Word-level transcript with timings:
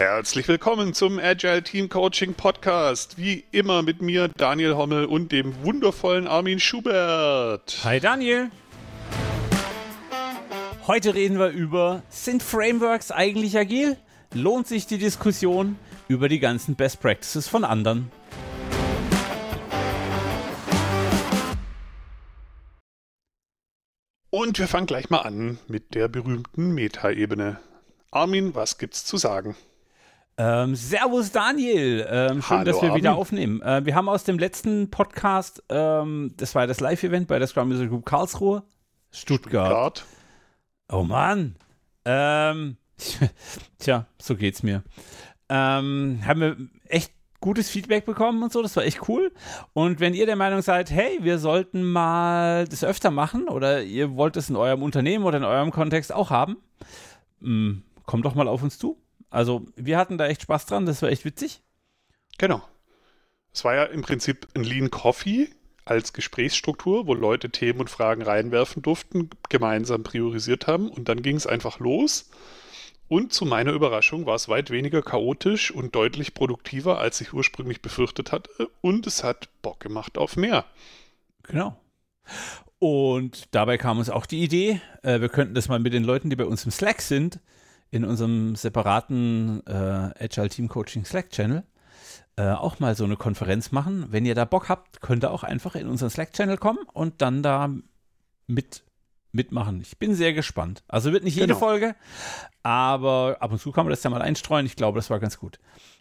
Herzlich 0.00 0.48
willkommen 0.48 0.94
zum 0.94 1.18
Agile 1.18 1.62
Team 1.62 1.90
Coaching 1.90 2.32
Podcast. 2.32 3.18
Wie 3.18 3.44
immer 3.50 3.82
mit 3.82 4.00
mir, 4.00 4.28
Daniel 4.28 4.74
Hommel 4.74 5.04
und 5.04 5.30
dem 5.30 5.62
wundervollen 5.62 6.26
Armin 6.26 6.58
Schubert. 6.58 7.80
Hi 7.84 8.00
Daniel. 8.00 8.50
Heute 10.86 11.14
reden 11.14 11.38
wir 11.38 11.50
über, 11.50 12.02
sind 12.08 12.42
Frameworks 12.42 13.10
eigentlich 13.10 13.58
agil? 13.58 13.98
Lohnt 14.32 14.66
sich 14.66 14.86
die 14.86 14.96
Diskussion 14.96 15.76
über 16.08 16.30
die 16.30 16.38
ganzen 16.38 16.76
Best 16.76 17.02
Practices 17.02 17.46
von 17.46 17.62
anderen? 17.62 18.10
Und 24.30 24.58
wir 24.58 24.66
fangen 24.66 24.86
gleich 24.86 25.10
mal 25.10 25.18
an 25.18 25.58
mit 25.68 25.94
der 25.94 26.08
berühmten 26.08 26.72
Meta-Ebene. 26.72 27.60
Armin, 28.10 28.54
was 28.54 28.78
gibt's 28.78 29.04
zu 29.04 29.18
sagen? 29.18 29.56
Ähm, 30.42 30.74
servus 30.74 31.32
Daniel, 31.32 32.06
ähm, 32.08 32.40
schön, 32.40 32.48
Hallo, 32.48 32.64
dass 32.64 32.76
wir 32.80 32.88
Armin. 32.88 33.02
wieder 33.02 33.14
aufnehmen. 33.14 33.60
Äh, 33.60 33.84
wir 33.84 33.94
haben 33.94 34.08
aus 34.08 34.24
dem 34.24 34.38
letzten 34.38 34.90
Podcast, 34.90 35.62
ähm, 35.68 36.32
das 36.38 36.54
war 36.54 36.66
das 36.66 36.80
Live-Event 36.80 37.28
bei 37.28 37.38
der 37.38 37.46
Scrum 37.46 37.68
Music 37.68 37.90
Group 37.90 38.06
Karlsruhe, 38.06 38.62
Stuttgart. 39.10 39.66
Stuttgart. 39.66 40.04
Oh 40.90 41.02
Mann. 41.02 41.56
Ähm, 42.06 42.78
tja, 43.78 44.06
so 44.18 44.34
geht's 44.34 44.62
mir. 44.62 44.82
Ähm, 45.50 46.22
haben 46.24 46.40
wir 46.40 46.56
echt 46.86 47.12
gutes 47.42 47.68
Feedback 47.68 48.06
bekommen 48.06 48.42
und 48.42 48.50
so, 48.50 48.62
das 48.62 48.74
war 48.76 48.84
echt 48.84 49.10
cool. 49.10 49.32
Und 49.74 50.00
wenn 50.00 50.14
ihr 50.14 50.24
der 50.24 50.36
Meinung 50.36 50.62
seid, 50.62 50.90
hey, 50.90 51.18
wir 51.20 51.38
sollten 51.38 51.82
mal 51.82 52.66
das 52.66 52.82
öfter 52.82 53.10
machen 53.10 53.46
oder 53.46 53.82
ihr 53.82 54.16
wollt 54.16 54.38
es 54.38 54.48
in 54.48 54.56
eurem 54.56 54.82
Unternehmen 54.82 55.26
oder 55.26 55.36
in 55.36 55.44
eurem 55.44 55.70
Kontext 55.70 56.14
auch 56.14 56.30
haben, 56.30 56.56
mh, 57.40 57.46
hm, 57.46 57.82
kommt 58.06 58.24
doch 58.24 58.34
mal 58.34 58.48
auf 58.48 58.62
uns 58.62 58.78
zu. 58.78 58.96
Also 59.30 59.64
wir 59.76 59.96
hatten 59.96 60.18
da 60.18 60.26
echt 60.26 60.42
Spaß 60.42 60.66
dran, 60.66 60.86
das 60.86 61.02
war 61.02 61.08
echt 61.08 61.24
witzig. 61.24 61.60
Genau. 62.38 62.62
Es 63.52 63.64
war 63.64 63.74
ja 63.74 63.84
im 63.84 64.02
Prinzip 64.02 64.48
ein 64.54 64.64
Lean 64.64 64.90
Coffee 64.90 65.48
als 65.84 66.12
Gesprächsstruktur, 66.12 67.06
wo 67.06 67.14
Leute 67.14 67.50
Themen 67.50 67.80
und 67.80 67.90
Fragen 67.90 68.22
reinwerfen 68.22 68.82
durften, 68.82 69.30
gemeinsam 69.48 70.02
priorisiert 70.02 70.66
haben 70.66 70.88
und 70.88 71.08
dann 71.08 71.22
ging 71.22 71.36
es 71.36 71.46
einfach 71.46 71.78
los. 71.78 72.30
Und 73.08 73.32
zu 73.32 73.44
meiner 73.44 73.72
Überraschung 73.72 74.24
war 74.24 74.36
es 74.36 74.48
weit 74.48 74.70
weniger 74.70 75.02
chaotisch 75.02 75.72
und 75.72 75.96
deutlich 75.96 76.32
produktiver, 76.32 77.00
als 77.00 77.20
ich 77.20 77.32
ursprünglich 77.32 77.82
befürchtet 77.82 78.30
hatte. 78.30 78.70
Und 78.82 79.04
es 79.08 79.24
hat 79.24 79.48
Bock 79.62 79.80
gemacht 79.80 80.16
auf 80.16 80.36
mehr. 80.36 80.64
Genau. 81.42 81.76
Und 82.78 83.48
dabei 83.50 83.78
kam 83.78 83.98
uns 83.98 84.10
auch 84.10 84.26
die 84.26 84.44
Idee, 84.44 84.80
äh, 85.02 85.20
wir 85.20 85.28
könnten 85.28 85.54
das 85.54 85.68
mal 85.68 85.80
mit 85.80 85.92
den 85.92 86.04
Leuten, 86.04 86.30
die 86.30 86.36
bei 86.36 86.44
uns 86.44 86.64
im 86.64 86.70
Slack 86.70 87.02
sind, 87.02 87.40
in 87.90 88.04
unserem 88.04 88.54
separaten 88.56 89.62
äh, 89.66 89.72
Agile 89.72 90.48
Team 90.48 90.68
Coaching 90.68 91.04
Slack 91.04 91.30
Channel, 91.30 91.64
äh, 92.36 92.50
auch 92.50 92.78
mal 92.78 92.94
so 92.94 93.04
eine 93.04 93.16
Konferenz 93.16 93.72
machen. 93.72 94.06
Wenn 94.10 94.24
ihr 94.24 94.34
da 94.34 94.44
Bock 94.44 94.68
habt, 94.68 95.00
könnt 95.00 95.24
ihr 95.24 95.30
auch 95.30 95.42
einfach 95.42 95.74
in 95.74 95.88
unseren 95.88 96.10
Slack 96.10 96.32
Channel 96.32 96.56
kommen 96.56 96.80
und 96.92 97.20
dann 97.20 97.42
da 97.42 97.70
mit 98.46 98.84
mitmachen. 99.32 99.80
Ich 99.80 99.98
bin 99.98 100.14
sehr 100.14 100.32
gespannt. 100.32 100.82
Also 100.88 101.12
wird 101.12 101.24
nicht 101.24 101.36
jede 101.36 101.48
genau. 101.48 101.58
Folge, 101.58 101.94
aber 102.62 103.36
ab 103.40 103.52
und 103.52 103.60
zu 103.60 103.70
kann 103.72 103.84
man 103.84 103.90
das 103.90 104.02
ja 104.02 104.10
mal 104.10 104.22
einstreuen. 104.22 104.66
Ich 104.66 104.76
glaube, 104.76 104.98
das 104.98 105.10
war 105.10 105.20
ganz 105.20 105.38
gut. 105.38 105.58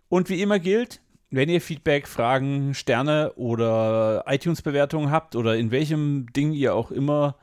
Und 0.08 0.30
wie 0.30 0.42
immer 0.42 0.60
gilt, 0.60 1.02
wenn 1.30 1.50
ihr 1.50 1.62
Feedback, 1.62 2.08
Fragen, 2.08 2.74
Sterne 2.74 3.34
oder 3.34 4.24
iTunes-Bewertungen 4.28 5.12
habt 5.12 5.36
oder 5.36 5.56
in 5.58 5.70
welchem 5.72 6.32
Ding 6.34 6.54
ihr 6.54 6.74
auch 6.74 6.90
immer 6.90 7.36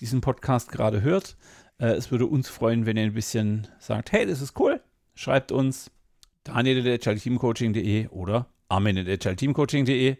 diesen 0.00 0.20
Podcast 0.20 0.70
gerade 0.70 1.02
hört, 1.02 1.36
äh, 1.78 1.88
es 1.88 2.10
würde 2.10 2.26
uns 2.26 2.48
freuen, 2.48 2.86
wenn 2.86 2.96
ihr 2.96 3.04
ein 3.04 3.14
bisschen 3.14 3.68
sagt, 3.78 4.12
hey, 4.12 4.26
das 4.26 4.40
ist 4.40 4.58
cool. 4.58 4.80
Schreibt 5.14 5.52
uns 5.52 5.90
daniel.teamcoaching.de 6.44 8.08
oder 8.08 8.46
armin.teamcoaching.de 8.68 10.16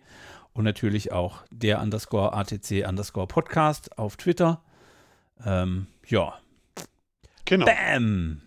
und 0.52 0.64
natürlich 0.64 1.12
auch 1.12 1.42
der 1.50 1.80
underscore 1.80 2.32
ATC 2.32 2.86
underscore 2.88 3.26
Podcast 3.26 3.98
auf 3.98 4.16
Twitter. 4.16 4.62
Ähm, 5.44 5.86
ja. 6.06 6.38
Genau. 7.44 7.66
Bam! 7.66 8.40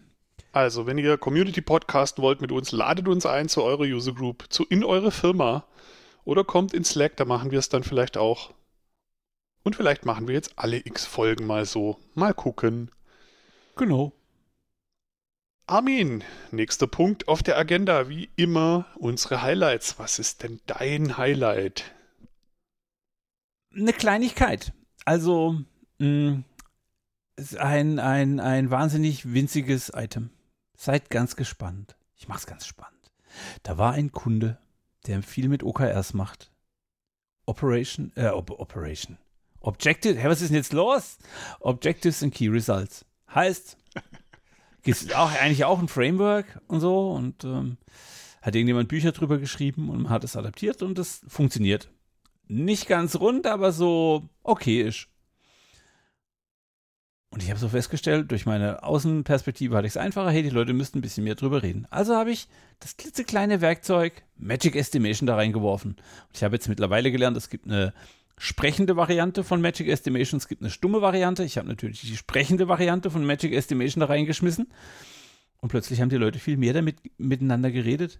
Also, 0.53 0.87
wenn 0.87 0.97
ihr 0.97 1.17
Community 1.17 1.61
Podcast 1.61 2.19
wollt 2.19 2.41
mit 2.41 2.51
uns, 2.51 2.71
ladet 2.71 3.07
uns 3.07 3.25
ein 3.25 3.47
zu 3.47 3.61
eurer 3.61 3.83
User 3.83 4.13
Group, 4.13 4.45
zu 4.49 4.65
in 4.65 4.83
eure 4.83 5.11
Firma 5.11 5.65
oder 6.23 6.43
kommt 6.43 6.73
in 6.73 6.83
Slack, 6.83 7.15
da 7.17 7.25
machen 7.25 7.51
wir 7.51 7.59
es 7.59 7.69
dann 7.69 7.83
vielleicht 7.83 8.17
auch. 8.17 8.53
Und 9.63 9.75
vielleicht 9.75 10.05
machen 10.05 10.27
wir 10.27 10.33
jetzt 10.33 10.53
alle 10.55 10.77
x 10.77 11.05
Folgen 11.05 11.45
mal 11.45 11.65
so. 11.65 11.99
Mal 12.15 12.33
gucken. 12.33 12.89
Genau. 13.77 14.11
Armin, 15.67 16.23
nächster 16.51 16.87
Punkt 16.87 17.27
auf 17.27 17.43
der 17.43 17.57
Agenda, 17.57 18.09
wie 18.09 18.29
immer 18.35 18.85
unsere 18.95 19.41
Highlights. 19.41 19.99
Was 19.99 20.17
ist 20.17 20.41
denn 20.41 20.59
dein 20.65 21.17
Highlight? 21.17 21.93
Eine 23.75 23.93
Kleinigkeit. 23.93 24.73
Also, 25.05 25.61
mh, 25.99 26.07
mm, 26.07 26.43
ein, 27.59 27.99
ein, 27.99 28.39
ein 28.39 28.71
wahnsinnig 28.71 29.31
winziges 29.31 29.91
Item. 29.93 30.31
Seid 30.75 31.09
ganz 31.09 31.35
gespannt. 31.35 31.95
Ich 32.15 32.27
mach's 32.27 32.47
ganz 32.47 32.65
spannend. 32.65 33.11
Da 33.61 33.77
war 33.77 33.93
ein 33.93 34.11
Kunde, 34.11 34.57
der 35.05 35.21
viel 35.21 35.49
mit 35.49 35.63
OKRs 35.63 36.13
macht. 36.13 36.51
Operation, 37.45 38.11
äh, 38.15 38.29
Operation. 38.29 39.19
Objective, 39.59 40.19
hä, 40.19 40.27
was 40.27 40.41
ist 40.41 40.49
denn 40.49 40.57
jetzt 40.57 40.73
los? 40.73 41.17
Objectives 41.59 42.23
and 42.23 42.33
Key 42.33 42.47
Results. 42.47 43.05
Heißt, 43.33 43.77
ist 44.83 45.15
auch 45.15 45.31
eigentlich 45.31 45.65
auch 45.65 45.79
ein 45.79 45.87
Framework 45.87 46.61
und 46.67 46.79
so 46.79 47.11
und 47.11 47.43
ähm, 47.43 47.77
hat 48.41 48.55
irgendjemand 48.55 48.87
Bücher 48.87 49.11
drüber 49.11 49.37
geschrieben 49.37 49.89
und 49.89 50.03
man 50.03 50.09
hat 50.09 50.23
es 50.23 50.35
adaptiert 50.35 50.81
und 50.81 50.97
das 50.97 51.21
funktioniert. 51.27 51.89
Nicht 52.47 52.87
ganz 52.87 53.17
rund, 53.17 53.45
aber 53.45 53.73
so 53.73 54.29
okay 54.43 54.81
ist. 54.81 55.09
Und 57.29 57.43
ich 57.43 57.49
habe 57.49 57.59
so 57.59 57.67
festgestellt, 57.67 58.31
durch 58.31 58.45
meine 58.45 58.83
Außenperspektive 58.83 59.75
hatte 59.75 59.85
ich 59.85 59.93
es 59.93 59.97
einfacher, 59.97 60.31
hey, 60.31 60.43
die 60.43 60.49
Leute 60.49 60.71
müssten 60.71 60.99
ein 60.99 61.01
bisschen 61.01 61.25
mehr 61.25 61.35
drüber 61.35 61.61
reden. 61.61 61.85
Also 61.89 62.15
habe 62.15 62.31
ich 62.31 62.47
das 62.79 62.95
klitzekleine 62.95 63.59
Werkzeug 63.59 64.23
Magic 64.37 64.77
Estimation 64.77 65.27
da 65.27 65.35
reingeworfen. 65.35 65.91
Und 65.91 66.35
ich 66.35 66.43
habe 66.43 66.55
jetzt 66.55 66.69
mittlerweile 66.69 67.11
gelernt, 67.11 67.35
es 67.35 67.49
gibt 67.49 67.65
eine 67.65 67.93
sprechende 68.37 68.95
Variante 68.95 69.43
von 69.43 69.61
Magic 69.61 69.87
Estimation, 69.87 70.37
es 70.37 70.47
gibt 70.47 70.61
eine 70.61 70.69
stumme 70.69 71.01
Variante. 71.01 71.43
Ich 71.43 71.57
habe 71.57 71.67
natürlich 71.67 72.01
die 72.01 72.15
sprechende 72.15 72.67
Variante 72.67 73.09
von 73.09 73.25
Magic 73.25 73.53
Estimation 73.53 74.01
da 74.01 74.07
reingeschmissen. 74.07 74.67
Und 75.59 75.69
plötzlich 75.69 76.01
haben 76.01 76.09
die 76.09 76.17
Leute 76.17 76.37
viel 76.37 76.57
mehr 76.57 76.73
damit 76.73 76.97
miteinander 77.17 77.71
geredet. 77.71 78.19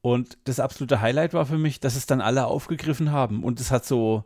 Und 0.00 0.38
das 0.44 0.60
absolute 0.60 1.00
Highlight 1.00 1.32
war 1.32 1.46
für 1.46 1.58
mich, 1.58 1.80
dass 1.80 1.96
es 1.96 2.06
dann 2.06 2.20
alle 2.20 2.46
aufgegriffen 2.46 3.12
haben. 3.12 3.44
Und 3.44 3.60
es 3.60 3.70
hat 3.70 3.84
so, 3.84 4.24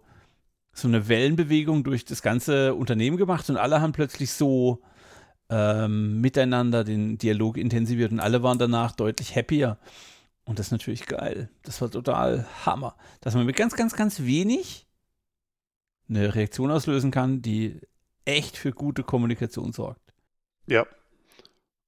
so 0.72 0.88
eine 0.88 1.08
Wellenbewegung 1.08 1.84
durch 1.84 2.04
das 2.06 2.22
ganze 2.22 2.74
Unternehmen 2.74 3.18
gemacht 3.18 3.50
und 3.50 3.56
alle 3.56 3.80
haben 3.80 3.92
plötzlich 3.92 4.32
so 4.32 4.82
ähm, 5.50 6.20
miteinander 6.20 6.84
den 6.84 7.18
Dialog 7.18 7.56
intensiviert 7.56 8.12
und 8.12 8.20
alle 8.20 8.42
waren 8.42 8.58
danach 8.58 8.92
deutlich 8.92 9.36
happier. 9.36 9.78
Und 10.44 10.58
das 10.58 10.66
ist 10.66 10.72
natürlich 10.72 11.06
geil. 11.06 11.50
Das 11.62 11.80
war 11.80 11.90
total 11.90 12.46
Hammer. 12.64 12.96
Dass 13.20 13.34
man 13.34 13.44
mit 13.44 13.56
ganz, 13.56 13.76
ganz, 13.76 13.94
ganz 13.94 14.20
wenig 14.20 14.86
eine 16.10 16.34
Reaktion 16.34 16.70
auslösen 16.70 17.10
kann, 17.10 17.40
die 17.40 17.80
echt 18.24 18.56
für 18.56 18.72
gute 18.72 19.02
Kommunikation 19.02 19.72
sorgt. 19.72 20.12
Ja. 20.66 20.86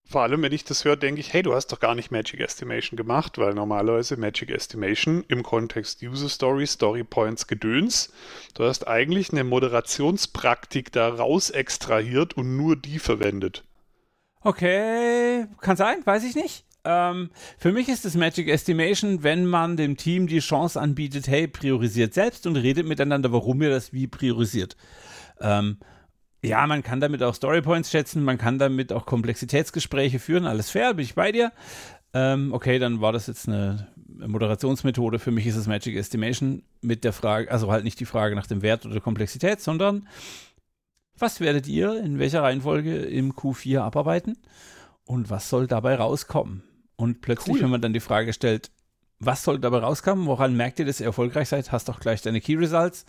Vor 0.05 0.23
allem, 0.23 0.43
wenn 0.43 0.53
ich 0.53 0.65
das 0.65 0.85
höre, 0.85 0.97
denke 0.97 1.21
ich, 1.21 1.33
hey, 1.33 1.43
du 1.43 1.55
hast 1.55 1.69
doch 1.69 1.81
gar 1.81 1.95
nicht 1.95 2.11
Magic 2.11 2.41
Estimation 2.41 2.97
gemacht, 2.97 3.39
weil 3.39 3.55
normalerweise 3.55 4.17
Magic 4.17 4.51
Estimation 4.51 5.25
im 5.29 5.43
Kontext 5.43 6.03
User 6.03 6.29
Story, 6.29 6.67
Story 6.67 7.05
Points, 7.05 7.47
Gedöns, 7.47 8.13
du 8.55 8.65
hast 8.65 8.87
eigentlich 8.87 9.33
eine 9.33 9.45
Moderationspraktik 9.45 10.93
da 10.93 11.09
raus 11.09 11.51
extrahiert 11.51 12.35
und 12.35 12.57
nur 12.57 12.77
die 12.77 12.99
verwendet. 12.99 13.65
Okay, 14.43 15.47
kann 15.61 15.77
sein, 15.77 16.05
weiß 16.05 16.25
ich 16.25 16.35
nicht. 16.35 16.67
Ähm, 16.85 17.31
für 17.59 17.73
mich 17.73 17.89
ist 17.89 18.05
das 18.05 18.17
Magic 18.17 18.49
Estimation, 18.49 19.23
wenn 19.23 19.47
man 19.47 19.77
dem 19.77 19.97
Team 19.97 20.27
die 20.27 20.41
Chance 20.41 20.81
anbietet, 20.81 21.29
hey, 21.29 21.47
priorisiert 21.47 22.15
selbst 22.15 22.47
und 22.47 22.57
redet 22.57 22.87
miteinander, 22.87 23.33
warum 23.33 23.63
ihr 23.63 23.71
das 23.71 23.93
wie 23.93 24.09
priorisiert. 24.09 24.77
Ähm, 25.41 25.79
ja, 26.45 26.67
man 26.67 26.83
kann 26.83 27.01
damit 27.01 27.23
auch 27.23 27.35
Storypoints 27.35 27.91
schätzen, 27.91 28.25
man 28.25 28.37
kann 28.37 28.59
damit 28.59 28.93
auch 28.93 29.07
Komplexitätsgespräche 29.07 30.19
führen, 30.19 30.45
alles 30.45 30.71
fair, 30.71 30.95
bin 30.95 31.05
ich 31.05 31.15
bei 31.15 31.31
dir. 31.31 31.53
Ähm, 32.15 32.53
okay, 32.53 32.79
dann 32.79 33.01
war 33.01 33.13
das 33.13 33.29
jetzt 33.29 33.49
eine 33.49 33.89
Moderationsmethode. 34.07 35.19
Für 35.19 35.31
mich 35.31 35.47
ist 35.47 35.57
es 35.57 35.67
Magic 35.67 35.97
Estimation 35.97 36.63
mit 36.81 37.05
der 37.05 37.13
Frage, 37.13 37.51
also 37.51 37.71
halt 37.71 37.85
nicht 37.85 38.01
die 38.01 38.07
Frage 38.07 38.35
nach 38.35 38.47
dem 38.47 38.61
Wert 38.61 38.85
oder 38.85 39.01
Komplexität, 39.01 39.61
sondern 39.61 40.09
was 41.17 41.41
werdet 41.41 41.69
ihr 41.69 42.03
in 42.03 42.19
welcher 42.19 42.43
Reihenfolge 42.43 42.97
im 42.97 43.33
Q4 43.33 43.81
abarbeiten 43.81 44.37
und 45.05 45.31
was 45.31 45.49
soll 45.49 45.67
dabei 45.69 45.95
rauskommen? 45.95 46.65
Und 47.03 47.21
plötzlich, 47.21 47.57
cool. 47.57 47.63
wenn 47.63 47.71
man 47.71 47.81
dann 47.81 47.93
die 47.93 47.99
Frage 47.99 48.33
stellt, 48.33 48.71
was 49.19 49.43
soll 49.43 49.59
dabei 49.59 49.79
rauskommen? 49.79 50.27
Woran 50.27 50.57
merkt 50.57 50.79
ihr, 50.79 50.85
dass 50.85 51.01
ihr 51.01 51.07
erfolgreich 51.07 51.49
seid? 51.49 51.73
Hast 51.73 51.89
doch 51.89 51.99
gleich 51.99 52.23
deine 52.23 52.41
Key 52.41 52.55
Results. 52.55 53.07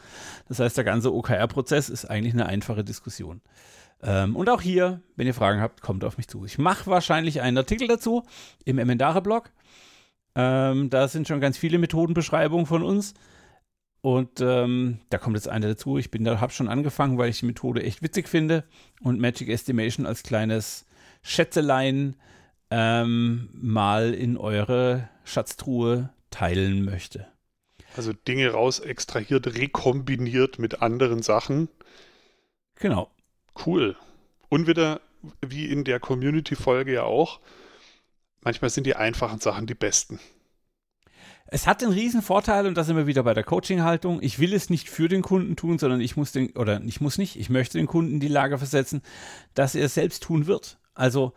Das 0.48 0.58
heißt, 0.58 0.78
der 0.78 0.84
ganze 0.84 1.14
OKR-Prozess 1.14 1.90
ist 1.90 2.06
eigentlich 2.06 2.34
eine 2.34 2.48
einfache 2.48 2.84
Diskussion. 2.84 3.42
Ähm, 4.02 4.36
und 4.36 4.50
auch 4.50 4.62
hier, 4.62 5.04
wenn 5.16 5.28
ihr 5.28 5.36
Fragen 5.36 5.62
habt, 5.62 5.82
kommt 5.82 6.04
auf 6.06 6.18
mich 6.18 6.28
zu. 6.28 6.44
Ich 6.44 6.58
mache 6.58 6.90
wahrscheinlich 6.90 7.42
einen 7.42 7.56
Artikel 7.56 7.88
dazu 7.88 8.24
im 8.66 8.80
Emendare-Blog. 8.80 9.52
Ähm, 10.34 10.90
da 10.90 11.08
sind 11.08 11.28
schon 11.28 11.40
ganz 11.40 11.60
viele 11.60 11.78
Methodenbeschreibungen 11.78 12.66
von 12.66 12.82
uns. 12.82 13.14
Und 14.02 14.42
ähm, 14.42 15.02
da 15.12 15.20
kommt 15.20 15.36
jetzt 15.36 15.50
eine 15.50 15.68
dazu. 15.68 16.00
Ich 16.00 16.10
bin 16.10 16.24
da, 16.24 16.42
habe 16.42 16.52
schon 16.52 16.68
angefangen, 16.68 17.20
weil 17.20 17.30
ich 17.30 17.42
die 17.42 17.46
Methode 17.46 17.84
echt 17.84 18.02
witzig 18.02 18.28
finde 18.28 18.64
und 19.02 19.20
Magic 19.20 19.50
Estimation 19.50 20.08
als 20.08 20.24
kleines 20.24 20.88
Schätzelein 21.22 22.16
ähm, 22.76 23.50
mal 23.54 24.16
in 24.16 24.36
eure 24.36 25.08
Schatztruhe 25.26 26.10
teilen 26.32 26.84
möchte. 26.84 27.28
Also 27.96 28.14
Dinge 28.14 28.50
raus 28.50 28.80
extrahiert, 28.80 29.46
rekombiniert 29.46 30.58
mit 30.58 30.82
anderen 30.82 31.22
Sachen. 31.22 31.70
Genau. 32.74 33.12
Cool. 33.64 33.96
Und 34.50 34.66
wieder, 34.66 35.02
wie 35.46 35.68
in 35.68 35.84
der 35.84 36.00
Community-Folge 36.00 36.94
ja 36.94 37.04
auch, 37.04 37.40
manchmal 38.42 38.72
sind 38.72 38.88
die 38.88 38.96
einfachen 38.96 39.40
Sachen 39.40 39.68
die 39.68 39.76
besten. 39.76 40.20
Es 41.46 41.68
hat 41.68 41.84
einen 41.84 41.94
riesen 41.94 42.24
Vorteil 42.24 42.66
und 42.66 42.76
da 42.76 42.84
sind 42.84 42.98
wir 42.98 43.06
wieder 43.06 43.22
bei 43.22 43.36
der 43.36 43.44
Coaching-Haltung. 43.44 44.20
Ich 44.24 44.40
will 44.40 44.52
es 44.52 44.72
nicht 44.72 44.90
für 44.90 45.08
den 45.08 45.22
Kunden 45.22 45.56
tun, 45.56 45.78
sondern 45.78 46.02
ich 46.02 46.18
muss 46.18 46.32
den, 46.32 46.56
oder 46.56 46.82
ich 46.82 47.02
muss 47.02 47.20
nicht, 47.20 47.36
ich 47.36 47.52
möchte 47.52 47.78
den 47.78 47.86
Kunden 47.86 48.16
in 48.16 48.20
die 48.20 48.28
Lage 48.28 48.58
versetzen, 48.58 49.04
dass 49.54 49.76
er 49.76 49.86
es 49.86 49.94
selbst 49.94 50.24
tun 50.24 50.48
wird. 50.48 50.80
Also 50.96 51.34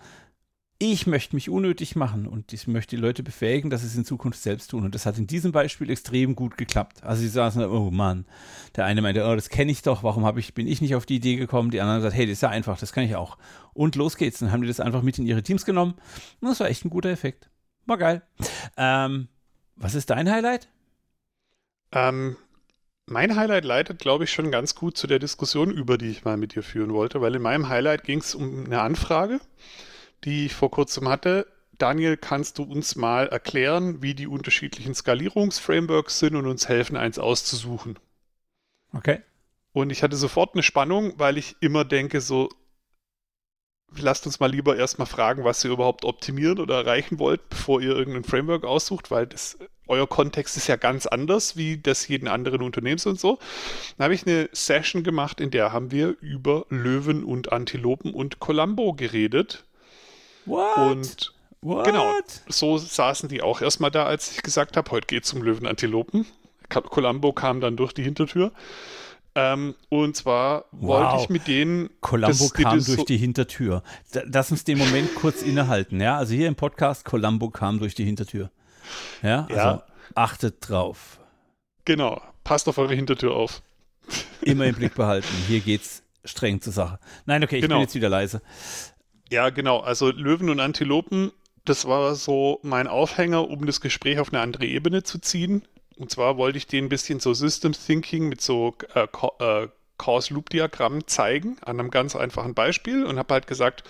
ich 0.79 1.07
möchte 1.07 1.35
mich 1.35 1.49
unnötig 1.49 1.97
machen 1.97 2.27
und 2.27 2.53
ich 2.53 2.67
möchte 2.67 2.97
die 2.97 3.01
Leute 3.01 3.23
befähigen, 3.23 3.71
dass 3.71 3.81
sie 3.81 3.87
es 3.87 3.97
in 3.97 4.05
Zukunft 4.05 4.43
selbst 4.43 4.71
tun. 4.71 4.85
Und 4.85 4.95
das 4.95 5.07
hat 5.07 5.17
in 5.17 5.27
diesem 5.27 5.51
Beispiel 5.51 5.89
extrem 5.89 6.37
gut 6.37 6.59
geklappt. 6.59 7.03
Also 7.03 7.23
sie 7.23 7.29
saßen 7.29 7.65
oh 7.65 7.91
Mann, 7.91 8.27
der 8.77 8.85
eine 8.85 9.01
meinte, 9.01 9.25
oh, 9.25 9.35
das 9.35 9.49
kenne 9.49 9.73
ich 9.73 9.81
doch, 9.81 10.03
warum 10.03 10.37
ich, 10.37 10.53
bin 10.53 10.67
ich 10.67 10.83
nicht 10.83 10.95
auf 10.95 11.07
die 11.07 11.17
Idee 11.17 11.37
gekommen? 11.37 11.71
Die 11.71 11.81
anderen 11.81 12.01
gesagt, 12.01 12.15
hey, 12.15 12.27
das 12.27 12.35
ist 12.35 12.43
ja 12.43 12.51
einfach, 12.51 12.79
das 12.79 12.93
kann 12.93 13.05
ich 13.05 13.17
auch. 13.17 13.39
Und 13.73 13.97
los 13.97 14.17
geht's. 14.17 14.41
Dann 14.41 14.53
haben 14.53 14.61
die 14.61 14.69
das 14.69 14.81
einfach 14.81 15.03
mit 15.03 15.19
in 15.19 15.27
ihre 15.27 15.43
Teams 15.43 15.65
genommen. 15.65 15.95
Und 16.41 16.49
das 16.49 16.61
war 16.61 16.69
echt 16.69 16.85
ein 16.85 16.91
guter 16.91 17.09
Effekt. 17.09 17.49
War 17.87 17.97
geil. 17.97 18.23
Ähm, 18.77 19.29
was 19.77 19.95
ist 19.95 20.11
dein 20.11 20.31
Highlight? 20.31 20.69
Ähm, 21.93 22.37
mein 23.07 23.35
Highlight 23.35 23.65
leitet, 23.65 23.99
glaube 23.99 24.25
ich, 24.25 24.31
schon 24.31 24.51
ganz 24.51 24.75
gut 24.75 24.99
zu 24.99 25.07
der 25.07 25.21
Diskussion 25.21 25.71
über, 25.71 25.97
die 25.97 26.11
ich 26.11 26.25
mal 26.25 26.37
mit 26.37 26.55
dir 26.55 26.63
führen 26.63 26.93
wollte, 26.93 27.23
weil 27.23 27.35
in 27.35 27.43
meinem 27.43 27.69
Highlight 27.71 28.05
ging 28.05 28.19
es 28.19 28.35
um 28.35 28.67
eine 28.67 28.83
Anfrage 28.83 29.41
die 30.25 30.47
ich 30.47 30.55
vor 30.55 30.71
kurzem 30.71 31.09
hatte. 31.09 31.47
Daniel, 31.79 32.17
kannst 32.17 32.59
du 32.59 32.63
uns 32.63 32.97
mal 32.97 33.29
erklären, 33.29 34.03
wie 34.03 34.15
die 34.15 34.27
unterschiedlichen 34.27 34.95
Skalierungsframeworks 34.95 36.19
sind 36.19 36.37
und 36.37 36.47
uns 36.47 36.69
helfen, 36.69 36.97
eins 36.97 37.19
auszusuchen? 37.19 37.99
Okay. 38.93 39.21
Und 39.73 39.91
ich 39.91 40.03
hatte 40.03 40.17
sofort 40.17 40.55
eine 40.55 40.63
Spannung, 40.63 41.13
weil 41.19 41.37
ich 41.37 41.57
immer 41.61 41.85
denke, 41.85 42.23
so, 42.23 42.49
lasst 43.95 44.27
uns 44.27 44.41
mal 44.41 44.51
lieber 44.51 44.77
erstmal 44.77 45.07
fragen, 45.07 45.45
was 45.45 45.65
ihr 45.65 45.71
überhaupt 45.71 46.05
optimieren 46.05 46.59
oder 46.59 46.77
erreichen 46.77 47.19
wollt, 47.19 47.49
bevor 47.51 47.81
ihr 47.81 47.95
irgendein 47.95 48.25
Framework 48.25 48.65
aussucht, 48.65 49.11
weil 49.11 49.27
das, 49.27 49.59
euer 49.87 50.09
Kontext 50.09 50.57
ist 50.57 50.67
ja 50.67 50.77
ganz 50.77 51.07
anders 51.07 51.57
wie 51.57 51.79
das 51.79 52.09
jeden 52.09 52.27
anderen 52.29 52.63
Unternehmens 52.63 53.07
und 53.07 53.21
so. 53.21 53.39
Dann 53.97 54.05
habe 54.05 54.15
ich 54.15 54.27
eine 54.27 54.49
Session 54.53 55.05
gemacht, 55.05 55.41
in 55.41 55.51
der 55.51 55.73
haben 55.73 55.91
wir 55.91 56.17
über 56.21 56.65
Löwen 56.71 57.23
und 57.23 57.53
Antilopen 57.53 58.15
und 58.15 58.41
Columbo 58.41 58.95
geredet. 58.95 59.66
What? 60.47 60.77
Und 60.79 61.33
What? 61.61 61.85
genau, 61.85 62.13
so 62.49 62.79
saßen 62.79 63.29
die 63.29 63.43
auch 63.43 63.61
erstmal 63.61 63.91
da, 63.91 64.05
als 64.05 64.33
ich 64.33 64.43
gesagt 64.43 64.77
habe, 64.77 64.91
heute 64.91 65.07
geht 65.07 65.25
es 65.25 65.33
um 65.33 65.43
Löwenantilopen. 65.43 66.27
Columbo 66.69 67.33
kam 67.33 67.61
dann 67.61 67.77
durch 67.77 67.93
die 67.93 68.03
Hintertür. 68.03 68.53
Ähm, 69.35 69.75
und 69.91 70.17
zwar 70.17 70.65
wow. 70.73 70.89
wollte 70.89 71.23
ich 71.23 71.29
mit 71.29 71.47
denen. 71.47 71.91
Columbo 72.01 72.49
kam 72.49 72.73
durch 72.73 72.85
so 72.85 73.05
die 73.05 73.19
Hintertür. 73.19 73.83
Lass 74.13 74.51
uns 74.51 74.65
den 74.65 74.79
Moment 74.79 75.15
kurz 75.15 75.43
innehalten. 75.43 76.01
Ja, 76.01 76.17
also 76.17 76.35
hier 76.35 76.49
im 76.49 76.55
Podcast, 76.55 77.05
Columbo 77.05 77.51
kam 77.51 77.79
durch 77.79 77.95
die 77.95 78.05
Hintertür. 78.05 78.51
Ja, 79.23 79.47
also 79.47 79.55
ja. 79.55 79.83
achtet 80.15 80.69
drauf. 80.69 81.21
Genau, 81.85 82.21
passt 82.45 82.69
auf 82.69 82.79
eure 82.79 82.95
Hintertür 82.95 83.35
auf. 83.35 83.63
Immer 84.41 84.67
im 84.67 84.75
Blick 84.75 84.95
behalten. 84.95 85.29
Hier 85.49 85.61
geht's 85.61 86.03
streng 86.25 86.61
zur 86.61 86.73
Sache. 86.73 86.99
Nein, 87.27 87.45
okay, 87.45 87.57
ich 87.57 87.63
genau. 87.63 87.77
bin 87.77 87.83
jetzt 87.83 87.95
wieder 87.95 88.09
leise. 88.09 88.41
Ja, 89.31 89.51
genau. 89.51 89.81
Also 89.81 90.11
Löwen 90.11 90.51
und 90.51 90.61
Antilopen, 90.61 91.33
das 91.65 91.85
war 91.87 92.15
so 92.15 92.61
mein 92.63 92.87
Aufhänger, 92.87 93.49
um 93.49 93.67
das 93.67 93.81
Gespräch 93.81 94.19
auf 94.21 94.33
eine 94.33 94.41
andere 94.41 94.67
Ebene 94.67 95.03
zu 95.03 95.19
ziehen. 95.19 95.63
Und 95.97 96.11
zwar 96.11 96.37
wollte 96.37 96.59
ich 96.59 96.67
denen 96.67 96.87
ein 96.87 96.91
bisschen 96.91 97.21
so 97.21 97.35
System 97.35 97.73
Thinking 97.73 98.29
mit 98.29 98.41
so 98.41 98.77
äh, 98.95 99.07
äh, 99.41 99.69
Cause-Loop-Diagrammen 99.99 101.07
zeigen, 101.07 101.57
an 101.63 101.81
einem 101.81 101.91
ganz 101.91 102.15
einfachen 102.15 102.55
Beispiel 102.55 103.05
und 103.05 103.19
habe 103.19 103.35
halt 103.35 103.47
gesagt, 103.47 103.83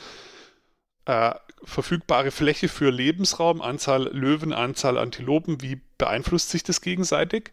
äh, 1.04 1.34
verfügbare 1.64 2.30
Fläche 2.30 2.68
für 2.68 2.90
Lebensraum, 2.90 3.60
Anzahl 3.60 4.08
Löwen, 4.12 4.52
Anzahl 4.52 4.98
Antilopen, 4.98 5.62
wie 5.62 5.80
beeinflusst 5.98 6.50
sich 6.50 6.62
das 6.62 6.80
gegenseitig? 6.80 7.50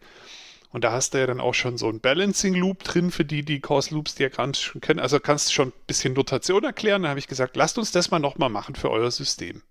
Und 0.74 0.82
da 0.82 0.90
hast 0.90 1.14
du 1.14 1.18
ja 1.18 1.28
dann 1.28 1.38
auch 1.40 1.54
schon 1.54 1.78
so 1.78 1.88
ein 1.88 2.00
Balancing 2.00 2.52
Loop 2.52 2.82
drin, 2.82 3.12
für 3.12 3.24
die, 3.24 3.44
die 3.44 3.60
Cause 3.60 3.94
Loops 3.94 4.16
Diagramm 4.16 4.54
schon 4.54 4.80
kennen. 4.80 4.98
Also 4.98 5.20
kannst 5.20 5.48
du 5.48 5.52
schon 5.52 5.68
ein 5.68 5.72
bisschen 5.86 6.14
Notation 6.14 6.64
erklären. 6.64 7.04
Da 7.04 7.10
habe 7.10 7.20
ich 7.20 7.28
gesagt, 7.28 7.54
lasst 7.54 7.78
uns 7.78 7.92
das 7.92 8.10
mal 8.10 8.18
nochmal 8.18 8.48
machen 8.48 8.74
für 8.74 8.90
euer 8.90 9.12
System. 9.12 9.62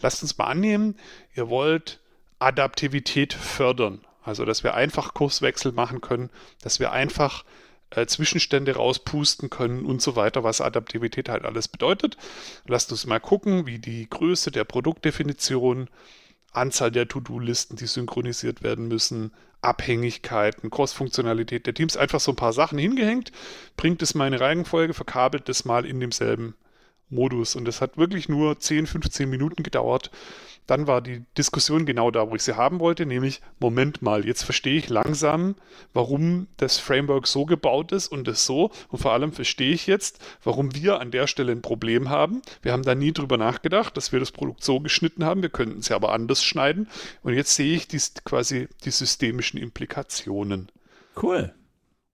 Lasst 0.00 0.22
uns 0.22 0.36
mal 0.36 0.48
annehmen, 0.48 0.98
ihr 1.34 1.48
wollt 1.48 1.98
Adaptivität 2.40 3.32
fördern. 3.32 4.04
Also, 4.22 4.44
dass 4.44 4.62
wir 4.62 4.74
einfach 4.74 5.14
Kurswechsel 5.14 5.72
machen 5.72 6.02
können, 6.02 6.28
dass 6.60 6.78
wir 6.78 6.92
einfach 6.92 7.46
äh, 7.88 8.04
Zwischenstände 8.04 8.76
rauspusten 8.76 9.48
können 9.48 9.86
und 9.86 10.02
so 10.02 10.14
weiter, 10.14 10.44
was 10.44 10.60
Adaptivität 10.60 11.30
halt 11.30 11.46
alles 11.46 11.68
bedeutet. 11.68 12.18
Lasst 12.66 12.92
uns 12.92 13.06
mal 13.06 13.18
gucken, 13.18 13.64
wie 13.64 13.78
die 13.78 14.10
Größe 14.10 14.50
der 14.50 14.64
Produktdefinition, 14.64 15.88
Anzahl 16.52 16.90
der 16.90 17.08
To-Do-Listen, 17.08 17.76
die 17.76 17.86
synchronisiert 17.86 18.62
werden 18.62 18.88
müssen, 18.88 19.32
Abhängigkeiten, 19.64 20.70
Cross-Funktionalität 20.70 21.66
der 21.66 21.74
Teams, 21.74 21.96
einfach 21.96 22.20
so 22.20 22.32
ein 22.32 22.36
paar 22.36 22.52
Sachen 22.52 22.78
hingehängt, 22.78 23.32
bringt 23.76 24.02
es 24.02 24.14
in 24.14 24.34
Reihenfolge, 24.34 24.94
verkabelt 24.94 25.48
das 25.48 25.64
mal 25.64 25.84
in 25.84 26.00
demselben 26.00 26.54
Modus. 27.10 27.56
Und 27.56 27.66
das 27.66 27.80
hat 27.80 27.96
wirklich 27.96 28.28
nur 28.28 28.58
10, 28.58 28.86
15 28.86 29.28
Minuten 29.28 29.62
gedauert 29.62 30.10
dann 30.66 30.86
war 30.86 31.02
die 31.02 31.24
Diskussion 31.36 31.84
genau 31.84 32.10
da, 32.10 32.30
wo 32.30 32.34
ich 32.34 32.42
sie 32.42 32.56
haben 32.56 32.80
wollte, 32.80 33.04
nämlich, 33.04 33.42
Moment 33.60 34.00
mal, 34.00 34.24
jetzt 34.26 34.44
verstehe 34.44 34.78
ich 34.78 34.88
langsam, 34.88 35.56
warum 35.92 36.46
das 36.56 36.78
Framework 36.78 37.26
so 37.26 37.44
gebaut 37.44 37.92
ist 37.92 38.08
und 38.08 38.26
das 38.26 38.46
so. 38.46 38.70
Und 38.88 39.00
vor 39.00 39.12
allem 39.12 39.32
verstehe 39.32 39.74
ich 39.74 39.86
jetzt, 39.86 40.24
warum 40.42 40.74
wir 40.74 41.00
an 41.00 41.10
der 41.10 41.26
Stelle 41.26 41.52
ein 41.52 41.62
Problem 41.62 42.08
haben. 42.08 42.40
Wir 42.62 42.72
haben 42.72 42.82
da 42.82 42.94
nie 42.94 43.12
drüber 43.12 43.36
nachgedacht, 43.36 43.96
dass 43.96 44.12
wir 44.12 44.20
das 44.20 44.32
Produkt 44.32 44.64
so 44.64 44.80
geschnitten 44.80 45.24
haben. 45.24 45.42
Wir 45.42 45.50
könnten 45.50 45.80
es 45.80 45.88
ja 45.88 45.96
aber 45.96 46.12
anders 46.12 46.42
schneiden. 46.42 46.88
Und 47.22 47.34
jetzt 47.34 47.54
sehe 47.54 47.76
ich 47.76 47.86
die, 47.86 48.00
quasi 48.24 48.68
die 48.84 48.90
systemischen 48.90 49.60
Implikationen. 49.60 50.70
Cool. 51.20 51.54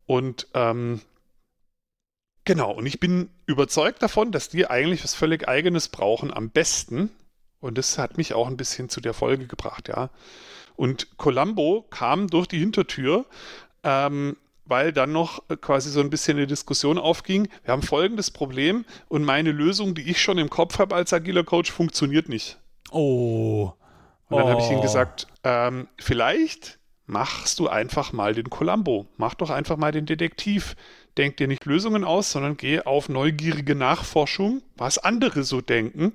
Und 0.07 0.49
ähm, 0.55 1.01
Genau, 2.45 2.73
und 2.73 2.87
ich 2.87 3.01
bin 3.01 3.31
überzeugt 3.47 4.03
davon, 4.03 4.33
dass 4.33 4.49
die 4.49 4.67
eigentlich 4.67 5.05
was 5.05 5.15
völlig 5.15 5.49
eigenes 5.49 5.89
brauchen, 5.89 6.33
am 6.33 6.51
besten, 6.51 7.11
und 7.61 7.77
das 7.77 7.99
hat 7.99 8.17
mich 8.17 8.35
auch 8.35 8.47
ein 8.47 8.57
bisschen 8.57 8.89
zu 8.89 9.01
der 9.01 9.15
Folge 9.15 9.47
gebracht, 9.47 9.89
ja. 9.89 10.11
Und 10.77 11.19
Columbo 11.19 11.87
kam 11.91 12.29
durch 12.29 12.47
die 12.47 12.59
Hintertür, 12.59 13.27
ähm, 13.83 14.37
weil 14.65 14.93
dann 14.93 15.13
noch 15.13 15.43
quasi 15.61 15.91
so 15.91 16.01
ein 16.01 16.11
bisschen 16.11 16.39
eine 16.39 16.47
Diskussion 16.47 16.97
aufging. 16.97 17.49
Wir 17.65 17.73
haben 17.73 17.83
folgendes 17.83 18.31
Problem 18.31 18.87
und 19.09 19.25
meine 19.25 19.53
Lösung, 19.53 19.95
die 19.95 20.09
ich 20.09 20.23
schon 20.23 20.39
im 20.39 20.49
Kopf 20.49 20.79
habe 20.79 20.95
als 20.95 21.13
agiler 21.13 21.45
Coach, 21.45 21.71
funktioniert 21.71 22.29
nicht. 22.29 22.57
Oh. 22.91 23.73
Und 24.29 24.37
dann 24.39 24.47
oh. 24.47 24.51
habe 24.51 24.63
ich 24.63 24.71
ihm 24.71 24.79
oh. 24.79 24.83
gesagt, 24.83 25.27
ähm, 25.45 25.89
vielleicht 25.99 26.79
machst 27.07 27.59
du 27.59 27.69
einfach 27.69 28.13
mal 28.13 28.35
den 28.35 28.49
Columbo. 28.49 29.07
Mach 29.17 29.35
doch 29.35 29.51
einfach 29.51 29.77
mal 29.77 29.93
den 29.93 30.07
Detektiv. 30.07 30.77
Denk 31.21 31.37
dir 31.37 31.49
nicht 31.49 31.67
Lösungen 31.67 32.03
aus, 32.03 32.33
sondern 32.33 32.57
geh 32.57 32.81
auf 32.81 33.11
neugierige 33.11 33.75
Nachforschung, 33.75 34.63
was 34.79 34.97
andere 34.97 35.45
so 35.45 35.61
denken. 35.61 36.15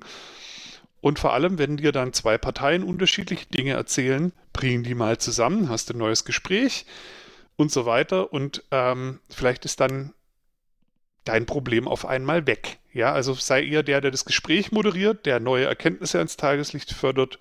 Und 1.00 1.20
vor 1.20 1.32
allem, 1.32 1.58
wenn 1.58 1.76
dir 1.76 1.92
dann 1.92 2.12
zwei 2.12 2.38
Parteien 2.38 2.82
unterschiedliche 2.82 3.46
Dinge 3.46 3.74
erzählen, 3.74 4.32
bringen 4.52 4.82
die 4.82 4.96
mal 4.96 5.16
zusammen, 5.18 5.68
hast 5.68 5.92
ein 5.92 5.98
neues 5.98 6.24
Gespräch 6.24 6.86
und 7.54 7.70
so 7.70 7.86
weiter. 7.86 8.32
Und 8.32 8.64
ähm, 8.72 9.20
vielleicht 9.30 9.64
ist 9.64 9.78
dann 9.78 10.12
dein 11.22 11.46
Problem 11.46 11.86
auf 11.86 12.04
einmal 12.04 12.48
weg. 12.48 12.78
Ja, 12.92 13.12
also 13.12 13.32
sei 13.34 13.62
eher 13.64 13.84
der, 13.84 14.00
der 14.00 14.10
das 14.10 14.24
Gespräch 14.24 14.72
moderiert, 14.72 15.24
der 15.24 15.38
neue 15.38 15.66
Erkenntnisse 15.66 16.18
ans 16.18 16.36
Tageslicht 16.36 16.92
fördert. 16.92 17.38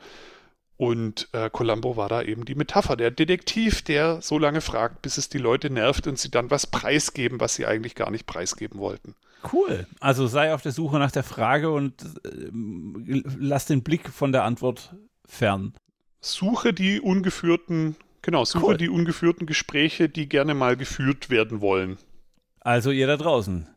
Und 0.78 1.30
äh, 1.32 1.50
Columbo 1.50 1.96
war 1.96 2.10
da 2.10 2.22
eben 2.22 2.44
die 2.44 2.56
Metapher, 2.56 2.98
der 2.98 3.12
Detektiv, 3.12 3.82
der 3.82 4.22
so 4.22 4.38
lange 4.38 4.60
fragt, 4.60 5.02
bis 5.02 5.18
es 5.18 5.30
die 5.30 5.38
Leute 5.38 5.70
nervt 5.70 6.06
und 6.08 6.20
sie 6.20 6.30
dann 6.30 6.52
was 6.52 6.68
preisgeben, 6.68 7.40
was 7.40 7.56
sie 7.56 7.66
eigentlich 7.66 7.96
gar 7.96 8.12
nicht 8.12 8.26
preisgeben 8.26 8.80
wollten. 8.80 9.16
Cool. 9.54 9.88
Also 10.00 10.28
sei 10.28 10.54
auf 10.54 10.62
der 10.62 10.74
Suche 10.74 11.00
nach 11.00 11.12
der 11.12 11.24
Frage 11.24 11.72
und 11.72 12.04
äh, 12.26 12.50
lass 13.40 13.66
den 13.66 13.84
Blick 13.84 14.10
von 14.10 14.32
der 14.32 14.44
Antwort 14.44 14.96
fern. 15.26 15.74
Suche 16.20 16.74
die 16.74 17.00
ungeführten, 17.00 17.96
genau, 18.22 18.44
suche 18.44 18.66
cool. 18.66 18.78
die 18.78 18.90
ungeführten 18.90 19.46
Gespräche, 19.46 20.10
die 20.10 20.28
gerne 20.28 20.56
mal 20.56 20.76
geführt 20.76 21.30
werden 21.30 21.62
wollen. 21.62 21.98
Also 22.60 22.92
ihr 22.92 23.08
da 23.08 23.16
draußen. 23.16 23.68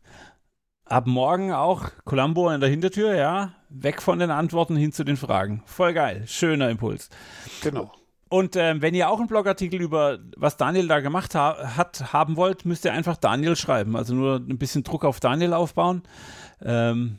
Ab 0.89 1.07
morgen 1.07 1.53
auch 1.53 1.91
Columbo 2.05 2.51
in 2.51 2.61
der 2.61 2.71
Hintertür, 2.71 3.15
ja. 3.15 3.53
Weg 3.71 4.01
von 4.03 4.19
den 4.19 4.31
Antworten 4.31 4.77
hin 4.77 4.93
zu 4.93 5.05
den 5.05 5.17
Fragen. 5.17 5.63
Voll 5.67 5.93
geil. 5.93 6.25
Schöner 6.27 6.71
Impuls. 6.71 7.11
Genau. 7.63 7.93
Und 8.31 8.57
ähm, 8.57 8.83
wenn 8.83 8.95
ihr 8.95 9.09
auch 9.09 9.19
einen 9.19 9.29
Blogartikel 9.29 9.81
über 9.81 10.19
was 10.37 10.57
Daniel 10.57 10.87
da 10.87 11.01
gemacht 11.01 11.35
ha 11.35 11.77
hat, 11.77 12.13
haben 12.13 12.37
wollt, 12.37 12.65
müsst 12.67 12.85
ihr 12.85 12.93
einfach 12.93 13.17
Daniel 13.17 13.57
schreiben. 13.57 13.97
Also 13.97 14.15
nur 14.15 14.37
ein 14.37 14.59
bisschen 14.59 14.85
Druck 14.85 15.05
auf 15.05 15.21
Daniel 15.21 15.55
aufbauen. 15.55 16.03
Ähm, 16.63 17.19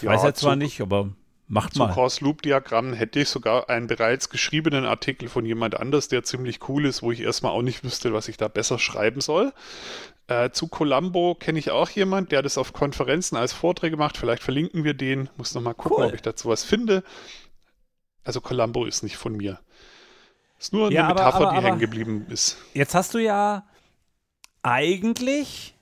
Ja, 0.00 0.10
weiß 0.10 0.24
er 0.24 0.34
zwar 0.34 0.56
nicht, 0.56 0.80
aber 0.80 1.10
macht 1.50 1.74
Zu 1.74 1.80
mal. 1.80 1.92
Cross-Loop-Diagrammen 1.92 2.94
hätte 2.94 3.20
ich 3.20 3.28
sogar 3.28 3.68
einen 3.68 3.88
bereits 3.88 4.30
geschriebenen 4.30 4.86
Artikel 4.86 5.28
von 5.28 5.44
jemand 5.44 5.78
anders, 5.78 6.08
der 6.08 6.22
ziemlich 6.22 6.66
cool 6.68 6.86
ist, 6.86 7.02
wo 7.02 7.10
ich 7.12 7.20
erstmal 7.20 7.52
auch 7.52 7.62
nicht 7.62 7.82
wüsste, 7.84 8.12
was 8.14 8.28
ich 8.28 8.36
da 8.36 8.48
besser 8.48 8.78
schreiben 8.78 9.20
soll. 9.20 9.52
Äh, 10.28 10.50
zu 10.50 10.68
Columbo 10.68 11.34
kenne 11.34 11.58
ich 11.58 11.72
auch 11.72 11.90
jemand, 11.90 12.30
der 12.30 12.42
das 12.42 12.56
auf 12.56 12.72
Konferenzen 12.72 13.36
als 13.36 13.52
Vorträge 13.52 13.96
macht. 13.96 14.16
Vielleicht 14.16 14.44
verlinken 14.44 14.84
wir 14.84 14.94
den. 14.94 15.28
Muss 15.36 15.54
noch 15.54 15.60
mal 15.62 15.74
gucken, 15.74 15.96
Cool. 15.98 16.06
ob 16.06 16.14
ich 16.14 16.22
dazu 16.22 16.48
was 16.48 16.62
finde. 16.62 17.02
Also 18.22 18.40
Columbo 18.40 18.84
ist 18.84 19.02
nicht 19.02 19.16
von 19.16 19.36
mir. 19.36 19.58
Ist 20.58 20.72
nur 20.72 20.86
eine 20.86 20.94
Ja, 20.94 21.08
Metapher, 21.08 21.34
aber- 21.36 21.50
die 21.50 21.56
aber- 21.56 21.66
hängen 21.66 21.78
geblieben 21.80 22.26
ist. 22.30 22.58
Jetzt 22.74 22.94
hast 22.94 23.14
du 23.14 23.18
ja 23.18 23.66
eigentlich, 24.62 25.74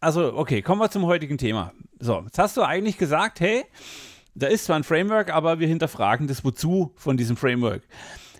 also 0.00 0.34
okay, 0.34 0.62
kommen 0.62 0.80
wir 0.80 0.90
zum 0.90 1.06
heutigen 1.06 1.38
Thema. 1.38 1.72
So, 2.00 2.22
jetzt 2.24 2.38
hast 2.38 2.56
du 2.56 2.62
eigentlich 2.62 2.98
gesagt, 2.98 3.38
hey, 3.40 3.64
da 4.34 4.46
ist 4.46 4.64
zwar 4.64 4.76
ein 4.76 4.84
Framework, 4.84 5.32
aber 5.32 5.60
wir 5.60 5.68
hinterfragen 5.68 6.26
das 6.26 6.44
Wozu 6.44 6.92
von 6.96 7.16
diesem 7.16 7.36
Framework. 7.36 7.82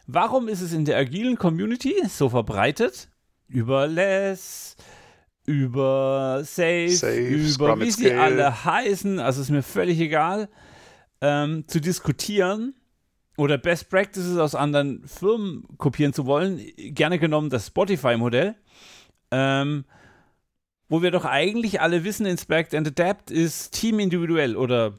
Warum 0.06 0.48
ist 0.48 0.60
es 0.60 0.72
in 0.72 0.84
der 0.84 0.98
agilen 0.98 1.36
Community 1.36 1.94
so 2.08 2.28
verbreitet? 2.28 3.08
Über 3.48 3.86
Less, 3.86 4.76
über 5.44 6.42
Safe, 6.44 6.88
Safe, 6.88 7.18
über 7.18 7.80
wie 7.80 7.90
sie 7.90 8.12
alle 8.12 8.64
heißen, 8.64 9.18
also 9.18 9.42
ist 9.42 9.50
mir 9.50 9.62
völlig 9.62 10.00
egal, 10.00 10.48
ähm, 11.20 11.64
zu 11.68 11.80
diskutieren 11.80 12.74
oder 13.36 13.58
Best 13.58 13.90
Practices 13.90 14.38
aus 14.38 14.54
anderen 14.54 15.06
Firmen 15.06 15.64
kopieren 15.78 16.12
zu 16.12 16.26
wollen, 16.26 16.60
gerne 16.76 17.18
genommen 17.18 17.50
das 17.50 17.68
Spotify-Modell, 17.68 18.54
ähm, 19.30 19.84
wo 20.88 21.02
wir 21.02 21.10
doch 21.10 21.24
eigentlich 21.24 21.80
alle 21.80 22.04
wissen, 22.04 22.26
Inspect 22.26 22.74
and 22.74 22.86
Adapt 22.86 23.30
ist 23.30 23.72
teamindividuell 23.72 24.56
oder 24.56 24.98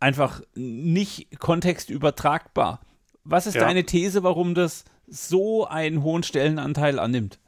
einfach 0.00 0.42
nicht 0.54 1.38
kontextübertragbar. 1.38 2.80
Was 3.24 3.46
ist 3.46 3.54
Ja. 3.54 3.62
deine 3.62 3.84
These, 3.84 4.22
warum 4.22 4.54
das 4.54 4.84
so 5.06 5.66
einen 5.66 6.02
hohen 6.02 6.22
Stellenanteil 6.22 6.98
annimmt? 6.98 7.38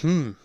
Hm. 0.00 0.36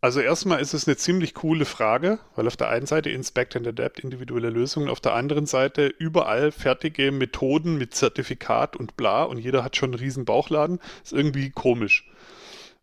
Also 0.00 0.20
erstmal 0.20 0.60
ist 0.60 0.74
es 0.74 0.86
eine 0.86 0.98
ziemlich 0.98 1.32
coole 1.32 1.64
Frage, 1.64 2.18
weil 2.36 2.46
auf 2.46 2.58
der 2.58 2.68
einen 2.68 2.84
Seite 2.84 3.08
Inspect 3.08 3.56
and 3.56 3.66
Adapt 3.66 4.00
individuelle 4.00 4.50
Lösungen, 4.50 4.90
auf 4.90 5.00
der 5.00 5.14
anderen 5.14 5.46
Seite 5.46 5.86
überall 5.86 6.52
fertige 6.52 7.10
Methoden 7.10 7.78
mit 7.78 7.94
Zertifikat 7.94 8.76
und 8.76 8.98
bla 8.98 9.22
und 9.22 9.38
jeder 9.38 9.64
hat 9.64 9.76
schon 9.76 9.92
einen 9.92 10.00
riesen 10.00 10.26
Bauchladen. 10.26 10.78
Ist 11.02 11.14
irgendwie 11.14 11.48
komisch. 11.48 12.06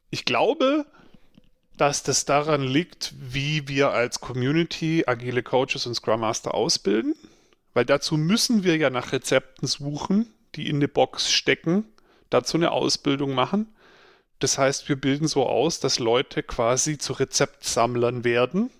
Ich 0.09 0.25
glaube, 0.25 0.87
dass 1.81 2.03
das 2.03 2.25
daran 2.25 2.61
liegt, 2.61 3.11
wie 3.17 3.67
wir 3.67 3.89
als 3.89 4.21
Community 4.21 5.05
agile 5.07 5.41
Coaches 5.41 5.87
und 5.87 5.95
Scrum 5.95 6.19
Master 6.19 6.53
ausbilden, 6.53 7.15
weil 7.73 7.85
dazu 7.85 8.17
müssen 8.17 8.63
wir 8.63 8.77
ja 8.77 8.91
nach 8.91 9.13
Rezepten 9.13 9.67
suchen, 9.67 10.31
die 10.53 10.69
in 10.69 10.75
eine 10.75 10.87
Box 10.87 11.31
stecken, 11.31 11.85
dazu 12.29 12.57
eine 12.57 12.71
Ausbildung 12.71 13.33
machen. 13.33 13.65
Das 14.37 14.59
heißt, 14.59 14.89
wir 14.89 14.95
bilden 14.95 15.27
so 15.27 15.47
aus, 15.47 15.79
dass 15.79 15.97
Leute 15.97 16.43
quasi 16.43 16.99
zu 16.99 17.13
Rezeptsammlern 17.13 18.23
werden 18.23 18.65
und 18.65 18.71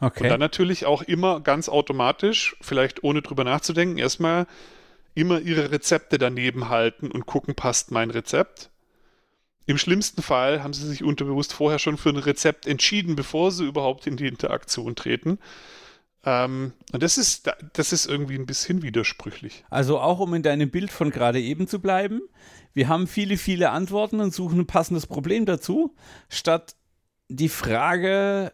Okay. 0.00 0.28
dann 0.28 0.40
natürlich 0.40 0.86
auch 0.86 1.02
immer 1.02 1.40
ganz 1.40 1.68
automatisch, 1.68 2.56
vielleicht 2.60 3.04
ohne 3.04 3.22
drüber 3.22 3.44
nachzudenken, 3.44 3.96
erstmal 3.96 4.48
immer 5.14 5.38
ihre 5.38 5.70
Rezepte 5.70 6.18
daneben 6.18 6.68
halten 6.68 7.12
und 7.12 7.26
gucken, 7.26 7.54
passt 7.54 7.92
mein 7.92 8.10
Rezept. 8.10 8.70
Im 9.70 9.78
schlimmsten 9.78 10.20
Fall 10.20 10.64
haben 10.64 10.72
sie 10.72 10.84
sich 10.84 11.04
unterbewusst 11.04 11.52
vorher 11.52 11.78
schon 11.78 11.96
für 11.96 12.08
ein 12.08 12.16
Rezept 12.16 12.66
entschieden, 12.66 13.14
bevor 13.14 13.52
sie 13.52 13.64
überhaupt 13.64 14.08
in 14.08 14.16
die 14.16 14.26
Interaktion 14.26 14.96
treten. 14.96 15.38
Ähm, 16.24 16.72
und 16.92 17.02
das 17.04 17.18
ist, 17.18 17.48
das 17.72 17.92
ist 17.92 18.06
irgendwie 18.06 18.34
ein 18.34 18.46
bisschen 18.46 18.82
widersprüchlich. 18.82 19.64
Also 19.70 20.00
auch 20.00 20.18
um 20.18 20.34
in 20.34 20.42
deinem 20.42 20.70
Bild 20.70 20.90
von 20.90 21.10
gerade 21.10 21.40
eben 21.40 21.68
zu 21.68 21.78
bleiben, 21.80 22.20
wir 22.74 22.88
haben 22.88 23.06
viele, 23.06 23.36
viele 23.36 23.70
Antworten 23.70 24.20
und 24.20 24.34
suchen 24.34 24.58
ein 24.58 24.66
passendes 24.66 25.06
Problem 25.06 25.46
dazu, 25.46 25.94
statt 26.28 26.74
die 27.28 27.48
Frage 27.48 28.52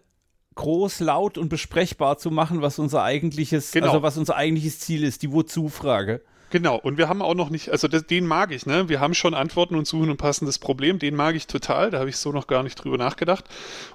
groß, 0.55 1.01
laut 1.01 1.39
und 1.39 1.49
besprechbar 1.49 2.19
zu 2.19 2.31
machen, 2.31 2.61
was 2.61 2.79
unser 2.79 3.03
eigentliches, 3.03 3.73
Genau. 3.73 3.87
also 3.87 4.03
was 4.03 4.19
unser 4.19 4.37
eigentliches 4.37 4.81
Ziel 4.81 5.03
ist, 5.03 5.23
die 5.23 5.33
Wozu-Frage. 5.33 6.23
Genau, 6.51 6.77
und 6.77 6.97
wir 6.97 7.09
haben 7.09 7.23
auch 7.23 7.35
noch 7.35 7.51
nicht, 7.51 7.71
also 7.71 7.89
das, 7.89 8.07
den 8.07 8.25
mag 8.25 8.53
ich, 8.53 8.67
ne? 8.67 8.89
Wir 8.89 9.01
haben 9.01 9.15
schon 9.15 9.35
Antworten 9.35 9.75
und 9.75 9.87
suchen 9.87 10.11
ein 10.11 10.17
passendes 10.17 10.61
Problem, 10.61 11.01
den 11.01 11.17
mag 11.17 11.35
ich 11.35 11.49
total, 11.49 11.91
da 11.91 11.99
habe 11.99 12.09
ich 12.09 12.19
so 12.19 12.31
noch 12.31 12.47
gar 12.47 12.63
nicht 12.63 12.77
drüber 12.77 12.99
nachgedacht. 12.99 13.45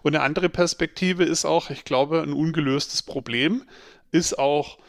Und 0.02 0.16
eine 0.16 0.24
andere 0.24 0.50
Perspektive 0.50 1.24
ist 1.24 1.46
auch, 1.46 1.70
ich 1.70 1.86
glaube, 1.86 2.22
ein 2.22 2.34
ungelöstes 2.34 3.04
Problem 3.04 3.64
ist 4.12 4.38
auch, 4.38 4.80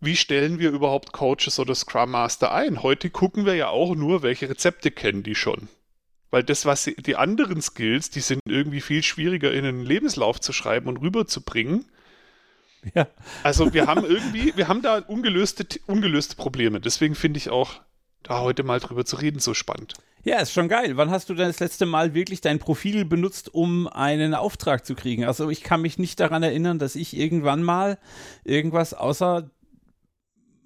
wie 0.00 0.16
stellen 0.16 0.58
wir 0.58 0.70
überhaupt 0.70 1.12
Coaches 1.12 1.58
oder 1.58 1.74
Scrum 1.74 2.12
Master 2.12 2.52
ein? 2.52 2.82
Heute 2.82 3.10
gucken 3.10 3.44
wir 3.46 3.54
ja 3.54 3.68
auch 3.68 3.94
nur, 3.96 4.22
welche 4.22 4.48
Rezepte 4.48 4.90
kennen 4.90 5.22
die 5.22 5.34
schon. 5.34 5.68
Weil 6.30 6.44
das, 6.44 6.66
was 6.66 6.84
die 6.84 7.16
anderen 7.16 7.62
Skills, 7.62 8.10
die 8.10 8.20
sind 8.20 8.40
irgendwie 8.46 8.80
viel 8.80 9.02
schwieriger 9.02 9.52
in 9.52 9.64
einen 9.64 9.84
Lebenslauf 9.84 10.40
zu 10.40 10.52
schreiben 10.52 10.88
und 10.88 10.98
rüberzubringen. 10.98 11.86
Ja. 12.94 13.06
Also 13.42 13.72
wir 13.72 13.86
haben 13.86 14.04
irgendwie, 14.04 14.52
wir 14.56 14.68
haben 14.68 14.82
da 14.82 14.98
ungelöste, 14.98 15.66
ungelöste 15.86 16.36
Probleme. 16.36 16.80
Deswegen 16.80 17.14
finde 17.14 17.38
ich 17.38 17.50
auch, 17.50 17.80
da 18.22 18.40
heute 18.40 18.62
mal 18.62 18.80
drüber 18.80 19.04
zu 19.04 19.16
reden, 19.16 19.38
so 19.38 19.54
spannend. 19.54 19.94
Ja, 20.24 20.38
ist 20.38 20.52
schon 20.52 20.68
geil. 20.68 20.96
Wann 20.96 21.10
hast 21.10 21.28
du 21.28 21.34
denn 21.34 21.48
das 21.48 21.60
letzte 21.60 21.84
Mal 21.84 22.14
wirklich 22.14 22.40
dein 22.40 22.58
Profil 22.58 23.04
benutzt, 23.04 23.52
um 23.52 23.86
einen 23.86 24.34
Auftrag 24.34 24.86
zu 24.86 24.94
kriegen? 24.94 25.24
Also 25.24 25.50
ich 25.50 25.62
kann 25.62 25.82
mich 25.82 25.98
nicht 25.98 26.18
daran 26.18 26.42
erinnern, 26.42 26.78
dass 26.78 26.96
ich 26.96 27.14
irgendwann 27.14 27.62
mal 27.62 27.98
irgendwas 28.42 28.94
außer, 28.94 29.50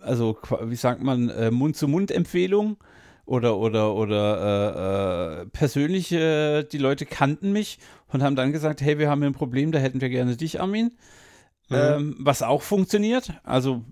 also 0.00 0.38
wie 0.62 0.76
sagt 0.76 1.02
man, 1.02 1.28
äh, 1.28 1.50
Mund-zu-Mund-Empfehlung 1.50 2.76
oder 3.26 3.58
oder 3.58 3.94
oder 3.94 5.40
äh, 5.40 5.42
äh, 5.42 5.46
persönliche, 5.46 6.62
die 6.62 6.78
Leute 6.78 7.04
kannten 7.04 7.50
mich 7.50 7.80
und 8.12 8.22
haben 8.22 8.36
dann 8.36 8.52
gesagt, 8.52 8.80
hey, 8.80 8.98
wir 8.98 9.10
haben 9.10 9.20
hier 9.22 9.30
ein 9.30 9.34
Problem, 9.34 9.72
da 9.72 9.80
hätten 9.80 10.00
wir 10.00 10.08
gerne 10.08 10.36
dich, 10.36 10.60
Armin. 10.60 10.92
Mhm. 11.68 11.76
Ähm, 11.76 12.16
was 12.18 12.42
auch 12.42 12.62
funktioniert. 12.62 13.32
Also 13.42 13.84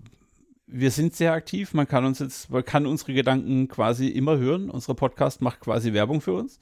wir 0.67 0.91
sind 0.91 1.15
sehr 1.15 1.33
aktiv. 1.33 1.73
Man 1.73 1.87
kann 1.87 2.05
uns 2.05 2.19
jetzt, 2.19 2.49
man 2.49 2.65
kann 2.65 2.85
unsere 2.85 3.13
Gedanken 3.13 3.67
quasi 3.67 4.07
immer 4.07 4.37
hören. 4.37 4.69
Unser 4.69 4.93
Podcast 4.95 5.41
macht 5.41 5.61
quasi 5.61 5.93
Werbung 5.93 6.21
für 6.21 6.33
uns. 6.33 6.59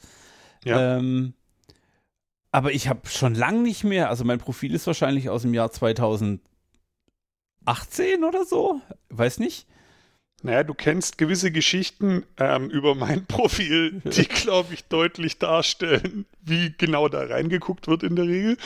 Ja. 0.64 0.98
Ähm, 0.98 1.34
aber 2.52 2.72
ich 2.72 2.88
habe 2.88 3.02
schon 3.10 3.36
lange 3.36 3.62
nicht 3.62 3.84
mehr, 3.84 4.10
also 4.10 4.24
mein 4.24 4.40
Profil 4.40 4.74
ist 4.74 4.88
wahrscheinlich 4.88 5.30
aus 5.30 5.42
dem 5.42 5.54
Jahr 5.54 5.72
2018 5.72 6.40
oder 8.26 8.46
so, 8.46 8.80
weiß 9.10 9.40
nicht. 9.40 9.68
Naja, 10.42 10.64
du 10.64 10.74
kennst 10.74 11.18
gewisse 11.18 11.52
Geschichten 11.52 12.24
ähm, 12.38 12.70
über 12.70 12.96
mein 12.96 13.26
Profil, 13.28 14.02
die, 14.06 14.26
glaube 14.26 14.74
ich, 14.74 14.86
deutlich 14.86 15.38
darstellen, 15.38 16.26
wie 16.42 16.74
genau 16.78 17.10
da 17.10 17.26
reingeguckt 17.26 17.88
wird 17.88 18.04
in 18.04 18.16
der 18.16 18.26
Regel. 18.26 18.58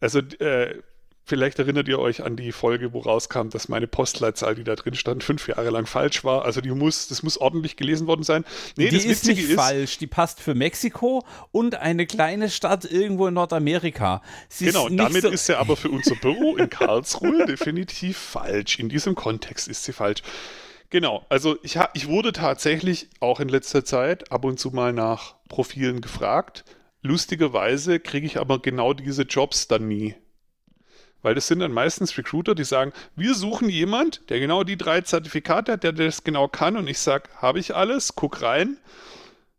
Also, 0.00 0.18
äh, 0.18 0.82
vielleicht 1.28 1.58
erinnert 1.58 1.86
ihr 1.88 1.98
euch 1.98 2.24
an 2.24 2.36
die 2.36 2.52
Folge, 2.52 2.92
wo 2.92 3.00
rauskam, 3.00 3.50
dass 3.50 3.68
meine 3.68 3.86
Postleitzahl, 3.86 4.54
die 4.54 4.64
da 4.64 4.74
drin 4.74 4.94
stand, 4.94 5.22
fünf 5.22 5.46
Jahre 5.46 5.70
lang 5.70 5.86
falsch 5.86 6.24
war. 6.24 6.44
Also, 6.44 6.60
die 6.60 6.70
muss, 6.70 7.08
das 7.08 7.22
muss 7.22 7.38
ordentlich 7.38 7.76
gelesen 7.76 8.06
worden 8.06 8.22
sein. 8.22 8.44
Nee, 8.76 8.88
die 8.88 8.96
das 8.96 9.04
ist 9.04 9.26
Witzige 9.26 9.40
nicht 9.42 9.50
ist, 9.50 9.56
falsch, 9.56 9.98
die 9.98 10.06
passt 10.06 10.40
für 10.40 10.54
Mexiko 10.54 11.24
und 11.52 11.76
eine 11.76 12.06
kleine 12.06 12.50
Stadt 12.50 12.84
irgendwo 12.84 13.26
in 13.26 13.34
Nordamerika. 13.34 14.22
Sie 14.48 14.66
Genau, 14.66 14.88
ist 14.88 14.98
damit 14.98 15.22
so, 15.22 15.28
ist 15.28 15.46
sie 15.46 15.58
aber 15.58 15.76
für 15.76 15.90
unser 15.90 16.14
Büro 16.16 16.56
in 16.56 16.70
Karlsruhe 16.70 17.46
definitiv 17.46 18.16
falsch. 18.16 18.78
In 18.78 18.88
diesem 18.88 19.14
Kontext 19.14 19.68
ist 19.68 19.84
sie 19.84 19.92
falsch. 19.92 20.22
Genau, 20.90 21.26
also 21.28 21.58
ich, 21.62 21.78
ich 21.92 22.08
wurde 22.08 22.32
tatsächlich 22.32 23.08
auch 23.20 23.40
in 23.40 23.48
letzter 23.48 23.84
Zeit 23.84 24.32
ab 24.32 24.44
und 24.46 24.58
zu 24.58 24.70
mal 24.70 24.94
nach 24.94 25.34
Profilen 25.48 26.00
gefragt. 26.00 26.64
Lustigerweise 27.02 28.00
kriege 28.00 28.26
ich 28.26 28.38
aber 28.38 28.60
genau 28.60 28.94
diese 28.94 29.22
Jobs 29.22 29.68
dann 29.68 29.86
nie. 29.86 30.14
Weil 31.22 31.34
das 31.34 31.48
sind 31.48 31.58
dann 31.58 31.72
meistens 31.72 32.16
Recruiter, 32.16 32.54
die 32.54 32.64
sagen, 32.64 32.92
wir 33.16 33.34
suchen 33.34 33.68
jemand, 33.68 34.28
der 34.30 34.38
genau 34.38 34.62
die 34.62 34.76
drei 34.76 35.00
Zertifikate 35.00 35.72
hat, 35.72 35.82
der 35.82 35.92
das 35.92 36.22
genau 36.22 36.46
kann. 36.48 36.76
Und 36.76 36.86
ich 36.88 36.98
sage, 37.00 37.24
habe 37.38 37.58
ich 37.58 37.74
alles? 37.74 38.14
Guck 38.14 38.40
rein. 38.42 38.76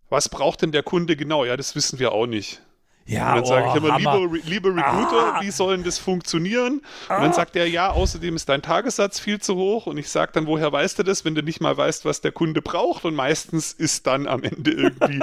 Was 0.10 0.30
braucht 0.30 0.62
denn 0.62 0.72
der 0.72 0.84
Kunde 0.84 1.16
genau? 1.16 1.44
Ja, 1.46 1.58
das 1.58 1.75
wissen 1.75 2.00
wir 2.00 2.13
auch 2.13 2.25
nicht. 2.25 2.62
ja, 3.06 3.30
Und 3.34 3.36
dann 3.39 3.46
sage 3.46 3.66
oh, 3.68 3.70
ich 3.78 4.00
immer, 4.00 4.13
Re- 4.13 4.42
lieber 4.46 4.70
Recruiter, 4.70 5.36
Ah. 5.36 5.42
wie 5.42 5.51
soll 5.51 5.75
denn 5.75 5.84
das 5.84 6.00
funktionieren? 6.00 6.75
Und 7.10 7.22
dann 7.22 7.34
sagt 7.34 7.56
er, 7.58 7.68
ja, 7.68 7.92
außerdem 7.92 8.36
ist 8.38 8.48
dein 8.50 8.62
Tagessatz 8.62 9.20
viel 9.20 9.39
zu 9.42 9.56
hoch. 9.56 9.86
Und 9.86 9.98
ich 9.98 10.10
sage 10.10 10.32
dann, 10.34 10.48
woher 10.48 10.72
weißt 10.72 10.98
du 11.00 11.04
das, 11.04 11.25
wenn 11.25 11.36
du 11.36 11.44
nicht 11.44 11.60
mal 11.62 11.75
weißt, 11.75 12.06
was 12.06 12.22
der 12.22 12.32
Kunde 12.32 12.62
braucht? 12.62 13.04
Und 13.06 13.16
meistens 13.16 13.74
ist 13.74 14.08
dann 14.08 14.28
am 14.28 14.44
Ende 14.44 14.72
irgendwie 14.72 15.20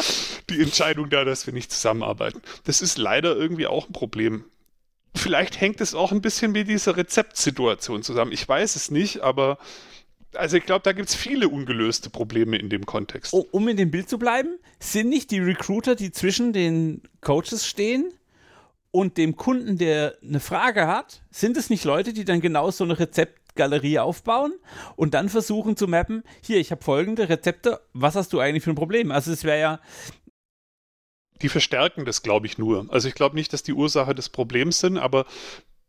die 0.50 0.62
Entscheidung 0.62 1.10
da, 1.10 1.24
dass 1.24 1.46
wir 1.46 1.52
nicht 1.52 1.72
zusammenarbeiten. 1.72 2.40
Das 2.64 2.80
ist 2.80 2.96
leider 2.96 3.34
irgendwie 3.36 3.66
auch 3.66 3.88
ein 3.88 3.92
Problem. 3.92 4.44
Vielleicht 5.14 5.60
hängt 5.60 5.80
es 5.80 5.94
auch 5.94 6.12
ein 6.12 6.20
bisschen 6.20 6.52
mit 6.52 6.68
dieser 6.68 6.96
Rezeptsituation 6.96 8.02
zusammen. 8.02 8.32
Ich 8.32 8.48
weiß 8.48 8.76
es 8.76 8.90
nicht, 8.90 9.20
aber 9.20 9.58
also 10.34 10.56
ich 10.56 10.64
glaube, 10.64 10.82
da 10.84 10.92
gibt 10.92 11.08
es 11.08 11.14
viele 11.14 11.48
ungelöste 11.48 12.10
Probleme 12.10 12.56
in 12.56 12.68
dem 12.68 12.86
Kontext. 12.86 13.32
Um 13.32 13.68
in 13.68 13.76
dem 13.76 13.90
Bild 13.90 14.08
zu 14.08 14.18
bleiben, 14.18 14.58
sind 14.78 15.08
nicht 15.08 15.30
die 15.30 15.40
Recruiter, 15.40 15.96
die 15.96 16.12
zwischen 16.12 16.52
den 16.52 17.02
Coaches 17.20 17.66
stehen 17.66 18.12
und 18.92 19.16
dem 19.16 19.36
Kunden, 19.36 19.78
der 19.78 20.16
eine 20.22 20.40
Frage 20.40 20.86
hat, 20.86 21.22
sind 21.30 21.56
es 21.56 21.70
nicht 21.70 21.84
Leute, 21.84 22.12
die 22.12 22.24
dann 22.24 22.40
genau 22.40 22.70
so 22.70 22.84
eine 22.84 22.98
Rezeptgalerie 22.98 23.98
aufbauen 23.98 24.52
und 24.96 25.14
dann 25.14 25.28
versuchen 25.28 25.76
zu 25.76 25.88
mappen, 25.88 26.22
hier, 26.42 26.58
ich 26.58 26.70
habe 26.70 26.82
folgende 26.82 27.28
Rezepte, 27.28 27.80
was 27.92 28.14
hast 28.14 28.32
du 28.32 28.40
eigentlich 28.40 28.64
für 28.64 28.70
ein 28.70 28.76
Problem? 28.76 29.10
Also 29.10 29.32
es 29.32 29.44
wäre 29.44 29.60
ja... 29.60 29.80
Die 31.42 31.48
verstärken 31.48 32.04
das, 32.04 32.22
glaube 32.22 32.46
ich, 32.46 32.58
nur. 32.58 32.86
Also 32.90 33.08
ich 33.08 33.14
glaube 33.14 33.34
nicht, 33.34 33.52
dass 33.52 33.62
die 33.62 33.72
Ursache 33.72 34.14
des 34.14 34.28
Problems 34.28 34.80
sind, 34.80 34.98
aber 34.98 35.26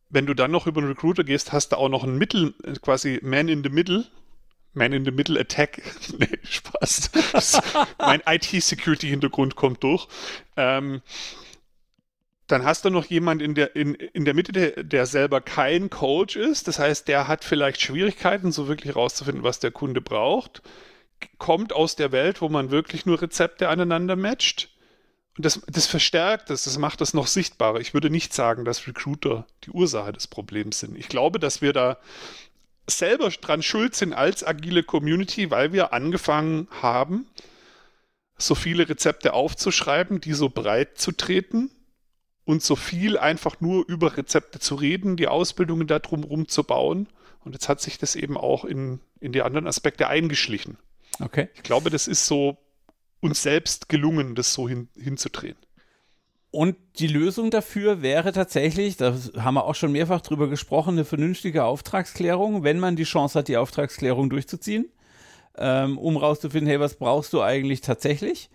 wenn 0.09 0.25
du 0.25 0.33
dann 0.33 0.51
noch 0.51 0.67
über 0.67 0.81
einen 0.81 0.89
Recruiter 0.89 1.23
gehst, 1.23 1.51
hast 1.51 1.69
du 1.69 1.77
auch 1.77 1.89
noch 1.89 2.03
ein 2.03 2.17
Mittel, 2.17 2.53
quasi 2.81 3.19
Man 3.21 3.47
in 3.47 3.63
the 3.63 3.69
Middle, 3.69 4.05
man 4.73 4.93
in 4.93 5.05
the 5.05 5.11
Middle 5.11 5.39
Attack. 5.39 5.81
nee, 6.17 6.39
Spaß. 6.43 7.61
mein 7.97 8.21
IT-Security-Hintergrund 8.25 9.55
kommt 9.55 9.83
durch. 9.83 10.07
Ähm, 10.55 11.01
dann 12.47 12.65
hast 12.65 12.83
du 12.83 12.89
noch 12.89 13.05
jemand 13.05 13.41
in 13.41 13.55
der, 13.55 13.75
in, 13.75 13.95
in 13.95 14.25
der 14.25 14.33
Mitte, 14.33 14.51
der, 14.51 14.83
der 14.83 15.05
selber 15.05 15.39
kein 15.41 15.89
Coach 15.89 16.35
ist. 16.35 16.67
Das 16.67 16.79
heißt, 16.79 17.07
der 17.07 17.27
hat 17.27 17.45
vielleicht 17.45 17.81
Schwierigkeiten, 17.81 18.51
so 18.51 18.67
wirklich 18.67 18.95
rauszufinden, 18.95 19.43
was 19.43 19.59
der 19.59 19.71
Kunde 19.71 20.01
braucht. 20.01 20.61
Kommt 21.37 21.71
aus 21.71 21.95
der 21.95 22.11
Welt, 22.11 22.41
wo 22.41 22.49
man 22.49 22.71
wirklich 22.71 23.05
nur 23.05 23.21
Rezepte 23.21 23.69
aneinander 23.69 24.15
matcht. 24.15 24.69
Und 25.41 25.45
das, 25.45 25.59
das 25.65 25.87
verstärkt 25.87 26.51
es, 26.51 26.65
das 26.65 26.77
macht 26.77 27.01
es 27.01 27.15
noch 27.15 27.25
sichtbarer. 27.25 27.79
Ich 27.79 27.95
würde 27.95 28.11
nicht 28.11 28.31
sagen, 28.31 28.63
dass 28.63 28.85
Recruiter 28.85 29.47
die 29.63 29.71
Ursache 29.71 30.13
des 30.13 30.27
Problems 30.27 30.77
sind. 30.77 30.95
Ich 30.95 31.09
glaube, 31.09 31.39
dass 31.39 31.63
wir 31.63 31.73
da 31.73 31.97
selber 32.85 33.27
dran 33.29 33.63
schuld 33.63 33.95
sind 33.95 34.13
als 34.13 34.45
agile 34.45 34.83
Community, 34.83 35.49
weil 35.49 35.73
wir 35.73 35.93
angefangen 35.93 36.67
haben, 36.79 37.25
so 38.37 38.53
viele 38.53 38.87
Rezepte 38.87 39.33
aufzuschreiben, 39.33 40.21
die 40.21 40.33
so 40.33 40.49
breit 40.49 40.99
zu 40.99 41.11
treten 41.11 41.71
und 42.45 42.61
so 42.61 42.75
viel 42.75 43.17
einfach 43.17 43.59
nur 43.61 43.83
über 43.87 44.17
Rezepte 44.17 44.59
zu 44.59 44.75
reden, 44.75 45.17
die 45.17 45.27
Ausbildungen 45.27 45.87
da 45.87 45.97
drumherum 45.97 46.49
zu 46.49 46.63
bauen. 46.63 47.07
Und 47.43 47.53
jetzt 47.53 47.67
hat 47.67 47.81
sich 47.81 47.97
das 47.97 48.15
eben 48.15 48.37
auch 48.37 48.63
in, 48.63 48.99
in 49.19 49.31
die 49.31 49.41
anderen 49.41 49.65
Aspekte 49.65 50.07
eingeschlichen. 50.07 50.77
Okay. 51.19 51.49
Ich 51.55 51.63
glaube, 51.63 51.89
das 51.89 52.07
ist 52.07 52.27
so 52.27 52.59
uns 53.21 53.43
selbst 53.43 53.87
gelungen, 53.87 54.35
das 54.35 54.53
so 54.53 54.67
hin, 54.67 54.89
hinzudrehen. 54.97 55.55
Und 56.49 56.75
die 56.99 57.07
Lösung 57.07 57.49
dafür 57.49 58.01
wäre 58.01 58.33
tatsächlich, 58.33 58.97
da 58.97 59.15
haben 59.37 59.53
wir 59.53 59.63
auch 59.63 59.75
schon 59.75 59.93
mehrfach 59.93 60.19
drüber 60.19 60.49
gesprochen, 60.49 60.95
eine 60.95 61.05
vernünftige 61.05 61.63
Auftragsklärung, 61.63 62.63
wenn 62.63 62.79
man 62.79 62.97
die 62.97 63.05
Chance 63.05 63.39
hat, 63.39 63.47
die 63.47 63.55
Auftragsklärung 63.55 64.29
durchzuziehen, 64.29 64.91
ähm, 65.57 65.97
um 65.97 66.17
rauszufinden, 66.17 66.67
hey, 66.67 66.81
was 66.81 66.95
brauchst 66.95 67.31
du 67.31 67.41
eigentlich 67.41 67.79
tatsächlich? 67.79 68.49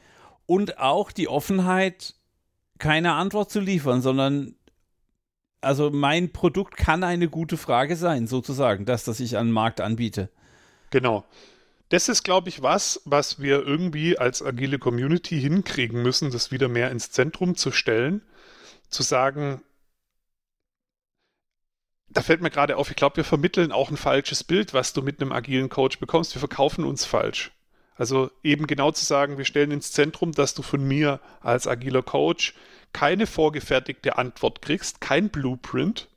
Und 0.44 0.78
auch 0.78 1.10
die 1.10 1.28
Offenheit, 1.28 2.14
keine 2.78 3.12
Antwort 3.12 3.50
zu 3.50 3.60
liefern, 3.60 4.02
sondern 4.02 4.56
also 5.62 5.90
mein 5.90 6.32
Produkt 6.32 6.76
kann 6.76 7.02
eine 7.02 7.30
gute 7.30 7.56
Frage 7.56 7.96
sein, 7.96 8.26
sozusagen, 8.26 8.84
das, 8.84 9.04
das 9.04 9.20
ich 9.20 9.38
an 9.38 9.46
den 9.46 9.52
Markt 9.54 9.80
anbiete. 9.80 10.28
Genau 10.90 11.24
das 11.88 12.08
ist, 12.08 12.24
glaube 12.24 12.48
ich, 12.48 12.62
was, 12.62 13.00
was 13.04 13.40
wir 13.40 13.64
irgendwie 13.64 14.18
als 14.18 14.42
agile 14.42 14.78
Community 14.78 15.40
hinkriegen 15.40 16.02
müssen, 16.02 16.30
das 16.30 16.50
wieder 16.50 16.68
mehr 16.68 16.90
ins 16.90 17.10
Zentrum 17.10 17.56
zu 17.56 17.70
stellen, 17.70 18.22
zu 18.88 19.02
sagen, 19.02 19.62
da 22.08 22.22
fällt 22.22 22.40
mir 22.40 22.50
gerade 22.50 22.76
auf, 22.76 22.90
ich 22.90 22.96
glaube, 22.96 23.16
wir 23.16 23.24
vermitteln 23.24 23.72
auch 23.72 23.90
ein 23.90 23.96
falsches 23.96 24.42
Bild, 24.42 24.74
was 24.74 24.92
du 24.92 25.02
mit 25.02 25.20
einem 25.20 25.32
agilen 25.32 25.68
Coach 25.68 25.98
bekommst. 25.98 26.34
Wir 26.34 26.40
verkaufen 26.40 26.84
uns 26.84 27.04
falsch. 27.04 27.52
Also 27.94 28.30
eben 28.42 28.66
genau 28.66 28.90
zu 28.90 29.04
sagen, 29.04 29.38
wir 29.38 29.44
stellen 29.44 29.70
ins 29.70 29.92
Zentrum, 29.92 30.32
dass 30.32 30.54
du 30.54 30.62
von 30.62 30.86
mir 30.86 31.20
als 31.40 31.66
agiler 31.66 32.02
Coach 32.02 32.54
keine 32.92 33.26
vorgefertigte 33.26 34.18
Antwort 34.18 34.62
kriegst, 34.62 35.00
kein 35.00 35.28
Blueprint, 35.30 36.08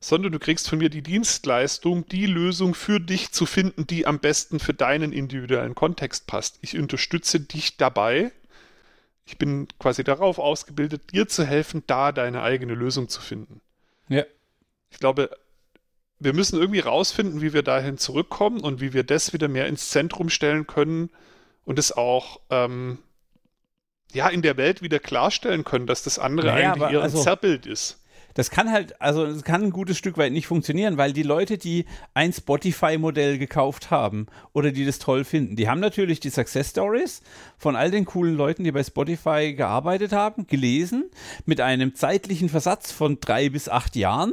sondern 0.00 0.32
du 0.32 0.38
kriegst 0.38 0.68
von 0.68 0.78
mir 0.78 0.88
die 0.88 1.02
Dienstleistung, 1.02 2.08
die 2.08 2.24
Lösung 2.24 2.74
für 2.74 3.00
dich 3.00 3.32
zu 3.32 3.44
finden, 3.44 3.86
die 3.86 4.06
am 4.06 4.18
besten 4.18 4.58
für 4.58 4.72
deinen 4.72 5.12
individuellen 5.12 5.74
Kontext 5.74 6.26
passt. 6.26 6.58
Ich 6.62 6.78
unterstütze 6.78 7.38
dich 7.38 7.76
dabei. 7.76 8.32
Ich 9.26 9.36
bin 9.36 9.68
quasi 9.78 10.02
darauf 10.02 10.38
ausgebildet, 10.38 11.12
dir 11.12 11.28
zu 11.28 11.44
helfen, 11.44 11.84
da 11.86 12.12
deine 12.12 12.42
eigene 12.42 12.74
Lösung 12.74 13.10
zu 13.10 13.20
finden. 13.20 13.60
Ja. 14.08 14.24
Ich 14.90 14.98
glaube, 14.98 15.30
wir 16.18 16.32
müssen 16.32 16.58
irgendwie 16.58 16.80
rausfinden, 16.80 17.42
wie 17.42 17.52
wir 17.52 17.62
dahin 17.62 17.98
zurückkommen 17.98 18.60
und 18.60 18.80
wie 18.80 18.94
wir 18.94 19.04
das 19.04 19.34
wieder 19.34 19.48
mehr 19.48 19.66
ins 19.66 19.90
Zentrum 19.90 20.30
stellen 20.30 20.66
können 20.66 21.10
und 21.64 21.78
es 21.78 21.92
auch 21.92 22.40
ähm, 22.48 22.98
ja 24.12 24.28
in 24.28 24.40
der 24.40 24.56
Welt 24.56 24.80
wieder 24.80 24.98
klarstellen 24.98 25.62
können, 25.62 25.86
dass 25.86 26.02
das 26.02 26.18
andere 26.18 26.48
naja, 26.48 26.72
eigentlich 26.72 26.90
eher 26.90 27.02
also, 27.02 27.18
ein 27.18 27.22
Zerrbild 27.22 27.66
ist 27.66 27.99
das 28.34 28.50
kann 28.50 28.70
halt, 28.70 29.00
also 29.00 29.24
es 29.24 29.44
kann 29.44 29.62
ein 29.62 29.70
gutes 29.70 29.98
Stück 29.98 30.18
weit 30.18 30.32
nicht 30.32 30.46
funktionieren, 30.46 30.96
weil 30.96 31.12
die 31.12 31.22
Leute, 31.22 31.58
die 31.58 31.86
ein 32.14 32.32
Spotify-Modell 32.32 33.38
gekauft 33.38 33.90
haben 33.90 34.26
oder 34.52 34.72
die 34.72 34.84
das 34.84 34.98
toll 34.98 35.24
finden, 35.24 35.56
die 35.56 35.68
haben 35.68 35.80
natürlich 35.80 36.20
die 36.20 36.30
Success 36.30 36.70
Stories 36.70 37.22
von 37.58 37.76
all 37.76 37.90
den 37.90 38.04
coolen 38.04 38.36
Leuten, 38.36 38.64
die 38.64 38.72
bei 38.72 38.84
Spotify 38.84 39.54
gearbeitet 39.54 40.12
haben, 40.12 40.46
gelesen, 40.46 41.10
mit 41.46 41.60
einem 41.60 41.94
zeitlichen 41.94 42.48
Versatz 42.48 42.92
von 42.92 43.18
drei 43.20 43.48
bis 43.48 43.68
acht 43.68 43.96
Jahren 43.96 44.32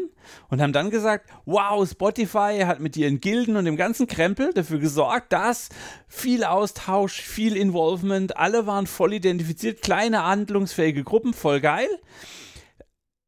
und 0.49 0.61
haben 0.61 0.73
dann 0.73 0.89
gesagt, 0.89 1.29
wow, 1.45 1.87
Spotify 1.87 2.63
hat 2.65 2.79
mit 2.79 2.97
ihren 2.97 3.21
Gilden 3.21 3.55
und 3.55 3.65
dem 3.65 3.77
ganzen 3.77 4.07
Krempel 4.07 4.53
dafür 4.53 4.79
gesorgt, 4.79 5.31
dass 5.31 5.69
viel 6.07 6.43
Austausch, 6.43 7.21
viel 7.21 7.55
Involvement, 7.55 8.37
alle 8.37 8.67
waren 8.67 8.87
voll 8.87 9.13
identifiziert, 9.13 9.81
kleine 9.81 10.25
handlungsfähige 10.25 11.03
Gruppen, 11.03 11.33
voll 11.33 11.61
geil 11.61 11.87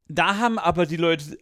da 0.10 0.38
haben 0.38 0.60
aber 0.60 0.86
die 0.86 0.98
Leute, 0.98 1.38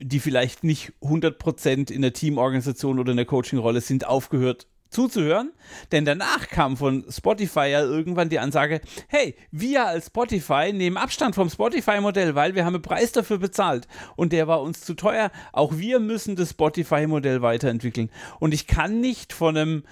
die 0.00 0.18
vielleicht 0.18 0.64
nicht 0.64 0.92
100% 1.02 1.92
in 1.92 2.02
der 2.02 2.12
Teamorganisation 2.12 2.98
oder 2.98 3.10
in 3.10 3.18
der 3.18 3.26
Coaching-Rolle 3.26 3.80
sind, 3.80 4.06
aufgehört 4.06 4.66
zuzuhören, 4.88 5.52
denn 5.92 6.04
danach 6.04 6.48
kam 6.48 6.76
von 6.76 7.04
Spotify 7.08 7.68
ja 7.68 7.82
irgendwann 7.82 8.28
die 8.28 8.40
Ansage, 8.40 8.80
hey, 9.06 9.36
wir 9.52 9.86
als 9.86 10.06
Spotify 10.06 10.72
nehmen 10.72 10.96
Abstand 10.96 11.36
vom 11.36 11.48
Spotify-Modell, 11.48 12.34
weil 12.34 12.56
wir 12.56 12.64
haben 12.64 12.74
einen 12.74 12.82
Preis 12.82 13.12
dafür 13.12 13.38
bezahlt 13.38 13.86
und 14.16 14.32
der 14.32 14.48
war 14.48 14.60
uns 14.62 14.80
zu 14.80 14.94
teuer. 14.94 15.30
Auch 15.52 15.76
wir 15.76 16.00
müssen 16.00 16.34
das 16.34 16.50
Spotify-Modell 16.50 17.40
weiterentwickeln. 17.40 18.10
Und 18.40 18.52
ich 18.52 18.66
kann 18.66 19.00
nicht 19.00 19.32
von 19.32 19.56
einem 19.56 19.84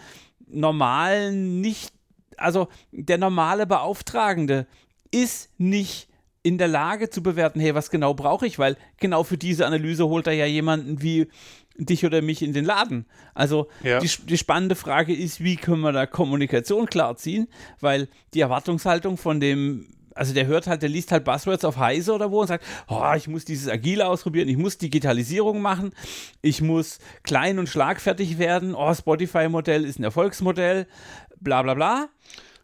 normalen, 0.48 1.60
nicht, 1.60 1.92
also 2.36 2.66
der 2.90 3.18
normale 3.18 3.66
Beauftragende 3.66 4.66
ist 5.12 5.50
nicht 5.58 6.07
in 6.48 6.56
der 6.56 6.68
Lage 6.68 7.10
zu 7.10 7.22
bewerten, 7.22 7.60
hey, 7.60 7.74
was 7.74 7.90
genau 7.90 8.14
brauche 8.14 8.46
ich, 8.46 8.58
weil 8.58 8.78
genau 8.96 9.22
für 9.22 9.36
diese 9.36 9.66
Analyse 9.66 10.08
holt 10.08 10.26
er 10.26 10.32
ja 10.32 10.46
jemanden 10.46 11.02
wie 11.02 11.28
dich 11.76 12.06
oder 12.06 12.22
mich 12.22 12.42
in 12.42 12.54
den 12.54 12.64
Laden. 12.64 13.04
Also 13.34 13.68
ja. 13.82 14.00
die, 14.00 14.10
die, 14.24 14.38
spannende 14.38 14.74
Frage 14.74 15.14
ist, 15.14 15.44
wie 15.44 15.56
können 15.56 15.82
wir 15.82 15.92
da 15.92 16.06
Kommunikation 16.06 16.86
klarziehen, 16.86 17.48
weil 17.80 18.08
die 18.32 18.40
Erwartungshaltung 18.40 19.18
von 19.18 19.40
dem 19.40 19.88
also 20.14 20.34
der 20.34 20.46
hört 20.46 20.66
halt, 20.66 20.82
der 20.82 20.88
liest 20.88 21.12
halt 21.12 21.22
Buzzwords 21.22 21.64
auf 21.64 21.76
Heise 21.76 22.12
oder 22.12 22.32
wo 22.32 22.40
und 22.40 22.48
sagt, 22.48 22.64
oh, 22.88 23.12
ich 23.16 23.28
muss 23.28 23.44
dieses 23.44 23.68
Agile 23.68 24.08
ausprobieren, 24.08 24.48
ich 24.48 24.56
muss 24.56 24.76
Digitalisierung 24.76 25.60
machen, 25.60 25.92
ich 26.42 26.60
muss 26.60 26.98
klein 27.22 27.60
und 27.60 27.68
schlagfertig 27.68 28.36
werden, 28.36 28.74
oh, 28.74 28.92
Spotify-Modell 28.92 29.84
ist 29.84 30.00
ein 30.00 30.02
Erfolgsmodell, 30.02 30.88
bla 31.38 31.62
bla 31.62 31.74
bla. 31.74 32.08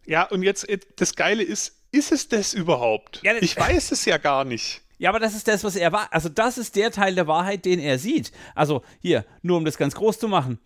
Ja, 0.05 0.25
und 0.25 0.43
jetzt, 0.43 0.67
das 0.97 1.15
Geile 1.15 1.45
ist, 1.45 1.84
ist 1.95 2.13
es 2.13 2.29
das 2.29 2.55
überhaupt? 2.55 3.21
Ja, 3.23 3.33
das 3.33 3.43
ich 3.43 3.57
weiß 3.57 3.93
es 3.93 4.05
ja 4.05 4.19
gar 4.19 4.45
nicht. 4.45 4.83
Ja, 4.99 5.11
aber 5.11 5.21
das 5.21 5.35
ist 5.35 5.49
das, 5.49 5.65
was 5.65 5.77
er 5.77 5.93
war. 5.93 6.13
Also, 6.13 6.29
das 6.29 6.59
ist 6.59 6.77
der 6.77 6.91
Teil 6.91 7.15
der 7.15 7.27
Wahrheit, 7.27 7.65
den 7.65 7.79
er 7.79 7.99
sieht. 7.99 8.33
Also, 8.55 8.83
hier, 9.01 9.25
nur 9.43 9.59
um 9.59 9.65
das 9.65 9.77
ganz 9.77 9.95
groß 9.95 10.19
zu 10.19 10.29
machen. 10.29 10.59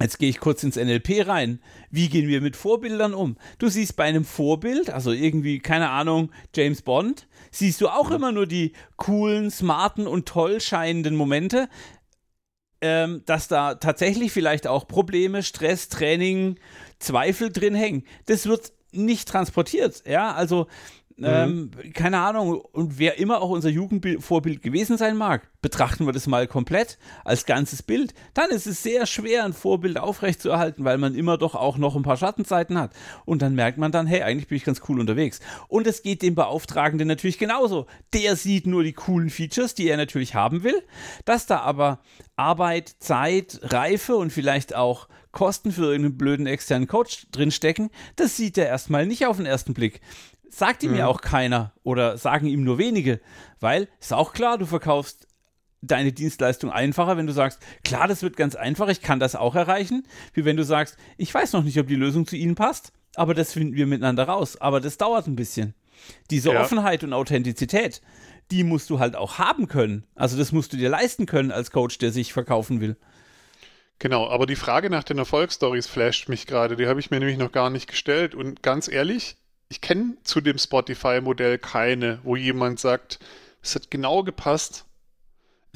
Jetzt 0.00 0.18
gehe 0.18 0.28
ich 0.28 0.40
kurz 0.40 0.64
ins 0.64 0.76
NLP 0.76 1.26
rein. 1.26 1.60
Wie 1.88 2.08
gehen 2.08 2.26
wir 2.26 2.40
mit 2.40 2.56
Vorbildern 2.56 3.14
um? 3.14 3.36
Du 3.58 3.68
siehst 3.68 3.94
bei 3.94 4.04
einem 4.04 4.24
Vorbild, 4.24 4.90
also 4.90 5.12
irgendwie, 5.12 5.60
keine 5.60 5.90
Ahnung, 5.90 6.32
James 6.54 6.82
Bond, 6.82 7.28
siehst 7.52 7.80
du 7.80 7.88
auch 7.88 8.10
immer 8.10 8.32
nur 8.32 8.46
die 8.46 8.72
coolen, 8.96 9.52
smarten 9.52 10.08
und 10.08 10.26
toll 10.26 10.60
scheinenden 10.60 11.14
Momente, 11.14 11.68
ähm, 12.80 13.22
dass 13.26 13.46
da 13.46 13.76
tatsächlich 13.76 14.32
vielleicht 14.32 14.66
auch 14.66 14.88
Probleme, 14.88 15.44
Stress, 15.44 15.88
Training, 15.88 16.58
Zweifel 16.98 17.52
drin 17.52 17.76
hängen. 17.76 18.02
Das 18.26 18.46
wird 18.46 18.72
nicht 18.94 19.28
transportiert. 19.28 20.02
Ja, 20.06 20.32
also 20.32 20.66
ähm, 21.22 21.70
keine 21.92 22.18
Ahnung, 22.18 22.60
und 22.72 22.98
wer 22.98 23.18
immer 23.18 23.40
auch 23.40 23.50
unser 23.50 23.68
Jugendvorbild 23.68 24.62
gewesen 24.62 24.98
sein 24.98 25.16
mag, 25.16 25.48
betrachten 25.62 26.06
wir 26.06 26.12
das 26.12 26.26
mal 26.26 26.48
komplett 26.48 26.98
als 27.24 27.46
ganzes 27.46 27.82
Bild, 27.82 28.14
dann 28.34 28.50
ist 28.50 28.66
es 28.66 28.82
sehr 28.82 29.06
schwer, 29.06 29.44
ein 29.44 29.52
Vorbild 29.52 29.98
aufrechtzuerhalten, 29.98 30.84
weil 30.84 30.98
man 30.98 31.14
immer 31.14 31.38
doch 31.38 31.54
auch 31.54 31.78
noch 31.78 31.94
ein 31.94 32.02
paar 32.02 32.16
Schattenzeiten 32.16 32.76
hat. 32.76 32.92
Und 33.24 33.42
dann 33.42 33.54
merkt 33.54 33.78
man 33.78 33.92
dann, 33.92 34.08
hey, 34.08 34.22
eigentlich 34.22 34.48
bin 34.48 34.56
ich 34.56 34.64
ganz 34.64 34.82
cool 34.88 34.98
unterwegs. 34.98 35.38
Und 35.68 35.86
es 35.86 36.02
geht 36.02 36.22
dem 36.22 36.34
Beauftragenden 36.34 37.06
natürlich 37.06 37.38
genauso. 37.38 37.86
Der 38.12 38.34
sieht 38.34 38.66
nur 38.66 38.82
die 38.82 38.92
coolen 38.92 39.30
Features, 39.30 39.74
die 39.74 39.88
er 39.88 39.96
natürlich 39.96 40.34
haben 40.34 40.64
will. 40.64 40.82
Dass 41.24 41.46
da 41.46 41.60
aber 41.60 42.00
Arbeit, 42.34 42.88
Zeit, 42.98 43.60
Reife 43.62 44.16
und 44.16 44.32
vielleicht 44.32 44.74
auch 44.74 45.08
Kosten 45.34 45.72
für 45.72 45.82
irgendeinen 45.82 46.16
blöden 46.16 46.46
externen 46.46 46.88
Coach 46.88 47.26
drinstecken, 47.30 47.90
das 48.16 48.36
sieht 48.36 48.56
er 48.56 48.66
erstmal 48.66 49.06
nicht 49.06 49.26
auf 49.26 49.36
den 49.36 49.46
ersten 49.46 49.74
Blick. 49.74 50.00
Sagt 50.48 50.82
ihm 50.82 50.92
mhm. 50.92 50.98
ja 50.98 51.06
auch 51.08 51.20
keiner 51.20 51.72
oder 51.82 52.16
sagen 52.16 52.46
ihm 52.46 52.64
nur 52.64 52.78
wenige, 52.78 53.20
weil 53.60 53.88
ist 54.00 54.12
auch 54.12 54.32
klar, 54.32 54.56
du 54.56 54.66
verkaufst 54.66 55.26
deine 55.82 56.12
Dienstleistung 56.12 56.70
einfacher, 56.70 57.16
wenn 57.16 57.26
du 57.26 57.32
sagst, 57.32 57.60
klar, 57.84 58.08
das 58.08 58.22
wird 58.22 58.36
ganz 58.36 58.54
einfach, 58.54 58.88
ich 58.88 59.02
kann 59.02 59.20
das 59.20 59.36
auch 59.36 59.54
erreichen, 59.54 60.04
wie 60.32 60.44
wenn 60.44 60.56
du 60.56 60.64
sagst, 60.64 60.96
ich 61.18 61.34
weiß 61.34 61.52
noch 61.52 61.64
nicht, 61.64 61.78
ob 61.78 61.88
die 61.88 61.96
Lösung 61.96 62.26
zu 62.26 62.36
Ihnen 62.36 62.54
passt, 62.54 62.92
aber 63.16 63.34
das 63.34 63.52
finden 63.52 63.74
wir 63.74 63.86
miteinander 63.86 64.24
raus, 64.24 64.56
aber 64.56 64.80
das 64.80 64.96
dauert 64.96 65.26
ein 65.26 65.36
bisschen. 65.36 65.74
Diese 66.30 66.52
ja. 66.52 66.62
Offenheit 66.62 67.04
und 67.04 67.12
Authentizität, 67.12 68.00
die 68.50 68.64
musst 68.64 68.90
du 68.90 68.98
halt 68.98 69.16
auch 69.16 69.38
haben 69.38 69.68
können. 69.68 70.04
Also 70.14 70.36
das 70.36 70.52
musst 70.52 70.72
du 70.72 70.76
dir 70.76 70.88
leisten 70.88 71.26
können 71.26 71.50
als 71.50 71.70
Coach, 71.70 71.98
der 71.98 72.12
sich 72.12 72.32
verkaufen 72.32 72.80
will. 72.80 72.96
Genau, 73.98 74.28
aber 74.28 74.46
die 74.46 74.56
Frage 74.56 74.90
nach 74.90 75.04
den 75.04 75.18
Erfolgsstories 75.18 75.86
flasht 75.86 76.28
mich 76.28 76.46
gerade, 76.46 76.76
die 76.76 76.86
habe 76.86 77.00
ich 77.00 77.10
mir 77.10 77.20
nämlich 77.20 77.38
noch 77.38 77.52
gar 77.52 77.70
nicht 77.70 77.88
gestellt 77.88 78.34
und 78.34 78.62
ganz 78.62 78.88
ehrlich, 78.88 79.36
ich 79.68 79.80
kenne 79.80 80.16
zu 80.24 80.40
dem 80.40 80.58
Spotify-Modell 80.58 81.58
keine, 81.58 82.20
wo 82.22 82.36
jemand 82.36 82.80
sagt, 82.80 83.18
es 83.62 83.74
hat 83.74 83.90
genau 83.90 84.22
gepasst. 84.22 84.84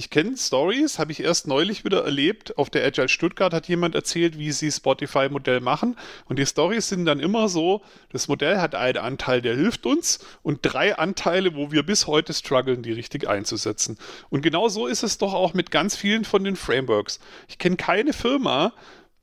Ich 0.00 0.10
kenne 0.10 0.36
Stories, 0.36 1.00
habe 1.00 1.10
ich 1.10 1.24
erst 1.24 1.48
neulich 1.48 1.84
wieder 1.84 2.04
erlebt. 2.04 2.56
Auf 2.56 2.70
der 2.70 2.86
Agile 2.86 3.08
Stuttgart 3.08 3.52
hat 3.52 3.66
jemand 3.66 3.96
erzählt, 3.96 4.38
wie 4.38 4.52
sie 4.52 4.70
Spotify-Modell 4.70 5.58
machen. 5.60 5.96
Und 6.26 6.38
die 6.38 6.46
Stories 6.46 6.88
sind 6.88 7.04
dann 7.04 7.18
immer 7.18 7.48
so: 7.48 7.82
Das 8.12 8.28
Modell 8.28 8.58
hat 8.58 8.76
einen 8.76 8.98
Anteil, 8.98 9.42
der 9.42 9.56
hilft 9.56 9.86
uns, 9.86 10.20
und 10.44 10.60
drei 10.62 10.96
Anteile, 10.96 11.56
wo 11.56 11.72
wir 11.72 11.82
bis 11.82 12.06
heute 12.06 12.32
strugglen, 12.32 12.84
die 12.84 12.92
richtig 12.92 13.28
einzusetzen. 13.28 13.98
Und 14.30 14.42
genau 14.42 14.68
so 14.68 14.86
ist 14.86 15.02
es 15.02 15.18
doch 15.18 15.34
auch 15.34 15.52
mit 15.52 15.72
ganz 15.72 15.96
vielen 15.96 16.24
von 16.24 16.44
den 16.44 16.54
Frameworks. 16.54 17.18
Ich 17.48 17.58
kenne 17.58 17.74
keine 17.74 18.12
Firma, 18.12 18.74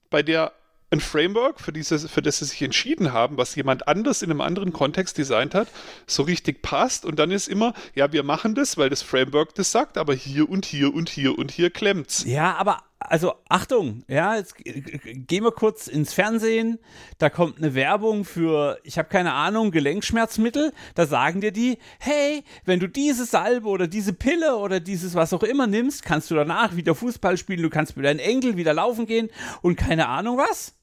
bei 0.09 0.23
der 0.23 0.51
ein 0.91 0.99
Framework, 0.99 1.59
für, 1.59 1.73
dieses, 1.73 2.09
für 2.09 2.21
das 2.21 2.39
sie 2.39 2.45
sich 2.45 2.61
entschieden 2.61 3.11
haben, 3.11 3.37
was 3.37 3.55
jemand 3.55 3.87
anders 3.87 4.21
in 4.21 4.31
einem 4.31 4.41
anderen 4.41 4.71
Kontext 4.71 5.17
designt 5.17 5.55
hat, 5.55 5.67
so 6.07 6.23
richtig 6.23 6.61
passt. 6.61 7.05
Und 7.05 7.17
dann 7.17 7.31
ist 7.31 7.47
immer, 7.47 7.73
ja, 7.95 8.11
wir 8.11 8.23
machen 8.23 8.55
das, 8.55 8.77
weil 8.77 8.89
das 8.89 9.01
Framework 9.01 9.55
das 9.55 9.71
sagt, 9.71 9.97
aber 9.97 10.13
hier 10.13 10.49
und 10.49 10.65
hier 10.65 10.93
und 10.93 11.09
hier 11.09 11.37
und 11.37 11.51
hier 11.51 11.69
klemmt's. 11.69 12.23
Ja, 12.25 12.55
aber 12.55 12.83
also 12.99 13.34
Achtung, 13.49 14.03
ja, 14.08 14.36
jetzt 14.36 14.55
gehen 14.58 15.43
wir 15.43 15.51
kurz 15.51 15.88
ins 15.88 16.13
Fernsehen, 16.13 16.79
da 17.17 17.29
kommt 17.29 17.58
eine 17.58 17.75
Werbung 17.75 18.25
für, 18.25 18.79
ich 18.84 18.97
habe 18.97 19.10
keine 19.10 19.34
Ahnung, 19.34 19.71
Gelenkschmerzmittel, 19.71 20.71
da 20.95 21.05
sagen 21.05 21.41
dir 21.41 21.51
die, 21.51 21.77
hey, 21.99 22.43
wenn 22.63 22.79
du 22.79 22.88
diese 22.88 23.25
Salbe 23.25 23.67
oder 23.67 23.88
diese 23.88 24.13
Pille 24.13 24.58
oder 24.58 24.79
dieses 24.79 25.13
was 25.13 25.34
auch 25.34 25.43
immer 25.43 25.67
nimmst, 25.67 26.03
kannst 26.03 26.31
du 26.31 26.36
danach 26.36 26.75
wieder 26.75 26.95
Fußball 26.95 27.38
spielen, 27.38 27.62
du 27.62 27.69
kannst 27.69 27.97
mit 27.97 28.05
deinem 28.05 28.19
Enkel 28.19 28.58
wieder 28.58 28.73
laufen 28.73 29.05
gehen 29.05 29.29
und 29.62 29.75
keine 29.75 30.08
Ahnung 30.08 30.38
was. 30.38 30.73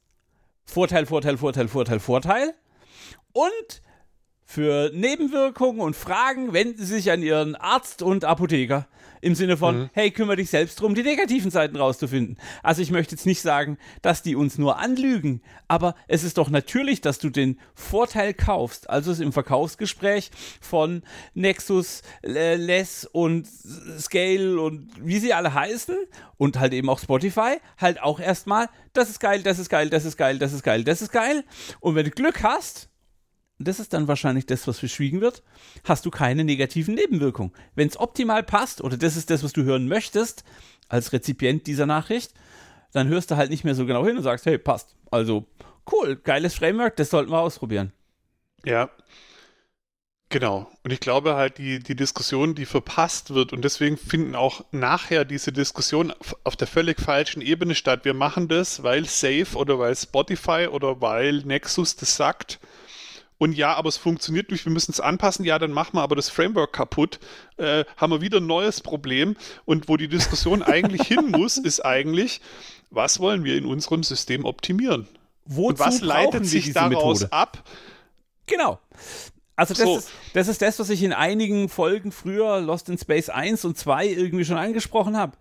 Vorteil, 0.65 1.07
Vorteil, 1.07 1.37
Vorteil, 1.39 1.69
Vorteil, 1.69 2.01
Vorteil. 2.01 2.55
Und 3.33 3.83
für 4.45 4.91
Nebenwirkungen 4.93 5.81
und 5.81 5.97
Fragen 5.97 6.53
wenden 6.53 6.79
Sie 6.79 6.97
sich 6.97 7.11
an 7.11 7.23
Ihren 7.23 7.57
Arzt 7.57 8.03
und 8.03 8.25
Apotheker. 8.25 8.87
Im 9.23 9.37
Sinne 9.37 9.57
von, 9.57 9.83
mhm. 9.83 9.91
hey, 9.93 10.11
kümmere 10.11 10.37
dich 10.37 10.51
selbst 10.51 10.81
drum, 10.81 10.97
die 10.97 11.05
negativen 11.05 11.53
Seiten 11.53 11.77
rauszufinden. 11.77 12.37
Also 12.65 12.83
ich 12.83 12.91
möchte 12.91 13.15
jetzt 13.15 13.25
nicht 13.25 13.41
sagen, 13.41 13.79
dass 14.03 14.23
die 14.23 14.35
uns 14.35 14.59
nur 14.59 14.79
anlügen, 14.79 15.43
aber 15.69 15.95
es 16.09 16.25
ist 16.25 16.39
doch 16.39 16.51
natürlich, 16.51 17.01
dass 17.01 17.21
du 17.21 17.31
den 17.31 17.61
Vorteil 17.75 18.35
kaufst. 18.35 18.91
Also 18.91 19.13
es 19.13 19.21
im 19.21 19.33
Verkaufsgespräch 19.33 20.33
von 20.61 21.03
Nexus, 21.35 22.03
Less 22.23 23.05
und 23.05 23.47
Scale 23.99 24.61
und 24.61 24.91
wie 25.01 25.21
sie 25.21 25.33
alle 25.33 25.55
heißen 25.55 25.97
und 26.37 26.59
halt 26.59 26.73
eben 26.73 26.91
auch 26.91 26.99
Spotify, 26.99 27.59
halt 27.79 28.03
auch 28.03 28.19
erstmal, 28.19 28.69
das 28.93 29.09
ist 29.09 29.21
geil, 29.21 29.43
das 29.45 29.61
ist 29.61 29.69
geil, 29.69 29.89
das 29.89 30.05
ist 30.05 30.17
geil, 30.17 30.39
das 30.39 30.53
ist 30.53 30.65
geil, 30.65 30.83
das 30.83 31.01
ist 31.01 31.13
geil. 31.13 31.45
Und 31.79 31.95
wenn 31.95 32.07
du 32.07 32.11
Glück 32.11 32.43
hast, 32.43 32.89
das 33.65 33.81
ist 33.81 33.93
dann 33.93 34.09
wahrscheinlich 34.09 34.47
das, 34.47 34.67
was 34.67 34.79
verschwiegen 34.79 35.21
wird, 35.21 35.43
hast 35.85 36.07
du 36.07 36.11
keine 36.11 36.45
negativen 36.45 36.95
Nebenwirkungen. 36.95 37.53
Wenn 37.75 37.89
es 37.89 37.99
optimal 37.99 38.43
passt, 38.43 38.81
oder 38.83 38.97
das 38.97 39.17
ist 39.17 39.31
das, 39.31 39.43
was 39.43 39.53
du 39.53 39.63
hören 39.63 39.89
möchtest, 39.89 40.45
als 40.89 41.13
Rezipient 41.13 41.67
dieser 41.67 41.87
Nachricht, 41.87 42.35
dann 42.93 43.09
hörst 43.09 43.31
du 43.31 43.37
halt 43.37 43.51
nicht 43.51 43.65
mehr 43.65 43.75
so 43.75 43.87
genau 43.87 44.05
hin 44.05 44.17
und 44.17 44.23
sagst, 44.23 44.47
hey, 44.47 44.59
passt. 44.59 44.97
Also, 45.11 45.47
cool, 45.91 46.17
geiles 46.17 46.55
Framework, 46.55 46.97
das 46.97 47.11
sollten 47.11 47.31
wir 47.31 47.41
ausprobieren. 47.41 47.93
Ja, 48.65 48.91
Genau. 50.33 50.67
Und 50.83 50.91
ich 50.91 51.01
glaube 51.01 51.35
halt, 51.35 51.59
die, 51.59 51.79
die 51.79 51.95
Diskussion, 51.95 52.55
die 52.55 52.65
verpasst 52.65 53.35
wird, 53.35 53.53
und 53.53 53.63
deswegen 53.63 53.99
finden 53.99 54.35
auch 54.35 54.65
nachher 54.73 55.27
diese 55.27 55.53
Diskussionen 55.53 56.15
auf 56.43 56.57
der 56.57 56.67
völlig 56.67 56.99
falschen 56.99 57.43
Ebene 57.43 57.75
statt. 57.75 58.07
Wir 58.07 58.15
machen 58.15 58.49
das, 58.49 58.83
weil 58.83 59.05
Safe 59.05 59.55
oder 59.55 59.79
weil 59.79 59.95
Spotify 59.95 60.69
oder 60.71 61.03
weil 61.03 61.43
Nexus 61.43 61.97
das 61.97 62.17
sagt 62.17 62.61
und 63.43 63.55
ja, 63.55 63.75
aber 63.75 63.89
es 63.89 63.97
funktioniert 63.97 64.53
nicht, 64.53 64.67
wir 64.67 64.73
müssen 64.73 64.93
es 64.93 65.01
anpassen, 65.01 65.45
ja, 65.45 65.59
dann 65.59 65.73
machen 65.73 65.97
wir 65.97 66.03
aber 66.03 66.15
das 66.15 66.29
Framework 66.29 66.73
kaputt, 66.73 67.19
äh, 67.57 67.85
haben 67.97 68.13
wir 68.13 68.21
wieder 68.21 68.37
ein 68.37 68.47
neues 68.47 68.81
Problem. 68.81 69.35
Und 69.65 69.89
wo 69.89 69.97
die 69.97 70.07
Diskussion 70.07 70.63
eigentlich 70.63 71.09
hin 71.09 71.33
muss, 71.33 71.57
ist 71.57 71.85
eigentlich, 71.85 72.41
was 72.91 73.19
wollen 73.19 73.43
wir 73.43 73.57
in 73.57 73.67
unserem 73.67 74.05
System 74.05 74.45
optimieren? 74.45 75.09
Wozu 75.45 75.71
Und 75.71 75.79
was 75.81 76.03
leitet 76.03 76.47
sich 76.47 76.73
daraus 76.73 77.23
Methode? 77.23 77.33
ab? 77.33 77.69
Genau. 78.47 78.79
Also 79.57 79.75
das, 79.75 79.83
so. 79.83 79.99
ist, 79.99 80.11
das 80.35 80.47
ist 80.47 80.63
das, 80.63 80.79
was 80.79 80.89
ich 80.89 81.03
in 81.03 81.13
einigen 81.13 81.69
Folgen 81.69 82.13
früher 82.13 82.61
Lost 82.61 82.91
in 82.91 82.97
Space 82.97 83.29
1 83.29 83.65
und 83.65 83.77
2 83.77 84.07
irgendwie 84.07 84.45
schon 84.45 84.57
angesprochen 84.57 85.17
habe. 85.17 85.37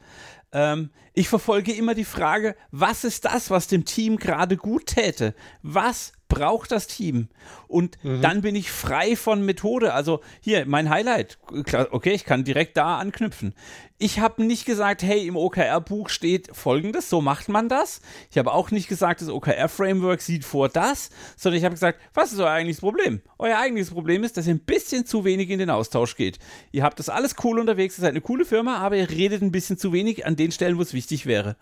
Ähm, 0.53 0.89
ich 1.13 1.29
verfolge 1.29 1.71
immer 1.73 1.93
die 1.93 2.05
Frage, 2.05 2.55
was 2.71 3.03
ist 3.03 3.25
das, 3.25 3.51
was 3.51 3.67
dem 3.67 3.85
Team 3.85 4.17
gerade 4.17 4.57
gut 4.57 4.87
täte? 4.87 5.35
Was 5.61 6.13
braucht 6.31 6.71
das 6.71 6.87
Team. 6.87 7.27
Und 7.67 8.01
mhm. 8.03 8.21
dann 8.21 8.41
bin 8.41 8.55
ich 8.55 8.71
frei 8.71 9.15
von 9.15 9.45
Methode. 9.45 9.93
Also 9.93 10.21
hier, 10.39 10.65
mein 10.65 10.89
Highlight. 10.89 11.37
Okay, 11.47 12.11
ich 12.11 12.25
kann 12.25 12.43
direkt 12.43 12.77
da 12.77 12.97
anknüpfen. 12.97 13.53
Ich 13.97 14.19
habe 14.19 14.43
nicht 14.43 14.65
gesagt, 14.65 15.03
hey, 15.03 15.27
im 15.27 15.35
OKR-Buch 15.35 16.09
steht 16.09 16.55
folgendes, 16.55 17.09
so 17.09 17.21
macht 17.21 17.49
man 17.49 17.69
das. 17.69 18.01
Ich 18.31 18.37
habe 18.37 18.51
auch 18.51 18.71
nicht 18.71 18.87
gesagt, 18.87 19.21
das 19.21 19.29
OKR-Framework 19.29 20.21
sieht 20.21 20.43
vor 20.43 20.69
das, 20.69 21.11
sondern 21.35 21.59
ich 21.59 21.65
habe 21.65 21.75
gesagt, 21.75 21.99
was 22.13 22.31
ist 22.31 22.39
euer 22.39 22.49
eigentliches 22.49 22.81
Problem? 22.81 23.21
Euer 23.37 23.59
eigentliches 23.59 23.93
Problem 23.93 24.23
ist, 24.23 24.37
dass 24.37 24.47
ihr 24.47 24.55
ein 24.55 24.59
bisschen 24.59 25.05
zu 25.05 25.23
wenig 25.23 25.49
in 25.49 25.59
den 25.59 25.69
Austausch 25.69 26.15
geht. 26.15 26.39
Ihr 26.71 26.83
habt 26.83 26.97
das 26.97 27.09
alles 27.09 27.35
cool 27.43 27.59
unterwegs, 27.59 27.99
ihr 27.99 28.01
seid 28.01 28.11
eine 28.11 28.21
coole 28.21 28.45
Firma, 28.45 28.77
aber 28.77 28.95
ihr 28.95 29.09
redet 29.09 29.43
ein 29.43 29.51
bisschen 29.51 29.77
zu 29.77 29.93
wenig 29.93 30.25
an 30.25 30.35
den 30.35 30.51
Stellen, 30.51 30.77
wo 30.77 30.81
es 30.81 30.93
wichtig 30.93 31.27
wäre. 31.27 31.57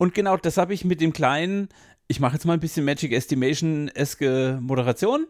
Und 0.00 0.14
genau 0.14 0.38
das 0.38 0.56
habe 0.56 0.72
ich 0.72 0.86
mit 0.86 1.02
dem 1.02 1.12
kleinen 1.12 1.68
ich 2.10 2.18
mache 2.18 2.32
jetzt 2.32 2.44
mal 2.44 2.54
ein 2.54 2.60
bisschen 2.60 2.84
Magic 2.84 3.12
Estimation-eske 3.12 4.58
Moderation, 4.60 5.28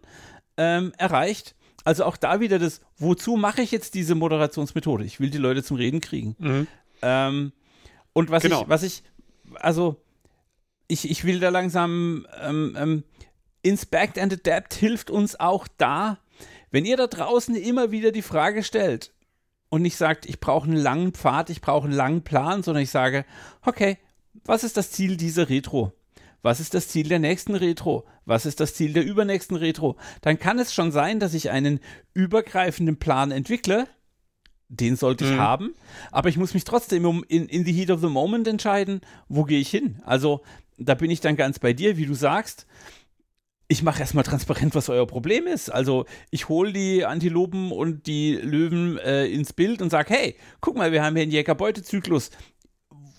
ähm, 0.57 0.95
erreicht. 0.97 1.55
Also 1.85 2.07
auch 2.07 2.16
da 2.16 2.40
wieder 2.40 2.59
das, 2.59 2.81
wozu 2.97 3.37
mache 3.37 3.61
ich 3.61 3.71
jetzt 3.71 3.93
diese 3.93 4.14
Moderationsmethode? 4.14 5.05
Ich 5.05 5.21
will 5.21 5.29
die 5.29 5.38
Leute 5.38 5.62
zum 5.62 5.77
Reden 5.77 6.01
kriegen. 6.01 6.37
Mhm. 6.38 6.66
Ähm, 7.03 7.53
und 8.14 8.31
was 8.31 8.45
genau. 8.45 8.62
ich, 8.62 8.69
was 8.71 8.83
ich, 8.83 9.03
also 9.57 10.01
ich, 10.88 11.11
ich 11.11 11.25
will 11.25 11.38
da 11.38 11.51
langsam 11.51 12.27
ähm, 12.40 12.75
ähm, 12.79 13.05
Inspect 13.61 14.19
and 14.19 14.33
Adapt 14.33 14.73
hilft 14.73 15.11
uns 15.11 15.38
auch 15.38 15.69
da, 15.77 16.19
wenn 16.71 16.87
ihr 16.87 16.97
da 16.97 17.09
draußen 17.09 17.57
immer 17.57 17.90
wieder 17.90 18.11
die 18.11 18.23
Frage 18.23 18.62
stellt 18.62 19.12
und 19.69 19.83
nicht 19.83 19.99
sagt, 19.99 20.25
ich 20.25 20.40
brauche 20.40 20.66
einen 20.66 20.79
langen 20.79 21.12
Pfad, 21.12 21.51
ich 21.51 21.61
brauche 21.61 21.85
einen 21.85 21.93
langen 21.97 22.23
Plan, 22.23 22.62
sondern 22.62 22.83
ich 22.83 22.90
sage, 22.90 23.27
okay, 23.66 23.99
was 24.47 24.64
ist 24.64 24.79
das 24.79 24.93
Ziel 24.93 25.19
dieser 25.19 25.51
Retro? 25.51 25.93
Was 26.42 26.61
ist 26.61 26.74
das 26.74 26.88
Ziel 26.88 27.09
der 27.09 27.18
nächsten 27.18 27.55
Retro, 27.55 28.07
was 28.24 28.46
ist 28.46 28.61
das 28.61 28.74
Ziel 28.74 28.92
der 28.92 29.05
übernächsten 29.05 29.57
Retro, 29.57 29.96
dann 30.22 30.38
kann 30.38 30.59
es 30.59 30.74
schon 30.74 30.92
sein, 30.92 31.20
dass 31.20 31.35
ich 31.35 31.50
einen 31.50 31.81
übergreifenden 32.14 32.98
Plan 32.98 33.31
entwickle, 33.31 33.87
den 34.68 34.96
sollte 34.96 35.24
ich 35.24 35.33
mhm. 35.33 35.38
haben, 35.38 35.74
aber 36.12 36.29
ich 36.29 36.37
muss 36.37 36.55
mich 36.55 36.64
trotzdem 36.64 37.05
um 37.05 37.24
in, 37.29 37.46
in 37.46 37.64
the 37.64 37.72
heat 37.72 37.90
of 37.90 38.00
the 38.00 38.07
moment 38.07 38.46
entscheiden, 38.46 39.00
wo 39.29 39.44
gehe 39.44 39.59
ich 39.59 39.68
hin. 39.68 40.00
Also 40.05 40.42
da 40.79 40.94
bin 40.94 41.11
ich 41.11 41.20
dann 41.20 41.37
ganz 41.37 41.59
bei 41.59 41.72
dir, 41.72 41.96
wie 41.96 42.07
du 42.07 42.14
sagst. 42.14 42.66
Ich 43.68 43.83
mache 43.83 44.00
erstmal 44.00 44.24
transparent, 44.24 44.74
was 44.74 44.88
euer 44.88 45.07
Problem 45.07 45.46
ist. 45.46 45.70
Also 45.70 46.07
ich 46.31 46.48
hole 46.48 46.72
die 46.72 47.05
Antilopen 47.05 47.70
und 47.70 48.07
die 48.07 48.35
Löwen 48.35 48.98
äh, 48.98 49.26
ins 49.26 49.53
Bild 49.53 49.83
und 49.83 49.90
sage, 49.90 50.14
hey, 50.14 50.37
guck 50.61 50.76
mal, 50.76 50.90
wir 50.90 51.05
haben 51.05 51.14
hier 51.14 51.22
einen 51.22 51.33
Jäger-Beutezyklus. 51.33 52.31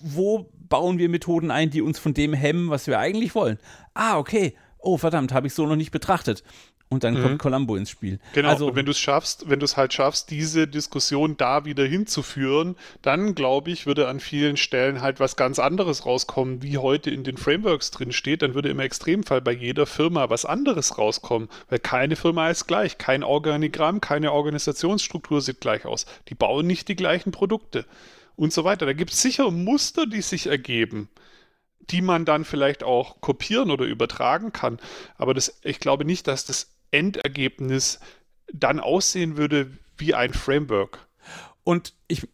Wo 0.02 0.50
bauen 0.72 0.96
wir 0.96 1.10
Methoden 1.10 1.50
ein, 1.50 1.68
die 1.68 1.82
uns 1.82 1.98
von 1.98 2.14
dem 2.14 2.32
hemmen, 2.32 2.70
was 2.70 2.86
wir 2.86 2.98
eigentlich 2.98 3.34
wollen. 3.34 3.58
Ah, 3.92 4.16
okay. 4.16 4.56
Oh, 4.78 4.96
verdammt, 4.96 5.34
habe 5.34 5.46
ich 5.46 5.52
so 5.52 5.66
noch 5.66 5.76
nicht 5.76 5.90
betrachtet. 5.90 6.42
und 6.88 7.04
dann 7.04 7.14
mhm. 7.14 7.22
kommt 7.22 7.38
Columbo 7.40 7.76
ins 7.76 7.90
Spiel. 7.90 8.18
Genau, 8.32 8.48
also, 8.48 8.68
und 8.68 8.76
wenn 8.76 8.86
du 8.86 8.90
es 8.90 8.98
schaffst, 8.98 9.50
wenn 9.50 9.60
du 9.60 9.64
es 9.64 9.76
halt 9.76 9.92
schaffst, 9.92 10.30
diese 10.30 10.66
Diskussion 10.66 11.36
da 11.36 11.66
wieder 11.66 11.84
hinzuführen, 11.84 12.76
dann 13.02 13.34
glaube 13.34 13.70
ich, 13.70 13.84
würde 13.84 14.08
an 14.08 14.18
vielen 14.18 14.56
Stellen 14.56 15.02
halt 15.02 15.20
was 15.20 15.36
ganz 15.36 15.58
anderes 15.58 16.06
rauskommen, 16.06 16.62
wie 16.62 16.78
heute 16.78 17.10
in 17.10 17.22
den 17.22 17.36
Frameworks 17.36 17.90
drin 17.90 18.12
steht. 18.12 18.40
Dann 18.40 18.54
würde 18.54 18.70
im 18.70 18.80
Extremfall 18.80 19.42
bei 19.42 19.52
jeder 19.52 19.84
Firma 19.84 20.30
was 20.30 20.46
anderes 20.46 20.96
rauskommen, 20.96 21.48
weil 21.68 21.80
keine 21.80 22.16
Firma 22.16 22.48
ist 22.48 22.66
gleich, 22.66 22.96
kein 22.96 23.22
Organigramm, 23.24 24.00
keine 24.00 24.32
Organisationsstruktur 24.32 25.42
sieht 25.42 25.60
gleich 25.60 25.84
aus. 25.84 26.06
Die 26.28 26.34
bauen 26.34 26.66
nicht 26.66 26.88
die 26.88 26.96
gleichen 26.96 27.30
Produkte 27.30 27.84
und 28.36 28.52
so 28.52 28.64
weiter. 28.64 28.86
Da 28.86 28.92
gibt 28.92 29.12
es 29.12 29.22
sicher 29.22 29.50
Muster, 29.50 30.06
die 30.06 30.22
sich 30.22 30.46
ergeben 30.46 31.08
die 31.90 32.02
man 32.02 32.24
dann 32.24 32.44
vielleicht 32.44 32.82
auch 32.82 33.20
kopieren 33.20 33.70
oder 33.70 33.84
übertragen 33.84 34.52
kann. 34.52 34.78
Aber 35.16 35.34
das, 35.34 35.58
ich 35.62 35.80
glaube 35.80 36.04
nicht, 36.04 36.26
dass 36.26 36.44
das 36.44 36.70
Endergebnis 36.90 38.00
dann 38.52 38.80
aussehen 38.80 39.36
würde 39.36 39.76
wie 39.96 40.14
ein 40.14 40.32
Framework. 40.32 41.06
Und 41.64 41.94
ich 42.08 42.28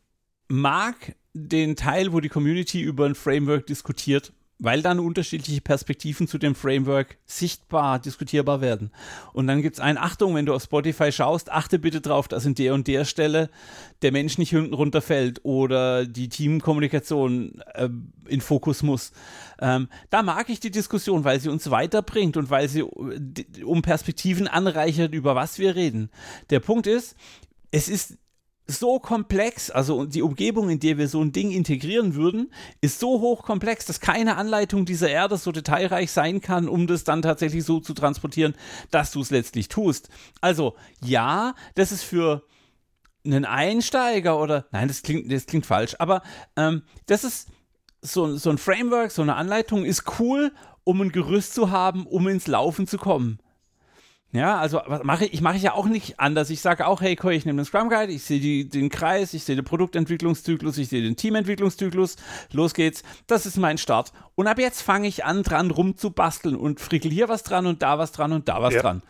mag 0.48 1.14
den 1.32 1.76
Teil, 1.76 2.12
wo 2.12 2.20
die 2.20 2.28
Community 2.28 2.80
über 2.80 3.06
ein 3.06 3.14
Framework 3.14 3.66
diskutiert, 3.66 4.32
weil 4.58 4.82
dann 4.82 4.98
unterschiedliche 4.98 5.60
Perspektiven 5.60 6.26
zu 6.26 6.38
dem 6.38 6.54
Framework 6.54 7.16
sichtbar, 7.26 7.98
diskutierbar 7.98 8.60
werden. 8.60 8.90
Und 9.32 9.46
dann 9.46 9.62
gibt 9.62 9.76
es 9.76 9.80
ein 9.80 9.96
Achtung, 9.96 10.34
wenn 10.34 10.46
du 10.46 10.54
auf 10.54 10.64
Spotify 10.64 11.12
schaust, 11.12 11.50
achte 11.50 11.78
bitte 11.78 12.00
darauf, 12.00 12.26
dass 12.26 12.44
in 12.44 12.54
der 12.54 12.74
und 12.74 12.88
der 12.88 13.04
Stelle 13.04 13.50
der 14.02 14.12
Mensch 14.12 14.36
nicht 14.36 14.50
hinten 14.50 14.74
runterfällt 14.74 15.40
oder 15.44 16.06
die 16.06 16.28
Teamkommunikation 16.28 17.62
äh, 17.74 17.88
in 18.26 18.40
Fokus 18.40 18.82
muss. 18.82 19.12
Ähm, 19.60 19.88
da 20.10 20.22
mag 20.22 20.48
ich 20.48 20.60
die 20.60 20.70
Diskussion, 20.70 21.24
weil 21.24 21.40
sie 21.40 21.48
uns 21.48 21.70
weiterbringt 21.70 22.36
und 22.36 22.50
weil 22.50 22.68
sie 22.68 22.80
äh, 22.80 23.62
um 23.64 23.82
Perspektiven 23.82 24.48
anreichert, 24.48 25.14
über 25.14 25.34
was 25.36 25.58
wir 25.58 25.76
reden. 25.76 26.10
Der 26.50 26.60
Punkt 26.60 26.86
ist, 26.86 27.16
es 27.70 27.88
ist 27.88 28.18
so 28.70 28.98
komplex, 28.98 29.70
also 29.70 30.04
die 30.04 30.20
Umgebung, 30.20 30.68
in 30.68 30.78
der 30.78 30.98
wir 30.98 31.08
so 31.08 31.22
ein 31.22 31.32
Ding 31.32 31.50
integrieren 31.50 32.14
würden, 32.14 32.52
ist 32.82 33.00
so 33.00 33.20
hochkomplex, 33.20 33.86
dass 33.86 34.00
keine 34.00 34.36
Anleitung 34.36 34.84
dieser 34.84 35.08
Erde 35.08 35.38
so 35.38 35.52
detailreich 35.52 36.12
sein 36.12 36.42
kann, 36.42 36.68
um 36.68 36.86
das 36.86 37.02
dann 37.02 37.22
tatsächlich 37.22 37.64
so 37.64 37.80
zu 37.80 37.94
transportieren, 37.94 38.54
dass 38.90 39.10
du 39.10 39.22
es 39.22 39.30
letztlich 39.30 39.68
tust. 39.68 40.10
Also 40.42 40.76
ja, 41.02 41.54
das 41.76 41.92
ist 41.92 42.02
für 42.02 42.42
einen 43.24 43.46
Einsteiger 43.46 44.38
oder 44.38 44.66
nein, 44.70 44.88
das 44.88 45.02
klingt, 45.02 45.32
das 45.32 45.46
klingt 45.46 45.64
falsch, 45.64 45.96
aber 45.98 46.22
ähm, 46.56 46.82
das 47.06 47.24
ist 47.24 47.48
so, 48.02 48.36
so 48.36 48.50
ein 48.50 48.58
Framework, 48.58 49.10
so 49.10 49.22
eine 49.22 49.36
Anleitung 49.36 49.86
ist 49.86 50.04
cool, 50.18 50.52
um 50.84 51.00
ein 51.00 51.10
Gerüst 51.10 51.54
zu 51.54 51.70
haben, 51.70 52.06
um 52.06 52.28
ins 52.28 52.46
Laufen 52.46 52.86
zu 52.86 52.98
kommen. 52.98 53.38
Ja, 54.30 54.58
also 54.58 54.82
was 54.86 55.04
mache 55.04 55.24
ich, 55.24 55.32
ich 55.32 55.40
mache 55.40 55.56
ich 55.56 55.62
ja 55.62 55.72
auch 55.72 55.86
nicht 55.86 56.20
anders. 56.20 56.50
Ich 56.50 56.60
sage 56.60 56.86
auch, 56.86 57.00
hey, 57.00 57.16
Coy, 57.16 57.34
ich 57.34 57.46
nehme 57.46 57.62
den 57.62 57.64
Scrum 57.64 57.88
Guide, 57.88 58.12
ich 58.12 58.24
sehe 58.24 58.66
den 58.66 58.90
Kreis, 58.90 59.32
ich 59.32 59.44
sehe 59.44 59.56
den 59.56 59.64
Produktentwicklungszyklus, 59.64 60.76
ich 60.76 60.88
sehe 60.88 61.02
den 61.02 61.16
Teamentwicklungszyklus. 61.16 62.16
Los 62.52 62.74
geht's. 62.74 63.02
Das 63.26 63.46
ist 63.46 63.56
mein 63.56 63.78
Start. 63.78 64.12
Und 64.34 64.46
ab 64.46 64.58
jetzt 64.58 64.82
fange 64.82 65.08
ich 65.08 65.24
an, 65.24 65.42
dran 65.42 65.70
rumzubasteln 65.70 66.56
und 66.56 66.78
frickel 66.78 67.10
hier 67.10 67.30
was 67.30 67.42
dran 67.42 67.66
und 67.66 67.80
da 67.80 67.98
was 67.98 68.12
dran 68.12 68.32
und 68.32 68.48
da 68.48 68.60
was 68.60 68.74
ja. 68.74 68.82
dran. 68.82 69.02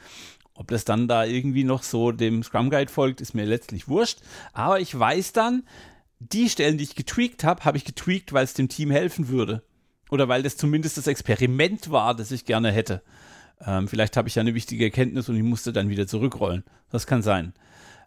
Ob 0.54 0.68
das 0.68 0.84
dann 0.84 1.08
da 1.08 1.24
irgendwie 1.24 1.64
noch 1.64 1.82
so 1.82 2.12
dem 2.12 2.44
Scrum 2.44 2.70
Guide 2.70 2.90
folgt, 2.90 3.20
ist 3.20 3.34
mir 3.34 3.44
letztlich 3.44 3.88
wurscht. 3.88 4.20
Aber 4.52 4.78
ich 4.78 4.96
weiß 4.96 5.32
dann, 5.32 5.64
die 6.20 6.48
Stellen, 6.48 6.78
die 6.78 6.84
ich 6.84 6.94
getweakt 6.94 7.42
habe, 7.42 7.64
habe 7.64 7.76
ich 7.76 7.84
getweakt, 7.84 8.32
weil 8.32 8.44
es 8.44 8.54
dem 8.54 8.68
Team 8.68 8.90
helfen 8.92 9.28
würde. 9.28 9.62
Oder 10.10 10.28
weil 10.28 10.42
das 10.42 10.56
zumindest 10.56 10.96
das 10.96 11.06
Experiment 11.06 11.90
war, 11.90 12.14
das 12.14 12.30
ich 12.30 12.44
gerne 12.44 12.70
hätte. 12.70 13.02
Ähm, 13.66 13.88
vielleicht 13.88 14.16
habe 14.16 14.28
ich 14.28 14.34
ja 14.34 14.40
eine 14.40 14.54
wichtige 14.54 14.84
Erkenntnis 14.84 15.28
und 15.28 15.36
ich 15.36 15.42
musste 15.42 15.72
dann 15.72 15.88
wieder 15.88 16.06
zurückrollen. 16.06 16.64
Das 16.90 17.06
kann 17.06 17.22
sein. 17.22 17.52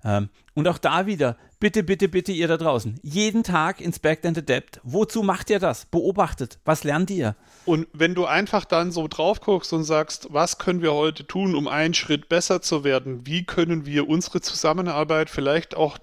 Ähm, 0.03 0.29
und 0.53 0.67
auch 0.67 0.77
da 0.77 1.05
wieder, 1.05 1.37
bitte, 1.59 1.83
bitte, 1.83 2.07
bitte 2.07 2.31
ihr 2.31 2.47
da 2.47 2.57
draußen, 2.57 2.99
jeden 3.03 3.43
Tag 3.43 3.79
Inspect 3.79 4.25
and 4.25 4.37
Adapt. 4.37 4.79
Wozu 4.83 5.23
macht 5.23 5.49
ihr 5.49 5.59
das? 5.59 5.85
Beobachtet. 5.85 6.59
Was 6.65 6.83
lernt 6.83 7.09
ihr? 7.11 7.35
Und 7.65 7.87
wenn 7.93 8.15
du 8.15 8.25
einfach 8.25 8.65
dann 8.65 8.91
so 8.91 9.07
drauf 9.07 9.41
guckst 9.41 9.71
und 9.73 9.83
sagst, 9.83 10.27
was 10.31 10.57
können 10.57 10.81
wir 10.81 10.93
heute 10.93 11.25
tun, 11.25 11.55
um 11.55 11.67
einen 11.67 11.93
Schritt 11.93 12.29
besser 12.29 12.61
zu 12.61 12.83
werden? 12.83 13.25
Wie 13.25 13.45
können 13.45 13.85
wir 13.85 14.09
unsere 14.09 14.41
Zusammenarbeit 14.41 15.29
vielleicht 15.29 15.75
auch 15.75 15.97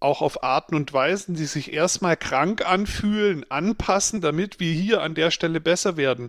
auch 0.00 0.20
auf 0.20 0.44
Arten 0.44 0.74
und 0.74 0.92
Weisen, 0.92 1.34
die 1.34 1.46
sich 1.46 1.72
erstmal 1.72 2.14
krank 2.14 2.68
anfühlen, 2.68 3.50
anpassen, 3.50 4.20
damit 4.20 4.60
wir 4.60 4.70
hier 4.70 5.00
an 5.00 5.14
der 5.14 5.30
Stelle 5.30 5.62
besser 5.62 5.96
werden 5.96 6.28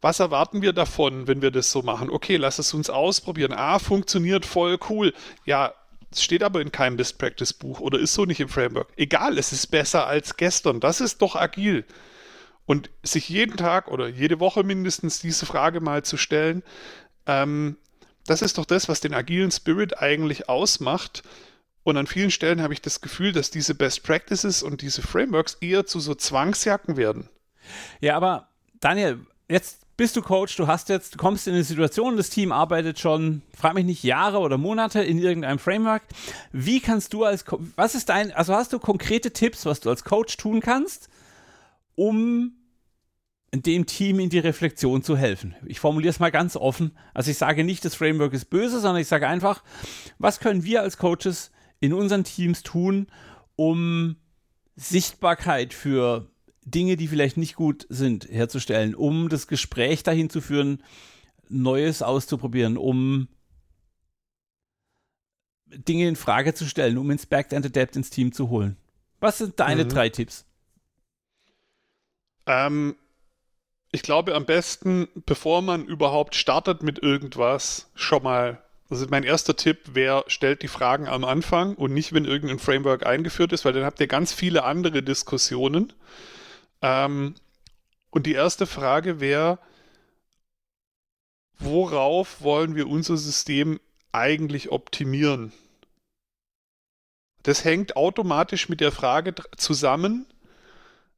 was 0.00 0.20
erwarten 0.20 0.62
wir 0.62 0.72
davon, 0.72 1.26
wenn 1.26 1.42
wir 1.42 1.50
das 1.50 1.70
so 1.70 1.82
machen? 1.82 2.10
Okay, 2.10 2.36
lass 2.36 2.58
es 2.58 2.74
uns 2.74 2.90
ausprobieren. 2.90 3.52
Ah, 3.52 3.78
funktioniert 3.78 4.46
voll 4.46 4.78
cool. 4.88 5.12
Ja, 5.44 5.74
es 6.10 6.22
steht 6.22 6.42
aber 6.42 6.60
in 6.60 6.72
keinem 6.72 6.96
Best 6.96 7.18
Practice 7.18 7.52
Buch 7.52 7.80
oder 7.80 7.98
ist 7.98 8.14
so 8.14 8.24
nicht 8.24 8.40
im 8.40 8.48
Framework. 8.48 8.88
Egal, 8.96 9.38
es 9.38 9.52
ist 9.52 9.68
besser 9.68 10.06
als 10.06 10.36
gestern. 10.36 10.80
Das 10.80 11.00
ist 11.00 11.22
doch 11.22 11.36
agil. 11.36 11.84
Und 12.64 12.90
sich 13.02 13.28
jeden 13.28 13.56
Tag 13.56 13.88
oder 13.88 14.08
jede 14.08 14.40
Woche 14.40 14.64
mindestens 14.64 15.20
diese 15.20 15.46
Frage 15.46 15.80
mal 15.80 16.04
zu 16.04 16.16
stellen, 16.16 16.62
ähm, 17.26 17.76
das 18.26 18.42
ist 18.42 18.58
doch 18.58 18.64
das, 18.64 18.88
was 18.88 19.00
den 19.00 19.14
agilen 19.14 19.50
Spirit 19.52 19.98
eigentlich 19.98 20.48
ausmacht. 20.48 21.22
Und 21.84 21.96
an 21.96 22.08
vielen 22.08 22.32
Stellen 22.32 22.60
habe 22.60 22.72
ich 22.72 22.82
das 22.82 23.00
Gefühl, 23.00 23.30
dass 23.30 23.52
diese 23.52 23.76
Best 23.76 24.02
Practices 24.02 24.64
und 24.64 24.82
diese 24.82 25.02
Frameworks 25.02 25.54
eher 25.60 25.86
zu 25.86 26.00
so 26.00 26.16
Zwangsjacken 26.16 26.96
werden. 26.96 27.28
Ja, 28.00 28.16
aber 28.16 28.48
Daniel, 28.80 29.24
jetzt 29.48 29.85
bist 29.96 30.16
du 30.16 30.22
Coach, 30.22 30.56
du 30.56 30.66
hast 30.66 30.88
jetzt, 30.88 31.14
du 31.14 31.18
kommst 31.18 31.46
in 31.46 31.54
eine 31.54 31.64
Situation, 31.64 32.16
das 32.16 32.30
Team 32.30 32.52
arbeitet 32.52 32.98
schon, 32.98 33.42
frag 33.56 33.74
mich 33.74 33.86
nicht, 33.86 34.02
Jahre 34.02 34.38
oder 34.38 34.58
Monate 34.58 35.02
in 35.02 35.18
irgendeinem 35.18 35.58
Framework. 35.58 36.02
Wie 36.52 36.80
kannst 36.80 37.12
du 37.14 37.24
als, 37.24 37.44
was 37.76 37.94
ist 37.94 38.08
dein, 38.10 38.32
also 38.32 38.54
hast 38.54 38.72
du 38.72 38.78
konkrete 38.78 39.32
Tipps, 39.32 39.64
was 39.64 39.80
du 39.80 39.88
als 39.88 40.04
Coach 40.04 40.36
tun 40.36 40.60
kannst, 40.60 41.08
um 41.94 42.52
dem 43.54 43.86
Team 43.86 44.20
in 44.20 44.28
die 44.28 44.38
Reflexion 44.38 45.02
zu 45.02 45.16
helfen? 45.16 45.54
Ich 45.64 45.80
formuliere 45.80 46.10
es 46.10 46.20
mal 46.20 46.30
ganz 46.30 46.56
offen. 46.56 46.96
Also 47.14 47.30
ich 47.30 47.38
sage 47.38 47.64
nicht, 47.64 47.84
das 47.84 47.94
Framework 47.94 48.34
ist 48.34 48.50
böse, 48.50 48.80
sondern 48.80 49.00
ich 49.00 49.08
sage 49.08 49.26
einfach, 49.26 49.62
was 50.18 50.40
können 50.40 50.64
wir 50.64 50.82
als 50.82 50.98
Coaches 50.98 51.50
in 51.80 51.94
unseren 51.94 52.24
Teams 52.24 52.62
tun, 52.62 53.06
um 53.56 54.16
Sichtbarkeit 54.76 55.72
für 55.72 56.30
Dinge, 56.66 56.96
die 56.96 57.08
vielleicht 57.08 57.36
nicht 57.36 57.54
gut 57.54 57.86
sind, 57.88 58.28
herzustellen, 58.28 58.94
um 58.94 59.28
das 59.28 59.46
Gespräch 59.46 60.02
dahin 60.02 60.28
zu 60.28 60.40
führen, 60.40 60.82
Neues 61.48 62.02
auszuprobieren, 62.02 62.76
um 62.76 63.28
Dinge 65.66 66.08
in 66.08 66.16
Frage 66.16 66.54
zu 66.54 66.66
stellen, 66.66 66.98
um 66.98 67.10
Inspect 67.10 67.54
and 67.54 67.64
Adapt 67.64 67.96
ins 67.96 68.10
Team 68.10 68.32
zu 68.32 68.50
holen. 68.50 68.76
Was 69.20 69.38
sind 69.38 69.58
deine 69.60 69.84
mhm. 69.84 69.88
drei 69.88 70.08
Tipps? 70.08 70.44
Ähm, 72.46 72.96
ich 73.92 74.02
glaube 74.02 74.34
am 74.34 74.44
besten, 74.44 75.08
bevor 75.24 75.62
man 75.62 75.86
überhaupt 75.86 76.34
startet 76.34 76.82
mit 76.82 77.00
irgendwas, 77.00 77.90
schon 77.94 78.24
mal 78.24 78.60
also 78.88 79.06
mein 79.10 79.24
erster 79.24 79.56
Tipp 79.56 79.94
wäre, 79.94 80.24
stellt 80.28 80.62
die 80.62 80.68
Fragen 80.68 81.08
am 81.08 81.24
Anfang 81.24 81.74
und 81.74 81.92
nicht, 81.92 82.12
wenn 82.12 82.24
irgendein 82.24 82.60
Framework 82.60 83.04
eingeführt 83.04 83.52
ist, 83.52 83.64
weil 83.64 83.72
dann 83.72 83.84
habt 83.84 83.98
ihr 84.00 84.06
ganz 84.06 84.32
viele 84.32 84.62
andere 84.62 85.02
Diskussionen. 85.02 85.92
Ähm, 86.82 87.34
und 88.10 88.26
die 88.26 88.32
erste 88.32 88.66
Frage 88.66 89.20
wäre, 89.20 89.58
worauf 91.58 92.42
wollen 92.42 92.74
wir 92.74 92.88
unser 92.88 93.16
System 93.16 93.80
eigentlich 94.12 94.70
optimieren? 94.70 95.52
Das 97.42 97.64
hängt 97.64 97.96
automatisch 97.96 98.68
mit 98.68 98.80
der 98.80 98.92
Frage 98.92 99.34
zusammen, 99.56 100.26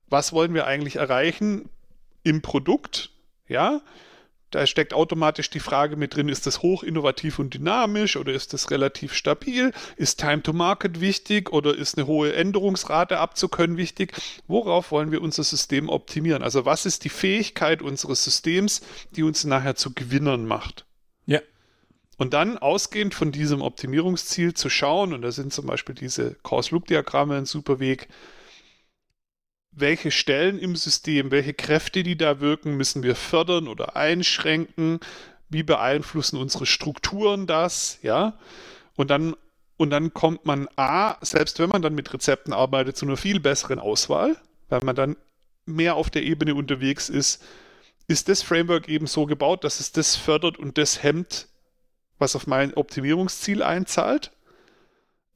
was 0.09 0.33
wollen 0.33 0.55
wir 0.55 0.67
eigentlich 0.67 0.97
erreichen 0.97 1.69
im 2.23 2.43
Produkt? 2.43 3.11
Ja, 3.47 3.81
da 4.51 4.67
steckt 4.67 4.95
automatisch 4.95 5.51
die 5.51 5.61
Frage 5.61 5.97
mit 5.97 6.17
drin, 6.17 6.29
ist 6.29 6.47
das 6.47 6.63
hoch 6.63 6.83
innovativ 6.83 7.39
und 7.39 7.53
dynamisch 7.53 8.17
oder 8.17 8.33
ist 8.33 8.55
das 8.55 8.71
relativ 8.71 9.13
stabil? 9.15 9.73
Ist 9.97 10.21
Time 10.21 10.43
to 10.43 10.53
Market 10.53 11.01
wichtig 11.01 11.53
oder 11.53 11.77
ist 11.77 11.99
eine 11.99 12.07
hohe 12.07 12.33
Änderungsrate 12.33 13.19
abzukönnen 13.19 13.77
wichtig? 13.77 14.13
Worauf 14.47 14.91
wollen 14.91 15.13
wir 15.13 15.21
unser 15.21 15.45
System 15.45 15.89
optimieren? 15.89 16.43
Also 16.43 16.65
was 16.65 16.87
ist 16.87 17.05
die 17.05 17.11
Fähigkeit 17.11 17.83
unseres 17.83 18.25
Systems, 18.25 18.81
die 19.11 19.23
uns 19.23 19.45
nachher 19.45 19.77
zu 19.77 19.93
Gewinnern 19.93 20.47
macht? 20.47 20.87
Ja. 21.27 21.41
Und 22.17 22.33
dann 22.33 22.59
ausgehend 22.59 23.15
von 23.15 23.33
diesem 23.33 23.61
Optimierungsziel 23.61 24.55
zu 24.55 24.71
schauen, 24.71 25.13
und 25.13 25.23
da 25.23 25.31
sind 25.31 25.53
zum 25.53 25.67
Beispiel 25.67 25.95
diese 25.95 26.35
Course-Loop-Diagramme 26.43 27.37
ein 27.37 27.47
super 27.47 27.79
Weg, 27.81 28.09
welche 29.71 30.11
Stellen 30.11 30.59
im 30.59 30.77
System, 30.77 31.31
welche 31.31 31.55
Kräfte, 31.55 32.03
die 32.03 32.17
da 32.17 32.41
wirken, 32.41 32.77
müssen 32.77 33.03
wir 33.03 33.15
fördern 33.15 33.69
oder 33.69 33.97
einschränken? 33.97 35.01
Wie 35.49 35.63
beeinflussen 35.63 36.37
unsere 36.37 36.67
Strukturen 36.67 37.47
das? 37.47 37.99
Ja. 38.03 38.39
Und 38.97 39.11
dann, 39.11 39.37
und 39.77 39.91
dann 39.91 40.13
kommt 40.13 40.45
man 40.45 40.69
A, 40.77 41.17
selbst 41.25 41.59
wenn 41.59 41.71
man 41.71 41.83
dann 41.83 41.95
mit 41.95 42.13
Rezepten 42.13 42.53
arbeitet, 42.53 42.97
zu 42.97 43.07
einer 43.07 43.17
viel 43.17 43.41
besseren 43.41 43.79
Auswahl, 43.79 44.37
weil 44.69 44.81
man 44.83 44.97
dann 44.97 45.17
mehr 45.65 45.95
auf 45.95 46.11
der 46.11 46.23
Ebene 46.23 46.55
unterwegs 46.55 47.09
ist, 47.09 47.45
ist 48.09 48.29
das 48.29 48.43
Framework 48.43 48.89
eben 48.89 49.07
so 49.07 49.27
gebaut, 49.27 49.65
dass 49.65 49.81
es 49.81 49.93
das 49.93 50.17
fördert 50.17 50.59
und 50.59 50.79
das 50.79 51.03
hemmt, 51.03 51.49
was 52.19 52.35
auf 52.35 52.47
mein 52.47 52.75
Optimierungsziel 52.75 53.63
einzahlt. 53.63 54.33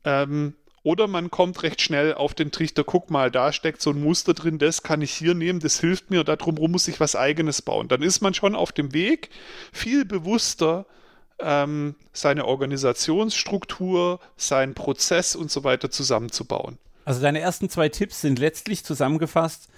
Ähm, 0.05 0.55
oder 0.83 1.07
man 1.07 1.31
kommt 1.31 1.63
recht 1.63 1.81
schnell 1.81 2.15
auf 2.15 2.35
den 2.35 2.51
Trichter, 2.51 2.85
guck 2.85 3.11
mal, 3.11 3.31
da 3.31 3.53
steckt 3.53 3.81
so 3.81 3.91
ein 3.91 4.03
Muster 4.03 4.35
drin, 4.35 4.59
das 4.59 4.83
kann 4.83 5.01
ich 5.01 5.13
hier 5.13 5.35
nehmen, 5.35 5.61
das 5.61 5.81
hilft 5.81 6.11
mir, 6.11 6.25
darum 6.25 6.57
muss 6.71 6.89
ich 6.89 6.99
was 6.99 7.15
eigenes 7.15 7.63
bauen. 7.63 7.89
Dann 7.89 8.03
ist 8.03 8.21
man 8.21 8.35
schon 8.35 8.57
auf 8.57 8.73
dem 8.73 8.93
Weg, 8.93 9.31
viel 9.73 10.05
bewusster 10.05 10.87
ähm, 11.39 11.95
seine 12.13 12.47
Organisationsstruktur, 12.47 14.21
seinen 14.37 14.75
Prozess 14.75 15.37
und 15.37 15.51
so 15.51 15.65
weiter 15.65 15.91
zusammenzubauen. 15.91 16.79
Also 17.05 17.21
deine 17.21 17.41
ersten 17.41 17.69
zwei 17.69 17.89
Tipps 17.89 18.21
sind 18.21 18.39
letztlich 18.39 18.85
zusammengefasst, 18.85 19.69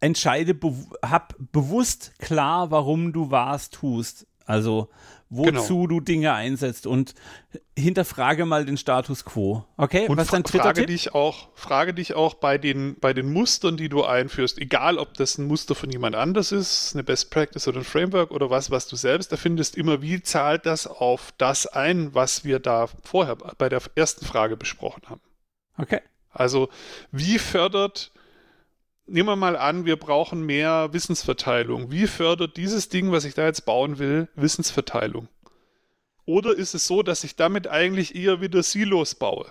entscheide, 0.00 0.54
be 0.54 0.74
hab 1.02 1.34
bewusst 1.52 2.12
klar, 2.18 2.70
warum 2.70 3.12
du 3.12 3.30
was 3.30 3.70
tust. 3.70 4.26
Also 4.44 4.88
wozu 5.34 5.76
genau. 5.76 5.86
du 5.86 6.00
Dinge 6.00 6.34
einsetzt 6.34 6.86
und 6.86 7.14
hinterfrage 7.76 8.44
mal 8.44 8.66
den 8.66 8.76
Status 8.76 9.24
quo. 9.24 9.64
Okay, 9.78 10.06
und 10.06 10.18
was 10.18 10.26
ist 10.26 10.34
dein 10.34 10.42
dritter 10.42 10.64
frage 10.64 10.80
Tipp? 10.80 10.88
dich 10.88 11.14
auch, 11.14 11.48
frage 11.54 11.94
dich 11.94 12.12
auch 12.14 12.34
bei 12.34 12.58
den, 12.58 12.96
bei 13.00 13.14
den 13.14 13.32
Mustern, 13.32 13.78
die 13.78 13.88
du 13.88 14.04
einführst, 14.04 14.58
egal 14.58 14.98
ob 14.98 15.14
das 15.14 15.38
ein 15.38 15.46
Muster 15.46 15.74
von 15.74 15.90
jemand 15.90 16.16
anders 16.16 16.52
ist, 16.52 16.94
eine 16.94 17.02
Best 17.02 17.30
Practice 17.30 17.66
oder 17.66 17.78
ein 17.78 17.84
Framework 17.84 18.30
oder 18.30 18.50
was, 18.50 18.70
was 18.70 18.86
du 18.88 18.96
selbst 18.96 19.32
erfindest, 19.32 19.76
immer 19.76 20.02
wie 20.02 20.22
zahlt 20.22 20.66
das 20.66 20.86
auf 20.86 21.32
das 21.38 21.66
ein, 21.66 22.14
was 22.14 22.44
wir 22.44 22.58
da 22.58 22.88
vorher 23.02 23.36
bei 23.36 23.70
der 23.70 23.80
ersten 23.94 24.26
Frage 24.26 24.58
besprochen 24.58 25.02
haben. 25.08 25.22
Okay. 25.78 26.00
Also 26.30 26.68
wie 27.10 27.38
fördert 27.38 28.12
nehmen 29.06 29.28
wir 29.28 29.36
mal 29.36 29.56
an, 29.56 29.84
wir 29.84 29.96
brauchen 29.96 30.44
mehr 30.44 30.92
Wissensverteilung. 30.92 31.90
Wie 31.90 32.06
fördert 32.06 32.56
dieses 32.56 32.88
Ding, 32.88 33.12
was 33.12 33.24
ich 33.24 33.34
da 33.34 33.44
jetzt 33.44 33.64
bauen 33.64 33.98
will, 33.98 34.28
Wissensverteilung? 34.34 35.28
Oder 36.24 36.56
ist 36.56 36.74
es 36.74 36.86
so, 36.86 37.02
dass 37.02 37.24
ich 37.24 37.36
damit 37.36 37.66
eigentlich 37.66 38.14
eher 38.14 38.40
wieder 38.40 38.62
Silos 38.62 39.14
baue? 39.14 39.50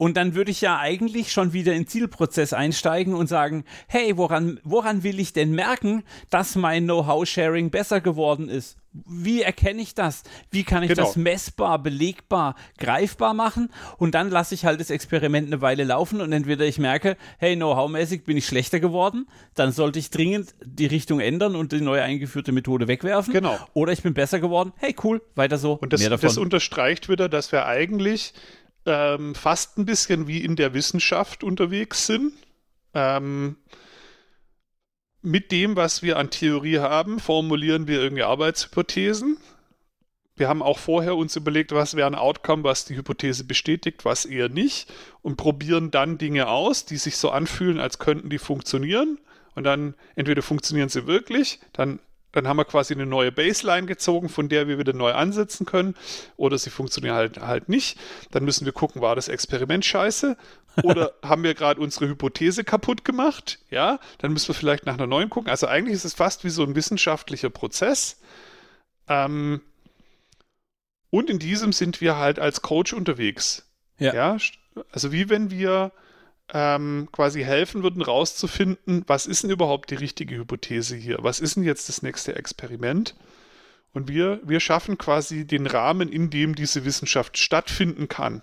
Und 0.00 0.16
dann 0.16 0.34
würde 0.34 0.50
ich 0.50 0.62
ja 0.62 0.78
eigentlich 0.78 1.30
schon 1.30 1.52
wieder 1.52 1.74
in 1.74 1.86
Zielprozess 1.86 2.54
einsteigen 2.54 3.12
und 3.12 3.26
sagen, 3.26 3.64
hey, 3.86 4.16
woran, 4.16 4.58
woran 4.64 5.02
will 5.02 5.20
ich 5.20 5.34
denn 5.34 5.50
merken, 5.50 6.04
dass 6.30 6.54
mein 6.56 6.84
Know-how-Sharing 6.84 7.68
besser 7.68 8.00
geworden 8.00 8.48
ist? 8.48 8.78
Wie 8.92 9.42
erkenne 9.42 9.82
ich 9.82 9.94
das? 9.94 10.22
Wie 10.50 10.64
kann 10.64 10.82
ich 10.82 10.88
genau. 10.88 11.02
das 11.02 11.16
messbar, 11.16 11.78
belegbar, 11.80 12.56
greifbar 12.78 13.34
machen? 13.34 13.68
Und 13.98 14.14
dann 14.14 14.30
lasse 14.30 14.54
ich 14.54 14.64
halt 14.64 14.80
das 14.80 14.88
Experiment 14.88 15.48
eine 15.48 15.60
Weile 15.60 15.84
laufen 15.84 16.22
und 16.22 16.32
entweder 16.32 16.64
ich 16.64 16.78
merke, 16.78 17.18
hey, 17.36 17.54
Know-how-mäßig 17.54 18.24
bin 18.24 18.38
ich 18.38 18.46
schlechter 18.46 18.80
geworden, 18.80 19.28
dann 19.54 19.70
sollte 19.70 19.98
ich 19.98 20.08
dringend 20.08 20.54
die 20.64 20.86
Richtung 20.86 21.20
ändern 21.20 21.54
und 21.54 21.72
die 21.72 21.82
neu 21.82 22.00
eingeführte 22.00 22.52
Methode 22.52 22.88
wegwerfen. 22.88 23.34
Genau. 23.34 23.58
Oder 23.74 23.92
ich 23.92 24.02
bin 24.02 24.14
besser 24.14 24.40
geworden, 24.40 24.72
hey, 24.78 24.96
cool, 25.04 25.20
weiter 25.34 25.58
so. 25.58 25.74
Und 25.74 25.92
das, 25.92 26.02
das 26.02 26.38
unterstreicht 26.38 27.10
wieder, 27.10 27.28
dass 27.28 27.52
wir 27.52 27.66
eigentlich 27.66 28.32
ähm, 28.86 29.34
fast 29.34 29.78
ein 29.78 29.86
bisschen 29.86 30.26
wie 30.26 30.44
in 30.44 30.56
der 30.56 30.74
Wissenschaft 30.74 31.44
unterwegs 31.44 32.06
sind. 32.06 32.32
Ähm, 32.94 33.56
mit 35.22 35.52
dem, 35.52 35.76
was 35.76 36.02
wir 36.02 36.18
an 36.18 36.30
Theorie 36.30 36.78
haben, 36.78 37.20
formulieren 37.20 37.86
wir 37.86 38.00
irgendwie 38.00 38.22
Arbeitshypothesen. 38.22 39.36
Wir 40.34 40.48
haben 40.48 40.62
auch 40.62 40.78
vorher 40.78 41.16
uns 41.16 41.36
überlegt, 41.36 41.72
was 41.72 41.94
wäre 41.94 42.06
ein 42.06 42.14
Outcome, 42.14 42.64
was 42.64 42.86
die 42.86 42.96
Hypothese 42.96 43.44
bestätigt, 43.44 44.06
was 44.06 44.24
eher 44.24 44.48
nicht 44.48 44.90
und 45.20 45.36
probieren 45.36 45.90
dann 45.90 46.16
Dinge 46.16 46.48
aus, 46.48 46.86
die 46.86 46.96
sich 46.96 47.18
so 47.18 47.30
anfühlen, 47.30 47.78
als 47.78 47.98
könnten 47.98 48.30
die 48.30 48.38
funktionieren. 48.38 49.18
Und 49.54 49.64
dann 49.64 49.94
entweder 50.14 50.40
funktionieren 50.40 50.88
sie 50.88 51.06
wirklich, 51.06 51.60
dann 51.74 52.00
dann 52.32 52.46
haben 52.46 52.56
wir 52.56 52.64
quasi 52.64 52.94
eine 52.94 53.06
neue 53.06 53.32
Baseline 53.32 53.86
gezogen, 53.86 54.28
von 54.28 54.48
der 54.48 54.68
wir 54.68 54.78
wieder 54.78 54.92
neu 54.92 55.12
ansetzen 55.12 55.66
können. 55.66 55.94
Oder 56.36 56.58
sie 56.58 56.70
funktionieren 56.70 57.16
halt, 57.16 57.40
halt 57.40 57.68
nicht. 57.68 57.98
Dann 58.30 58.44
müssen 58.44 58.64
wir 58.64 58.72
gucken, 58.72 59.02
war 59.02 59.16
das 59.16 59.28
Experiment 59.28 59.84
scheiße? 59.84 60.36
Oder 60.82 61.12
haben 61.24 61.42
wir 61.42 61.54
gerade 61.54 61.80
unsere 61.80 62.08
Hypothese 62.08 62.62
kaputt 62.62 63.04
gemacht? 63.04 63.58
Ja, 63.70 63.98
dann 64.18 64.32
müssen 64.32 64.48
wir 64.48 64.54
vielleicht 64.54 64.86
nach 64.86 64.94
einer 64.94 65.06
neuen 65.06 65.30
gucken. 65.30 65.50
Also 65.50 65.66
eigentlich 65.66 65.94
ist 65.94 66.04
es 66.04 66.14
fast 66.14 66.44
wie 66.44 66.50
so 66.50 66.62
ein 66.62 66.74
wissenschaftlicher 66.74 67.50
Prozess. 67.50 68.20
Ähm, 69.08 69.60
und 71.10 71.28
in 71.28 71.40
diesem 71.40 71.72
sind 71.72 72.00
wir 72.00 72.16
halt 72.16 72.38
als 72.38 72.62
Coach 72.62 72.92
unterwegs. 72.92 73.68
Ja. 73.98 74.14
ja? 74.14 74.36
Also 74.92 75.10
wie 75.10 75.28
wenn 75.28 75.50
wir 75.50 75.90
ähm, 76.52 77.08
quasi 77.12 77.42
helfen 77.42 77.82
würden, 77.82 78.02
rauszufinden, 78.02 79.04
was 79.06 79.26
ist 79.26 79.42
denn 79.42 79.50
überhaupt 79.50 79.90
die 79.90 79.96
richtige 79.96 80.36
Hypothese 80.36 80.96
hier? 80.96 81.18
Was 81.20 81.40
ist 81.40 81.56
denn 81.56 81.64
jetzt 81.64 81.88
das 81.88 82.02
nächste 82.02 82.36
Experiment? 82.36 83.14
Und 83.92 84.08
wir, 84.08 84.40
wir 84.44 84.60
schaffen 84.60 84.98
quasi 84.98 85.46
den 85.46 85.66
Rahmen, 85.66 86.08
in 86.08 86.30
dem 86.30 86.54
diese 86.54 86.84
Wissenschaft 86.84 87.38
stattfinden 87.38 88.08
kann. 88.08 88.42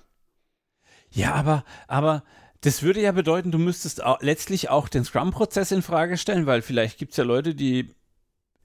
Ja, 1.10 1.34
aber, 1.36 1.64
aber 1.88 2.24
das 2.62 2.84
würde 2.84 3.02
ja 3.02 3.12
bedeuten, 3.12 3.52
du 3.52 3.58
müsstest 3.58 4.04
auch 4.04 4.22
letztlich 4.22 4.70
auch 4.70 4.90
den 4.90 5.06
Scrum-Prozess 5.06 5.72
in 5.72 5.82
Frage 5.82 6.18
stellen, 6.18 6.48
weil 6.48 6.62
vielleicht 6.62 6.98
gibt 6.98 7.12
es 7.12 7.18
ja 7.18 7.24
Leute, 7.24 7.56
die 7.56 7.96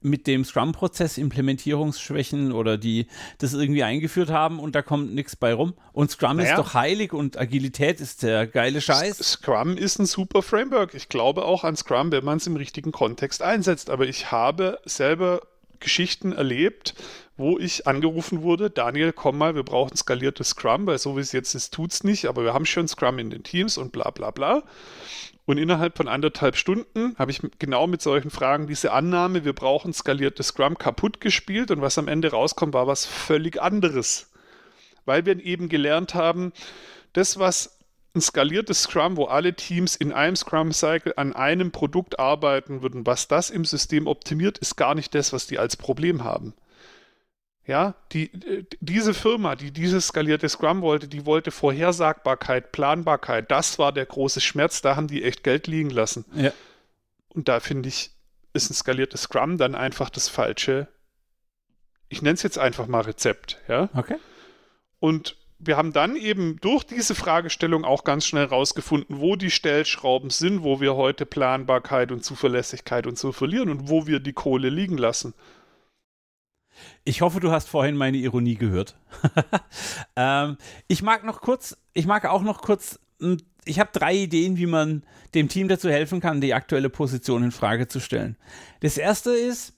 mit 0.03 0.27
dem 0.27 0.43
Scrum-Prozess 0.45 1.17
Implementierungsschwächen 1.17 2.51
oder 2.51 2.77
die 2.77 3.07
das 3.37 3.53
irgendwie 3.53 3.83
eingeführt 3.83 4.29
haben 4.29 4.59
und 4.59 4.75
da 4.75 4.81
kommt 4.81 5.13
nichts 5.13 5.35
bei 5.35 5.53
rum. 5.53 5.73
Und 5.91 6.11
Scrum 6.11 6.37
naja. 6.37 6.51
ist 6.51 6.57
doch 6.57 6.73
heilig 6.73 7.13
und 7.13 7.37
Agilität 7.37 8.01
ist 8.01 8.23
der 8.23 8.47
geile 8.47 8.81
Scheiß. 8.81 9.17
Scrum 9.17 9.77
ist 9.77 9.99
ein 9.99 10.05
super 10.05 10.41
Framework. 10.41 10.93
Ich 10.93 11.09
glaube 11.09 11.45
auch 11.45 11.63
an 11.63 11.75
Scrum, 11.75 12.11
wenn 12.11 12.25
man 12.25 12.37
es 12.37 12.47
im 12.47 12.55
richtigen 12.55 12.91
Kontext 12.91 13.41
einsetzt. 13.41 13.89
Aber 13.89 14.07
ich 14.07 14.31
habe 14.31 14.79
selber 14.85 15.41
Geschichten 15.79 16.31
erlebt, 16.31 16.95
wo 17.37 17.59
ich 17.59 17.87
angerufen 17.87 18.41
wurde, 18.41 18.69
Daniel, 18.69 19.11
komm 19.11 19.37
mal, 19.37 19.55
wir 19.55 19.63
brauchen 19.63 19.95
skaliertes 19.95 20.49
Scrum, 20.49 20.85
weil 20.85 20.97
so 20.97 21.17
wie 21.17 21.21
es 21.21 21.31
jetzt 21.31 21.55
ist, 21.55 21.73
tut 21.73 21.91
es 21.91 22.03
nicht, 22.03 22.25
aber 22.25 22.43
wir 22.43 22.53
haben 22.53 22.65
schon 22.65 22.87
Scrum 22.87 23.19
in 23.19 23.29
den 23.29 23.43
Teams 23.43 23.77
und 23.77 23.91
bla 23.91 24.09
bla 24.11 24.31
bla. 24.31 24.63
Und 25.45 25.57
innerhalb 25.57 25.97
von 25.97 26.07
anderthalb 26.07 26.55
Stunden 26.55 27.17
habe 27.17 27.31
ich 27.31 27.41
genau 27.59 27.85
mit 27.85 28.01
solchen 28.01 28.29
Fragen 28.29 28.67
diese 28.67 28.93
Annahme, 28.93 29.43
wir 29.43 29.53
brauchen 29.53 29.91
skaliertes 29.91 30.47
Scrum, 30.47 30.77
kaputt 30.77 31.19
gespielt. 31.19 31.69
Und 31.69 31.81
was 31.81 31.97
am 31.97 32.07
Ende 32.07 32.31
rauskommt, 32.31 32.73
war 32.73 32.87
was 32.87 33.05
völlig 33.05 33.61
anderes. 33.61 34.31
Weil 35.05 35.25
wir 35.25 35.43
eben 35.43 35.67
gelernt 35.67 36.13
haben, 36.15 36.53
das, 37.11 37.39
was 37.39 37.77
ein 38.15 38.21
skaliertes 38.21 38.83
Scrum, 38.83 39.17
wo 39.17 39.25
alle 39.25 39.53
Teams 39.53 39.95
in 39.95 40.13
einem 40.13 40.35
Scrum-Cycle 40.35 41.13
an 41.17 41.33
einem 41.33 41.71
Produkt 41.71 42.19
arbeiten 42.19 42.81
würden, 42.81 43.05
was 43.05 43.27
das 43.27 43.49
im 43.49 43.65
System 43.65 44.07
optimiert, 44.07 44.59
ist 44.59 44.77
gar 44.77 44.95
nicht 44.95 45.13
das, 45.15 45.33
was 45.33 45.47
die 45.47 45.59
als 45.59 45.75
Problem 45.75 46.23
haben. 46.23 46.53
Ja, 47.65 47.95
die, 48.11 48.29
diese 48.81 49.13
Firma, 49.13 49.55
die 49.55 49.71
dieses 49.71 50.07
skalierte 50.07 50.49
Scrum 50.49 50.81
wollte, 50.81 51.07
die 51.07 51.25
wollte 51.25 51.49
Vorhersagbarkeit, 51.49 52.73
Planbarkeit. 52.73 53.49
Das 53.51 53.79
war 53.79 53.93
der 53.93 54.05
große 54.05 54.41
Schmerz. 54.41 54.81
Da 54.81 54.97
haben 54.97 55.07
die 55.07 55.23
echt 55.23 55.43
Geld 55.43 55.67
liegen 55.67 55.89
lassen. 55.89 56.25
Ja. 56.35 56.51
Und 57.29 57.47
da 57.47 57.61
finde 57.61 57.87
ich, 57.87 58.11
ist 58.51 58.69
ein 58.69 58.73
skaliertes 58.73 59.23
Scrum 59.23 59.57
dann 59.57 59.75
einfach 59.75 60.09
das 60.09 60.27
falsche. 60.27 60.87
Ich 62.09 62.21
nenne 62.21 62.35
es 62.35 62.43
jetzt 62.43 62.59
einfach 62.59 62.87
mal 62.87 63.01
Rezept. 63.01 63.59
Ja. 63.69 63.89
Okay. 63.95 64.17
Und 64.99 65.37
wir 65.57 65.77
haben 65.77 65.93
dann 65.93 66.17
eben 66.17 66.59
durch 66.59 66.83
diese 66.83 67.15
Fragestellung 67.15 67.85
auch 67.85 68.03
ganz 68.03 68.25
schnell 68.25 68.45
rausgefunden, 68.45 69.19
wo 69.19 69.37
die 69.37 69.51
Stellschrauben 69.51 70.29
sind, 70.29 70.63
wo 70.63 70.81
wir 70.81 70.95
heute 70.95 71.25
Planbarkeit 71.25 72.11
und 72.11 72.25
Zuverlässigkeit 72.25 73.07
und 73.07 73.17
so 73.17 73.31
verlieren 73.31 73.69
und 73.69 73.89
wo 73.89 74.05
wir 74.05 74.19
die 74.19 74.33
Kohle 74.33 74.69
liegen 74.69 74.97
lassen. 74.97 75.33
Ich 77.03 77.21
hoffe, 77.21 77.39
du 77.39 77.51
hast 77.51 77.69
vorhin 77.69 77.95
meine 77.95 78.17
Ironie 78.17 78.55
gehört. 78.55 78.95
ähm, 80.15 80.57
ich 80.87 81.01
mag 81.01 81.23
noch 81.23 81.41
kurz, 81.41 81.77
ich 81.93 82.05
mag 82.05 82.25
auch 82.25 82.41
noch 82.41 82.61
kurz, 82.61 82.99
hm, 83.19 83.37
ich 83.65 83.79
habe 83.79 83.89
drei 83.93 84.15
Ideen, 84.15 84.57
wie 84.57 84.65
man 84.65 85.03
dem 85.33 85.49
Team 85.49 85.67
dazu 85.67 85.89
helfen 85.89 86.19
kann, 86.19 86.41
die 86.41 86.53
aktuelle 86.53 86.89
Position 86.89 87.43
in 87.43 87.51
Frage 87.51 87.87
zu 87.87 87.99
stellen. 87.99 88.37
Das 88.81 88.97
erste 88.97 89.31
ist, 89.31 89.73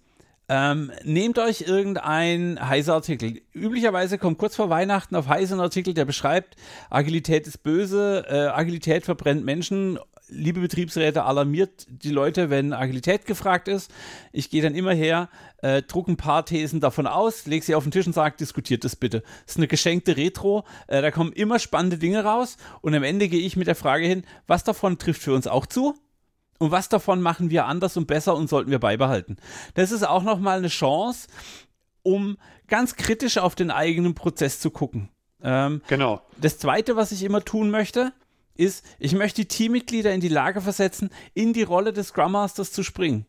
ähm, 0.47 0.91
nehmt 1.03 1.39
euch 1.39 1.61
irgendein 1.61 2.59
Heise-Artikel. 2.61 3.41
Üblicherweise 3.53 4.17
kommt 4.19 4.37
kurz 4.37 4.55
vor 4.55 4.69
Weihnachten 4.69 5.15
auf 5.15 5.27
Heise 5.27 5.55
ein 5.55 5.59
Artikel, 5.59 5.93
der 5.93 6.05
beschreibt, 6.05 6.55
Agilität 6.89 7.47
ist 7.47 7.63
böse, 7.63 8.25
äh, 8.27 8.47
Agilität 8.47 9.05
verbrennt 9.05 9.43
Menschen 9.43 9.97
liebe 10.29 10.59
Betriebsräte, 10.59 11.23
alarmiert 11.23 11.85
die 11.89 12.11
Leute, 12.11 12.49
wenn 12.49 12.73
Agilität 12.73 13.25
gefragt 13.25 13.67
ist. 13.67 13.91
Ich 14.31 14.49
gehe 14.49 14.61
dann 14.61 14.75
immer 14.75 14.93
her, 14.93 15.29
äh, 15.61 15.81
druck 15.81 16.07
ein 16.07 16.17
paar 16.17 16.45
Thesen 16.45 16.79
davon 16.79 17.07
aus, 17.07 17.45
lege 17.45 17.65
sie 17.65 17.75
auf 17.75 17.83
den 17.83 17.91
Tisch 17.91 18.07
und 18.07 18.13
sage, 18.13 18.35
diskutiert 18.39 18.83
das 18.83 18.95
bitte. 18.95 19.21
Das 19.21 19.53
ist 19.53 19.57
eine 19.57 19.67
geschenkte 19.67 20.17
Retro, 20.17 20.65
äh, 20.87 21.01
da 21.01 21.11
kommen 21.11 21.31
immer 21.31 21.59
spannende 21.59 21.97
Dinge 21.97 22.23
raus 22.23 22.57
und 22.81 22.95
am 22.95 23.03
Ende 23.03 23.27
gehe 23.27 23.41
ich 23.41 23.55
mit 23.55 23.67
der 23.67 23.75
Frage 23.75 24.05
hin, 24.05 24.23
was 24.47 24.63
davon 24.63 24.97
trifft 24.97 25.21
für 25.21 25.33
uns 25.33 25.47
auch 25.47 25.65
zu? 25.65 25.95
Und 26.57 26.71
was 26.71 26.87
davon 26.87 27.21
machen 27.21 27.49
wir 27.49 27.65
anders 27.65 27.97
und 27.97 28.07
besser 28.07 28.35
und 28.35 28.49
sollten 28.49 28.71
wir 28.71 28.79
beibehalten? 28.79 29.35
Das 29.73 29.91
ist 29.91 30.03
auch 30.03 30.23
nochmal 30.23 30.57
eine 30.57 30.69
Chance, 30.69 31.27
um 32.01 32.37
ganz 32.67 32.95
kritisch 32.95 33.37
auf 33.37 33.55
den 33.55 33.71
eigenen 33.71 34.15
Prozess 34.15 34.59
zu 34.61 34.71
gucken. 34.71 35.09
Ähm, 35.43 35.81
genau. 35.87 36.21
Das 36.39 36.57
Zweite, 36.57 36.95
was 36.95 37.11
ich 37.11 37.23
immer 37.23 37.43
tun 37.43 37.69
möchte, 37.71 38.13
ist, 38.55 38.85
ich 38.99 39.13
möchte 39.13 39.41
die 39.41 39.47
Teammitglieder 39.47 40.13
in 40.13 40.21
die 40.21 40.29
Lage 40.29 40.61
versetzen, 40.61 41.09
in 41.33 41.53
die 41.53 41.63
Rolle 41.63 41.93
des 41.93 42.07
Scrum 42.07 42.33
Masters 42.33 42.71
zu 42.71 42.83
springen. 42.83 43.25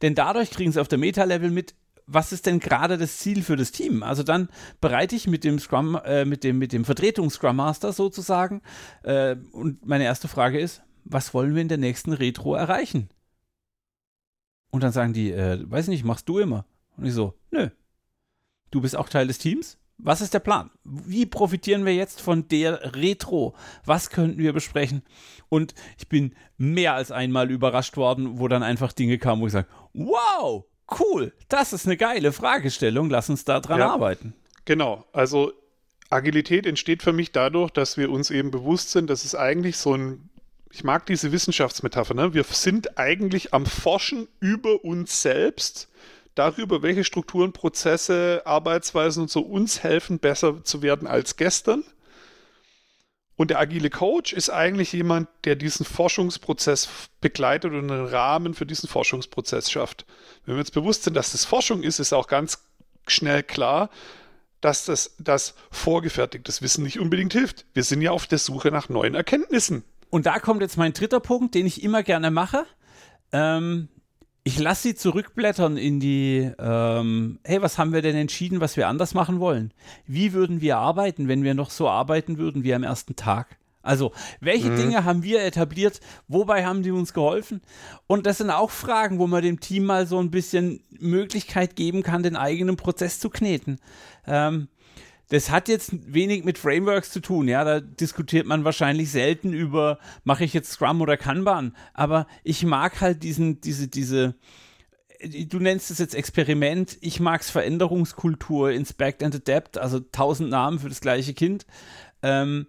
Denn 0.00 0.14
dadurch 0.14 0.50
kriegen 0.50 0.72
sie 0.72 0.80
auf 0.80 0.88
der 0.88 0.98
Meta-Level 0.98 1.50
mit, 1.50 1.74
was 2.06 2.32
ist 2.32 2.46
denn 2.46 2.58
gerade 2.58 2.98
das 2.98 3.18
Ziel 3.18 3.42
für 3.42 3.56
das 3.56 3.72
Team? 3.72 4.02
Also 4.02 4.22
dann 4.22 4.48
bereite 4.80 5.14
ich 5.14 5.26
mit 5.26 5.44
dem 5.44 5.58
Scrum, 5.58 5.98
äh, 6.04 6.24
mit 6.24 6.44
dem, 6.44 6.58
mit 6.58 6.72
dem 6.72 6.84
Vertretungs-Scrum 6.84 7.56
Master 7.56 7.92
sozusagen. 7.92 8.62
Äh, 9.02 9.36
und 9.52 9.86
meine 9.86 10.04
erste 10.04 10.28
Frage 10.28 10.58
ist, 10.58 10.82
was 11.04 11.34
wollen 11.34 11.54
wir 11.54 11.62
in 11.62 11.68
der 11.68 11.78
nächsten 11.78 12.12
Retro 12.12 12.54
erreichen? 12.54 13.08
Und 14.70 14.82
dann 14.82 14.92
sagen 14.92 15.12
die, 15.12 15.30
äh, 15.32 15.58
weiß 15.64 15.88
nicht, 15.88 16.04
machst 16.04 16.28
du 16.28 16.38
immer. 16.38 16.66
Und 16.96 17.06
ich 17.06 17.14
so, 17.14 17.34
nö. 17.50 17.68
Du 18.70 18.80
bist 18.80 18.96
auch 18.96 19.08
Teil 19.08 19.26
des 19.26 19.38
Teams? 19.38 19.78
Was 20.04 20.20
ist 20.20 20.34
der 20.34 20.40
Plan? 20.40 20.70
Wie 20.82 21.26
profitieren 21.26 21.86
wir 21.86 21.94
jetzt 21.94 22.20
von 22.20 22.48
der 22.48 22.96
Retro? 22.96 23.54
Was 23.84 24.10
könnten 24.10 24.38
wir 24.38 24.52
besprechen? 24.52 25.02
Und 25.48 25.74
ich 25.96 26.08
bin 26.08 26.34
mehr 26.58 26.94
als 26.94 27.12
einmal 27.12 27.52
überrascht 27.52 27.96
worden, 27.96 28.40
wo 28.40 28.48
dann 28.48 28.64
einfach 28.64 28.92
Dinge 28.92 29.18
kamen, 29.18 29.40
wo 29.40 29.46
ich 29.46 29.52
sage, 29.52 29.68
wow, 29.94 30.64
cool, 30.98 31.32
das 31.48 31.72
ist 31.72 31.86
eine 31.86 31.96
geile 31.96 32.32
Fragestellung, 32.32 33.10
lass 33.10 33.30
uns 33.30 33.44
da 33.44 33.60
dran 33.60 33.78
ja, 33.78 33.92
arbeiten. 33.92 34.34
Genau, 34.64 35.04
also 35.12 35.52
Agilität 36.10 36.66
entsteht 36.66 37.02
für 37.04 37.12
mich 37.12 37.30
dadurch, 37.30 37.70
dass 37.70 37.96
wir 37.96 38.10
uns 38.10 38.30
eben 38.30 38.50
bewusst 38.50 38.90
sind, 38.90 39.08
dass 39.08 39.24
es 39.24 39.36
eigentlich 39.36 39.76
so 39.76 39.94
ein, 39.94 40.30
ich 40.72 40.82
mag 40.82 41.06
diese 41.06 41.30
Wissenschaftsmetapher, 41.30 42.14
ne? 42.14 42.34
wir 42.34 42.42
sind 42.44 42.98
eigentlich 42.98 43.54
am 43.54 43.66
Forschen 43.66 44.26
über 44.40 44.84
uns 44.84 45.22
selbst, 45.22 45.88
darüber, 46.34 46.82
welche 46.82 47.04
Strukturen, 47.04 47.52
Prozesse, 47.52 48.42
Arbeitsweisen 48.44 49.22
und 49.22 49.30
so 49.30 49.40
uns 49.40 49.82
helfen, 49.82 50.18
besser 50.18 50.64
zu 50.64 50.82
werden 50.82 51.06
als 51.06 51.36
gestern. 51.36 51.84
Und 53.36 53.50
der 53.50 53.58
agile 53.58 53.90
Coach 53.90 54.32
ist 54.32 54.50
eigentlich 54.50 54.92
jemand, 54.92 55.28
der 55.44 55.56
diesen 55.56 55.84
Forschungsprozess 55.84 56.88
begleitet 57.20 57.72
und 57.72 57.90
einen 57.90 58.06
Rahmen 58.06 58.54
für 58.54 58.66
diesen 58.66 58.88
Forschungsprozess 58.88 59.70
schafft. 59.70 60.04
Wenn 60.44 60.56
wir 60.56 60.60
uns 60.60 60.70
bewusst 60.70 61.04
sind, 61.04 61.14
dass 61.14 61.32
das 61.32 61.44
Forschung 61.44 61.82
ist, 61.82 61.98
ist 61.98 62.12
auch 62.12 62.26
ganz 62.26 62.62
schnell 63.06 63.42
klar, 63.42 63.90
dass 64.60 64.84
das, 64.84 65.16
das 65.18 65.54
vorgefertigtes 65.70 66.62
Wissen 66.62 66.84
nicht 66.84 67.00
unbedingt 67.00 67.32
hilft. 67.32 67.66
Wir 67.74 67.82
sind 67.82 68.00
ja 68.00 68.12
auf 68.12 68.26
der 68.26 68.38
Suche 68.38 68.70
nach 68.70 68.88
neuen 68.88 69.14
Erkenntnissen. 69.14 69.82
Und 70.08 70.26
da 70.26 70.38
kommt 70.38 70.60
jetzt 70.60 70.76
mein 70.76 70.92
dritter 70.92 71.20
Punkt, 71.20 71.54
den 71.54 71.66
ich 71.66 71.82
immer 71.82 72.02
gerne 72.02 72.30
mache. 72.30 72.64
Ähm, 73.32 73.88
ich 74.44 74.58
lasse 74.58 74.82
sie 74.82 74.94
zurückblättern 74.94 75.76
in 75.76 76.00
die, 76.00 76.50
ähm, 76.58 77.38
hey, 77.44 77.62
was 77.62 77.78
haben 77.78 77.92
wir 77.92 78.02
denn 78.02 78.16
entschieden, 78.16 78.60
was 78.60 78.76
wir 78.76 78.88
anders 78.88 79.14
machen 79.14 79.38
wollen? 79.38 79.72
Wie 80.06 80.32
würden 80.32 80.60
wir 80.60 80.78
arbeiten, 80.78 81.28
wenn 81.28 81.44
wir 81.44 81.54
noch 81.54 81.70
so 81.70 81.88
arbeiten 81.88 82.38
würden 82.38 82.64
wie 82.64 82.74
am 82.74 82.82
ersten 82.82 83.14
Tag? 83.14 83.58
Also, 83.82 84.12
welche 84.40 84.70
mhm. 84.70 84.76
Dinge 84.76 85.04
haben 85.04 85.22
wir 85.24 85.42
etabliert? 85.42 86.00
Wobei 86.28 86.64
haben 86.64 86.82
die 86.82 86.92
uns 86.92 87.12
geholfen? 87.12 87.62
Und 88.06 88.26
das 88.26 88.38
sind 88.38 88.50
auch 88.50 88.70
Fragen, 88.70 89.18
wo 89.18 89.26
man 89.26 89.42
dem 89.42 89.60
Team 89.60 89.84
mal 89.84 90.06
so 90.06 90.20
ein 90.20 90.30
bisschen 90.30 90.80
Möglichkeit 90.90 91.74
geben 91.74 92.02
kann, 92.02 92.22
den 92.22 92.36
eigenen 92.36 92.76
Prozess 92.76 93.18
zu 93.18 93.28
kneten. 93.28 93.80
Ähm, 94.26 94.68
das 95.32 95.48
hat 95.48 95.68
jetzt 95.68 95.92
wenig 96.12 96.44
mit 96.44 96.58
Frameworks 96.58 97.10
zu 97.10 97.20
tun, 97.20 97.48
ja, 97.48 97.64
da 97.64 97.80
diskutiert 97.80 98.46
man 98.46 98.64
wahrscheinlich 98.64 99.10
selten 99.10 99.54
über, 99.54 99.98
mache 100.24 100.44
ich 100.44 100.52
jetzt 100.52 100.72
Scrum 100.72 101.00
oder 101.00 101.16
Kanban, 101.16 101.74
aber 101.94 102.26
ich 102.44 102.66
mag 102.66 103.00
halt 103.00 103.22
diesen, 103.22 103.58
diese, 103.62 103.88
diese, 103.88 104.34
du 105.22 105.58
nennst 105.58 105.90
es 105.90 105.96
jetzt 105.98 106.14
Experiment, 106.14 106.98
ich 107.00 107.18
mag 107.18 107.40
es 107.40 107.48
Veränderungskultur, 107.48 108.72
Inspect 108.72 109.22
and 109.22 109.34
Adapt, 109.34 109.78
also 109.78 110.00
tausend 110.00 110.50
Namen 110.50 110.78
für 110.78 110.90
das 110.90 111.00
gleiche 111.00 111.32
Kind. 111.32 111.64
Ähm, 112.22 112.66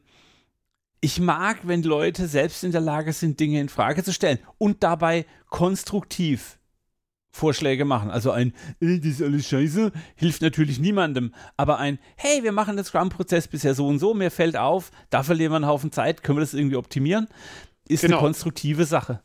ich 1.01 1.19
mag, 1.19 1.67
wenn 1.67 1.83
Leute 1.83 2.29
selbst 2.29 2.63
in 2.63 2.71
der 2.71 2.79
Lage 2.79 3.11
sind, 3.11 3.41
Dinge 3.41 3.59
in 3.59 3.67
Frage 3.67 4.05
zu 4.05 4.13
stellen 4.13 4.39
und 4.57 4.83
dabei 4.83 5.25
konstruktiv 5.49 6.59
Vorschläge 7.35 7.83
machen. 7.83 8.11
Also 8.11 8.31
ein, 8.31 8.53
äh, 8.79 8.99
das 8.99 9.13
ist 9.13 9.21
alles 9.23 9.49
scheiße, 9.49 9.91
hilft 10.15 10.43
natürlich 10.43 10.79
niemandem. 10.79 11.33
Aber 11.57 11.79
ein, 11.79 11.97
hey, 12.15 12.43
wir 12.43 12.51
machen 12.51 12.75
den 12.75 12.85
Scrum-Prozess 12.85 13.47
bisher 13.47 13.73
so 13.73 13.87
und 13.87 13.97
so, 13.97 14.13
mir 14.13 14.29
fällt 14.29 14.55
auf, 14.55 14.91
da 15.09 15.23
verlieren 15.23 15.51
wir 15.51 15.57
einen 15.57 15.67
Haufen 15.67 15.91
Zeit, 15.91 16.23
können 16.23 16.37
wir 16.37 16.41
das 16.43 16.53
irgendwie 16.53 16.75
optimieren, 16.75 17.27
ist 17.87 18.01
genau. 18.01 18.17
eine 18.17 18.25
konstruktive 18.25 18.85
Sache. 18.85 19.19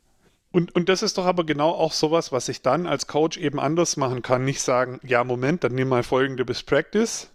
Und, 0.51 0.75
und 0.75 0.89
das 0.89 1.03
ist 1.03 1.19
doch 1.19 1.27
aber 1.27 1.45
genau 1.45 1.71
auch 1.71 1.93
sowas, 1.93 2.33
was 2.33 2.49
ich 2.49 2.63
dann 2.63 2.87
als 2.87 3.07
Coach 3.07 3.37
eben 3.37 3.61
anders 3.61 3.99
machen 3.99 4.23
kann. 4.23 4.47
Nicht 4.47 4.63
sagen, 4.63 4.99
ja, 5.05 5.23
Moment, 5.23 5.63
dann 5.63 5.75
nimm 5.75 5.89
mal 5.89 6.03
folgende 6.03 6.47
Best 6.47 6.65
Practice, 6.65 7.29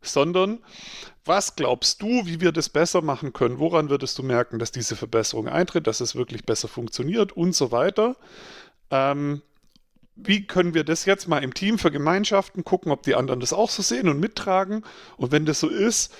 sondern 0.00 0.58
was 1.26 1.54
glaubst 1.54 2.00
du, 2.00 2.24
wie 2.24 2.40
wir 2.40 2.52
das 2.52 2.70
besser 2.70 3.02
machen 3.02 3.34
können? 3.34 3.58
Woran 3.58 3.90
würdest 3.90 4.16
du 4.18 4.22
merken, 4.22 4.58
dass 4.58 4.72
diese 4.72 4.96
Verbesserung 4.96 5.48
eintritt, 5.48 5.86
dass 5.86 6.00
es 6.00 6.16
wirklich 6.16 6.46
besser 6.46 6.68
funktioniert 6.68 7.32
und 7.32 7.54
so 7.54 7.70
weiter? 7.70 8.16
Ähm, 8.90 9.42
wie 10.20 10.46
können 10.46 10.74
wir 10.74 10.84
das 10.84 11.04
jetzt 11.04 11.28
mal 11.28 11.42
im 11.42 11.54
Team 11.54 11.78
vergemeinschaften, 11.78 12.64
gucken, 12.64 12.90
ob 12.90 13.02
die 13.04 13.14
anderen 13.14 13.40
das 13.40 13.52
auch 13.52 13.70
so 13.70 13.82
sehen 13.82 14.08
und 14.08 14.18
mittragen. 14.18 14.84
Und 15.16 15.30
wenn 15.30 15.46
das 15.46 15.60
so 15.60 15.68
ist, 15.68 16.12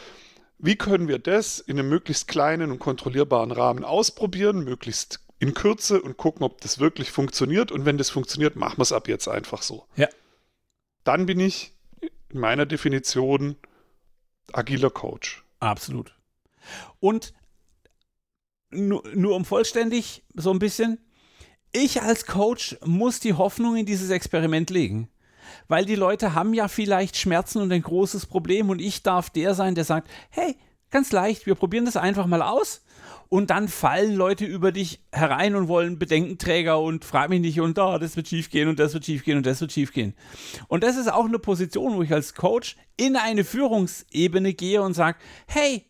wie 0.59 0.77
können 0.77 1.09
wir 1.09 1.19
das 1.19 1.59
in 1.59 1.79
einem 1.79 1.89
möglichst 1.89 2.29
kleinen 2.29 2.71
und 2.71 2.79
kontrollierbaren 2.79 3.51
Rahmen 3.51 3.85
ausprobieren, 3.85 4.65
möglichst 4.65 5.21
in 5.41 5.55
Kürze 5.55 6.01
und 6.01 6.17
gucken, 6.17 6.43
ob 6.43 6.61
das 6.61 6.79
wirklich 6.79 7.11
funktioniert. 7.11 7.73
Und 7.73 7.85
wenn 7.85 7.99
das 7.99 8.11
funktioniert, 8.11 8.57
machen 8.57 8.79
wir 8.79 8.83
es 8.83 8.93
ab 8.93 9.09
jetzt 9.09 9.29
einfach 9.29 9.63
so. 9.63 9.87
Ja. 9.97 10.09
Dann 11.05 11.27
bin 11.27 11.41
ich 11.41 11.75
in 12.29 12.41
meiner 12.41 12.67
Definition 12.67 13.57
agiler 14.53 14.91
Coach. 14.91 15.45
Absolut. 15.61 16.15
Und 17.01 17.35
nur, 18.71 19.03
nur 19.15 19.35
um 19.35 19.45
vollständig 19.45 20.25
so 20.35 20.51
ein 20.51 20.59
bisschen, 20.59 20.99
ich 21.73 22.03
als 22.03 22.27
Coach 22.27 22.77
muss 22.85 23.21
die 23.21 23.35
Hoffnung 23.35 23.77
in 23.77 23.87
dieses 23.87 24.11
Experiment 24.11 24.71
legen. 24.71 25.09
Weil 25.67 25.85
die 25.85 25.95
Leute 25.95 26.35
haben 26.35 26.55
ja 26.55 26.69
vielleicht 26.69 27.17
Schmerzen 27.17 27.61
und 27.61 27.73
ein 27.73 27.83
großes 27.83 28.27
Problem 28.27 28.71
und 28.71 28.81
ich 28.81 29.03
darf 29.03 29.31
der 29.31 29.55
sein, 29.55 29.75
der 29.75 29.85
sagt, 29.85 30.09
hey, 30.31 30.57
ganz 30.91 31.13
leicht, 31.13 31.47
wir 31.47 31.55
probieren 31.55 31.85
das 31.85 31.97
einfach 31.97 32.27
mal 32.27 32.43
aus 32.43 32.83
und 33.29 33.51
dann 33.51 33.69
fallen 33.69 34.15
Leute 34.15 34.45
über 34.45 34.73
dich 34.73 35.01
herein 35.13 35.55
und 35.55 35.69
wollen 35.69 35.99
Bedenkenträger 35.99 36.81
und 36.81 37.05
frag 37.05 37.29
mich 37.29 37.41
nicht 37.41 37.61
und 37.61 37.77
da, 37.77 37.95
oh, 37.95 37.99
das 37.99 38.17
wird 38.17 38.29
schief 38.29 38.51
gehen 38.51 38.69
und 38.69 38.79
das 38.79 38.95
wird 38.95 39.05
schief 39.05 39.25
gehen 39.25 39.37
und 39.37 39.47
das 39.47 39.61
wird 39.61 39.73
schief 39.73 39.93
gehen. 39.93 40.15
Und 40.69 40.83
das 40.83 40.97
ist 40.97 41.13
auch 41.13 41.27
eine 41.27 41.39
Position, 41.39 41.97
wo 41.97 42.03
ich 42.03 42.13
als 42.13 42.35
Coach 42.35 42.77
in 42.97 43.17
eine 43.17 43.45
Führungsebene 43.45 44.55
gehe 44.55 44.83
und 44.83 44.95
sage, 44.95 45.19
hey, 45.47 45.85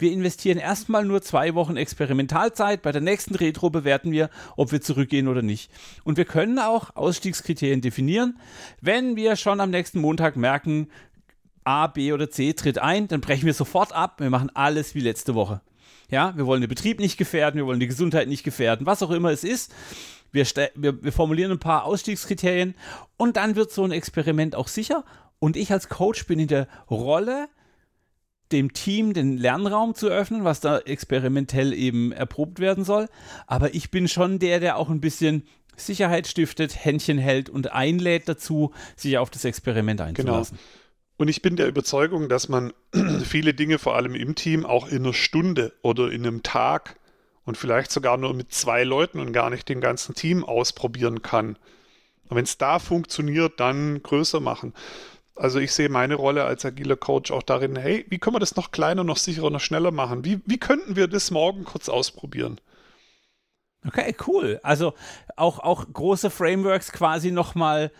wir 0.00 0.12
investieren 0.12 0.58
erstmal 0.58 1.04
nur 1.04 1.22
zwei 1.22 1.54
Wochen 1.54 1.76
Experimentalzeit. 1.76 2.82
Bei 2.82 2.92
der 2.92 3.00
nächsten 3.00 3.34
Retro 3.34 3.70
bewerten 3.70 4.12
wir, 4.12 4.30
ob 4.56 4.72
wir 4.72 4.80
zurückgehen 4.80 5.28
oder 5.28 5.42
nicht. 5.42 5.70
Und 6.04 6.16
wir 6.16 6.24
können 6.24 6.58
auch 6.58 6.96
Ausstiegskriterien 6.96 7.80
definieren. 7.80 8.38
Wenn 8.80 9.16
wir 9.16 9.36
schon 9.36 9.60
am 9.60 9.70
nächsten 9.70 10.00
Montag 10.00 10.36
merken, 10.36 10.88
A, 11.64 11.86
B 11.86 12.12
oder 12.12 12.30
C 12.30 12.52
tritt 12.52 12.78
ein, 12.78 13.08
dann 13.08 13.20
brechen 13.20 13.46
wir 13.46 13.54
sofort 13.54 13.92
ab. 13.92 14.20
Wir 14.20 14.30
machen 14.30 14.50
alles 14.54 14.94
wie 14.94 15.00
letzte 15.00 15.34
Woche. 15.34 15.60
Ja, 16.10 16.36
wir 16.36 16.46
wollen 16.46 16.60
den 16.60 16.68
Betrieb 16.68 16.98
nicht 16.98 17.16
gefährden, 17.16 17.58
wir 17.58 17.66
wollen 17.66 17.78
die 17.78 17.86
Gesundheit 17.86 18.26
nicht 18.26 18.42
gefährden, 18.42 18.86
was 18.86 19.02
auch 19.02 19.10
immer 19.10 19.30
es 19.30 19.44
ist. 19.44 19.72
Wir, 20.32 20.44
wir, 20.74 21.02
wir 21.02 21.12
formulieren 21.12 21.52
ein 21.52 21.58
paar 21.60 21.84
Ausstiegskriterien 21.84 22.74
und 23.16 23.36
dann 23.36 23.56
wird 23.56 23.70
so 23.70 23.84
ein 23.84 23.92
Experiment 23.92 24.54
auch 24.56 24.68
sicher. 24.68 25.04
Und 25.38 25.56
ich 25.56 25.72
als 25.72 25.88
Coach 25.88 26.26
bin 26.26 26.38
in 26.38 26.48
der 26.48 26.66
Rolle, 26.90 27.48
dem 28.52 28.72
Team 28.72 29.12
den 29.12 29.36
Lernraum 29.36 29.94
zu 29.94 30.08
öffnen, 30.08 30.44
was 30.44 30.60
da 30.60 30.78
experimentell 30.78 31.72
eben 31.72 32.12
erprobt 32.12 32.58
werden 32.58 32.84
soll. 32.84 33.08
Aber 33.46 33.74
ich 33.74 33.90
bin 33.90 34.08
schon 34.08 34.38
der, 34.38 34.60
der 34.60 34.76
auch 34.76 34.88
ein 34.88 35.00
bisschen 35.00 35.44
Sicherheit 35.76 36.26
stiftet, 36.26 36.84
Händchen 36.84 37.18
hält 37.18 37.48
und 37.48 37.72
einlädt 37.72 38.28
dazu, 38.28 38.72
sich 38.96 39.18
auf 39.18 39.30
das 39.30 39.44
Experiment 39.44 40.00
einzulassen. 40.00 40.58
Genau. 40.58 40.70
Und 41.16 41.28
ich 41.28 41.42
bin 41.42 41.56
der 41.56 41.68
Überzeugung, 41.68 42.28
dass 42.28 42.48
man 42.48 42.72
viele 43.24 43.54
Dinge 43.54 43.78
vor 43.78 43.96
allem 43.96 44.14
im 44.14 44.34
Team 44.34 44.64
auch 44.64 44.88
in 44.88 45.04
einer 45.04 45.14
Stunde 45.14 45.72
oder 45.82 46.10
in 46.10 46.26
einem 46.26 46.42
Tag 46.42 46.96
und 47.44 47.56
vielleicht 47.56 47.90
sogar 47.90 48.16
nur 48.16 48.32
mit 48.34 48.52
zwei 48.52 48.84
Leuten 48.84 49.20
und 49.20 49.32
gar 49.32 49.50
nicht 49.50 49.68
dem 49.68 49.80
ganzen 49.80 50.14
Team 50.14 50.44
ausprobieren 50.44 51.22
kann. 51.22 51.56
Und 52.28 52.36
wenn 52.36 52.44
es 52.44 52.58
da 52.58 52.78
funktioniert, 52.78 53.58
dann 53.58 54.02
größer 54.02 54.40
machen. 54.40 54.72
Also 55.40 55.58
ich 55.58 55.72
sehe 55.72 55.88
meine 55.88 56.16
Rolle 56.16 56.44
als 56.44 56.66
agiler 56.66 56.96
Coach 56.96 57.30
auch 57.30 57.42
darin, 57.42 57.74
hey, 57.74 58.04
wie 58.10 58.18
können 58.18 58.36
wir 58.36 58.40
das 58.40 58.56
noch 58.56 58.72
kleiner, 58.72 59.04
noch 59.04 59.16
sicherer, 59.16 59.48
noch 59.48 59.60
schneller 59.60 59.90
machen? 59.90 60.22
Wie, 60.22 60.42
wie 60.44 60.58
könnten 60.58 60.96
wir 60.96 61.08
das 61.08 61.30
morgen 61.30 61.64
kurz 61.64 61.88
ausprobieren? 61.88 62.60
Okay, 63.86 64.14
cool. 64.26 64.60
Also 64.62 64.92
auch, 65.36 65.58
auch 65.58 65.90
große 65.90 66.28
Frameworks 66.28 66.92
quasi 66.92 67.30
nochmal 67.30 67.90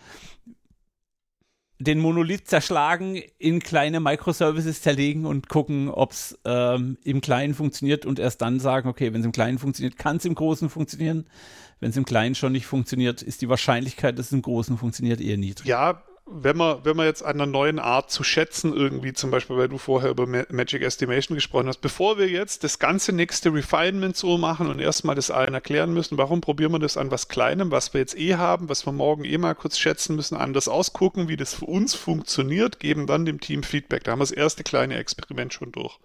den 1.79 1.97
Monolith 1.97 2.47
zerschlagen, 2.47 3.19
in 3.39 3.59
kleine 3.59 3.99
Microservices 3.99 4.83
zerlegen 4.83 5.25
und 5.25 5.49
gucken, 5.49 5.89
ob 5.89 6.11
es 6.11 6.37
ähm, 6.45 6.99
im 7.03 7.21
Kleinen 7.21 7.55
funktioniert 7.55 8.05
und 8.05 8.19
erst 8.19 8.43
dann 8.43 8.59
sagen, 8.59 8.87
okay, 8.87 9.13
wenn 9.13 9.21
es 9.21 9.25
im 9.25 9.31
Kleinen 9.31 9.57
funktioniert, 9.57 9.97
kann 9.97 10.17
es 10.17 10.25
im 10.25 10.35
Großen 10.35 10.69
funktionieren. 10.69 11.25
Wenn 11.79 11.89
es 11.89 11.97
im 11.97 12.05
Kleinen 12.05 12.35
schon 12.35 12.51
nicht 12.51 12.67
funktioniert, 12.67 13.23
ist 13.23 13.41
die 13.41 13.49
Wahrscheinlichkeit, 13.49 14.19
dass 14.19 14.27
es 14.27 14.31
im 14.31 14.43
Großen 14.43 14.77
funktioniert, 14.77 15.19
eher 15.19 15.37
niedrig. 15.37 15.65
Ja, 15.65 16.03
wenn 16.33 16.55
man, 16.55 16.83
wenn 16.85 16.95
man 16.95 17.05
jetzt 17.05 17.23
an 17.23 17.33
einer 17.33 17.45
neuen 17.45 17.77
Art 17.77 18.09
zu 18.09 18.23
schätzen, 18.23 18.73
irgendwie 18.73 19.11
zum 19.13 19.31
Beispiel, 19.31 19.57
weil 19.57 19.67
du 19.67 19.77
vorher 19.77 20.11
über 20.11 20.25
Magic 20.25 20.81
Estimation 20.81 21.35
gesprochen 21.35 21.67
hast, 21.67 21.81
bevor 21.81 22.17
wir 22.17 22.29
jetzt 22.29 22.63
das 22.63 22.79
ganze 22.79 23.11
nächste 23.11 23.53
Refinement 23.53 24.15
so 24.15 24.37
machen 24.37 24.67
und 24.67 24.79
erstmal 24.79 25.15
das 25.15 25.29
allen 25.29 25.53
erklären 25.53 25.93
müssen, 25.93 26.17
warum 26.17 26.39
probieren 26.39 26.71
wir 26.71 26.79
das 26.79 26.95
an 26.95 27.11
was 27.11 27.27
Kleinem, 27.27 27.71
was 27.71 27.93
wir 27.93 27.99
jetzt 27.99 28.17
eh 28.17 28.35
haben, 28.35 28.69
was 28.69 28.85
wir 28.85 28.93
morgen 28.93 29.25
eh 29.25 29.37
mal 29.37 29.55
kurz 29.55 29.77
schätzen 29.77 30.15
müssen, 30.15 30.37
anders 30.37 30.67
ausgucken, 30.67 31.27
wie 31.27 31.37
das 31.37 31.53
für 31.53 31.65
uns 31.65 31.95
funktioniert, 31.95 32.79
geben 32.79 33.07
dann 33.07 33.25
dem 33.25 33.41
Team 33.41 33.63
Feedback. 33.63 34.05
Da 34.05 34.11
haben 34.11 34.19
wir 34.19 34.23
das 34.23 34.31
erste 34.31 34.63
kleine 34.63 34.95
Experiment 34.95 35.53
schon 35.53 35.71
durch. 35.71 35.99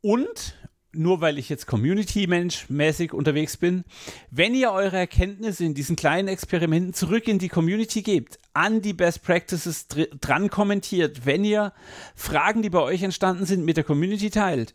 Und 0.00 0.54
nur 0.94 1.20
weil 1.20 1.38
ich 1.38 1.48
jetzt 1.48 1.66
Community-Mensch 1.66 2.68
mäßig 2.68 3.12
unterwegs 3.12 3.56
bin, 3.56 3.84
wenn 4.30 4.54
ihr 4.54 4.72
eure 4.72 4.98
Erkenntnisse 4.98 5.64
in 5.64 5.74
diesen 5.74 5.96
kleinen 5.96 6.28
Experimenten 6.28 6.94
zurück 6.94 7.28
in 7.28 7.38
die 7.38 7.48
Community 7.48 8.02
gebt, 8.02 8.38
an 8.52 8.82
die 8.82 8.92
Best 8.92 9.22
Practices 9.22 9.86
dran 9.88 10.50
kommentiert, 10.50 11.24
wenn 11.24 11.44
ihr 11.44 11.72
Fragen, 12.14 12.62
die 12.62 12.70
bei 12.70 12.80
euch 12.80 13.02
entstanden 13.02 13.46
sind, 13.46 13.64
mit 13.64 13.76
der 13.76 13.84
Community 13.84 14.30
teilt, 14.30 14.74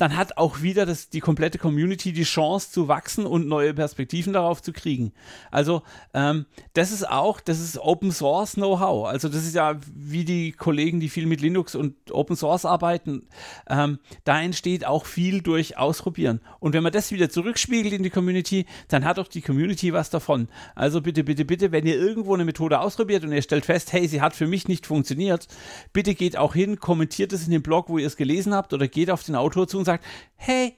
dann 0.00 0.16
hat 0.16 0.38
auch 0.38 0.62
wieder 0.62 0.86
das, 0.86 1.10
die 1.10 1.20
komplette 1.20 1.58
Community 1.58 2.12
die 2.12 2.22
Chance 2.22 2.70
zu 2.70 2.88
wachsen 2.88 3.26
und 3.26 3.46
neue 3.46 3.74
Perspektiven 3.74 4.32
darauf 4.32 4.62
zu 4.62 4.72
kriegen. 4.72 5.12
Also 5.50 5.82
ähm, 6.14 6.46
das 6.72 6.90
ist 6.90 7.08
auch, 7.08 7.40
das 7.40 7.60
ist 7.60 7.76
Open 7.76 8.10
Source 8.10 8.54
Know-how. 8.54 9.06
Also 9.06 9.28
das 9.28 9.44
ist 9.44 9.54
ja 9.54 9.76
wie 9.94 10.24
die 10.24 10.52
Kollegen, 10.52 11.00
die 11.00 11.10
viel 11.10 11.26
mit 11.26 11.42
Linux 11.42 11.74
und 11.74 11.94
Open 12.12 12.36
Source 12.36 12.64
arbeiten. 12.64 13.28
Ähm, 13.68 13.98
da 14.24 14.40
entsteht 14.40 14.86
auch 14.86 15.04
viel 15.04 15.42
durch 15.42 15.76
Ausprobieren. 15.76 16.40
Und 16.60 16.72
wenn 16.72 16.82
man 16.82 16.92
das 16.92 17.12
wieder 17.12 17.28
zurückspiegelt 17.28 17.92
in 17.92 18.02
die 18.02 18.10
Community, 18.10 18.66
dann 18.88 19.04
hat 19.04 19.18
auch 19.18 19.28
die 19.28 19.42
Community 19.42 19.92
was 19.92 20.08
davon. 20.08 20.48
Also 20.74 21.00
bitte, 21.00 21.24
bitte, 21.24 21.44
bitte, 21.44 21.72
wenn 21.72 21.86
ihr 21.86 21.96
irgendwo 21.96 22.34
eine 22.34 22.44
Methode 22.44 22.80
ausprobiert 22.80 23.24
und 23.24 23.32
ihr 23.32 23.42
stellt 23.42 23.66
fest, 23.66 23.92
hey, 23.92 24.08
sie 24.08 24.20
hat 24.22 24.34
für 24.34 24.46
mich 24.46 24.66
nicht 24.68 24.86
funktioniert, 24.86 25.46
bitte 25.92 26.14
geht 26.14 26.36
auch 26.36 26.54
hin, 26.54 26.78
kommentiert 26.78 27.32
es 27.32 27.44
in 27.44 27.50
dem 27.50 27.62
Blog, 27.62 27.88
wo 27.88 27.98
ihr 27.98 28.06
es 28.06 28.16
gelesen 28.16 28.54
habt 28.54 28.72
oder 28.72 28.88
geht 28.88 29.10
auf 29.10 29.22
den 29.22 29.34
Autor 29.34 29.68
zu 29.68 29.78
sagt, 29.89 29.89
sagt, 29.90 30.04
hey, 30.36 30.76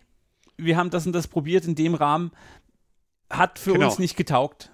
wir 0.56 0.76
haben 0.76 0.90
das 0.90 1.06
und 1.06 1.12
das 1.12 1.28
probiert 1.28 1.64
in 1.64 1.74
dem 1.74 1.94
Rahmen, 1.94 2.32
hat 3.30 3.58
für 3.58 3.72
genau. 3.72 3.86
uns 3.86 3.98
nicht 3.98 4.16
getaugt. 4.16 4.70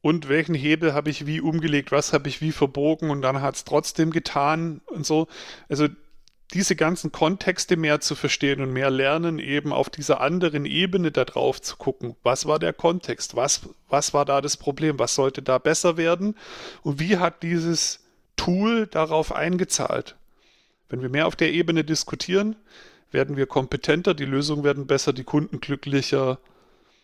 Und 0.00 0.28
welchen 0.28 0.54
Hebel 0.54 0.92
habe 0.92 1.08
ich 1.08 1.26
wie 1.26 1.40
umgelegt, 1.40 1.90
was 1.90 2.12
habe 2.12 2.28
ich 2.28 2.40
wie 2.40 2.52
verbogen 2.52 3.10
und 3.10 3.22
dann 3.22 3.40
hat 3.40 3.56
es 3.56 3.64
trotzdem 3.64 4.10
getan 4.10 4.82
und 4.86 5.06
so. 5.06 5.28
Also 5.68 5.88
diese 6.52 6.76
ganzen 6.76 7.10
Kontexte 7.10 7.76
mehr 7.76 8.00
zu 8.00 8.14
verstehen 8.14 8.60
und 8.60 8.72
mehr 8.72 8.90
lernen, 8.90 9.38
eben 9.38 9.72
auf 9.72 9.88
dieser 9.88 10.20
anderen 10.20 10.66
Ebene 10.66 11.10
da 11.10 11.24
drauf 11.24 11.60
zu 11.60 11.76
gucken. 11.76 12.16
Was 12.22 12.46
war 12.46 12.58
der 12.58 12.72
Kontext? 12.72 13.34
Was, 13.34 13.62
was 13.88 14.12
war 14.12 14.24
da 14.24 14.40
das 14.40 14.56
Problem? 14.56 14.98
Was 14.98 15.14
sollte 15.14 15.42
da 15.42 15.58
besser 15.58 15.96
werden? 15.96 16.36
Und 16.82 17.00
wie 17.00 17.16
hat 17.16 17.42
dieses 17.42 18.04
Tool 18.36 18.86
darauf 18.86 19.32
eingezahlt? 19.32 20.16
Wenn 20.88 21.00
wir 21.00 21.08
mehr 21.08 21.26
auf 21.26 21.34
der 21.34 21.52
Ebene 21.52 21.82
diskutieren, 21.82 22.56
werden 23.14 23.38
wir 23.38 23.46
kompetenter, 23.46 24.12
die 24.12 24.26
Lösungen 24.26 24.64
werden 24.64 24.86
besser, 24.86 25.14
die 25.14 25.24
Kunden 25.24 25.60
glücklicher. 25.60 26.38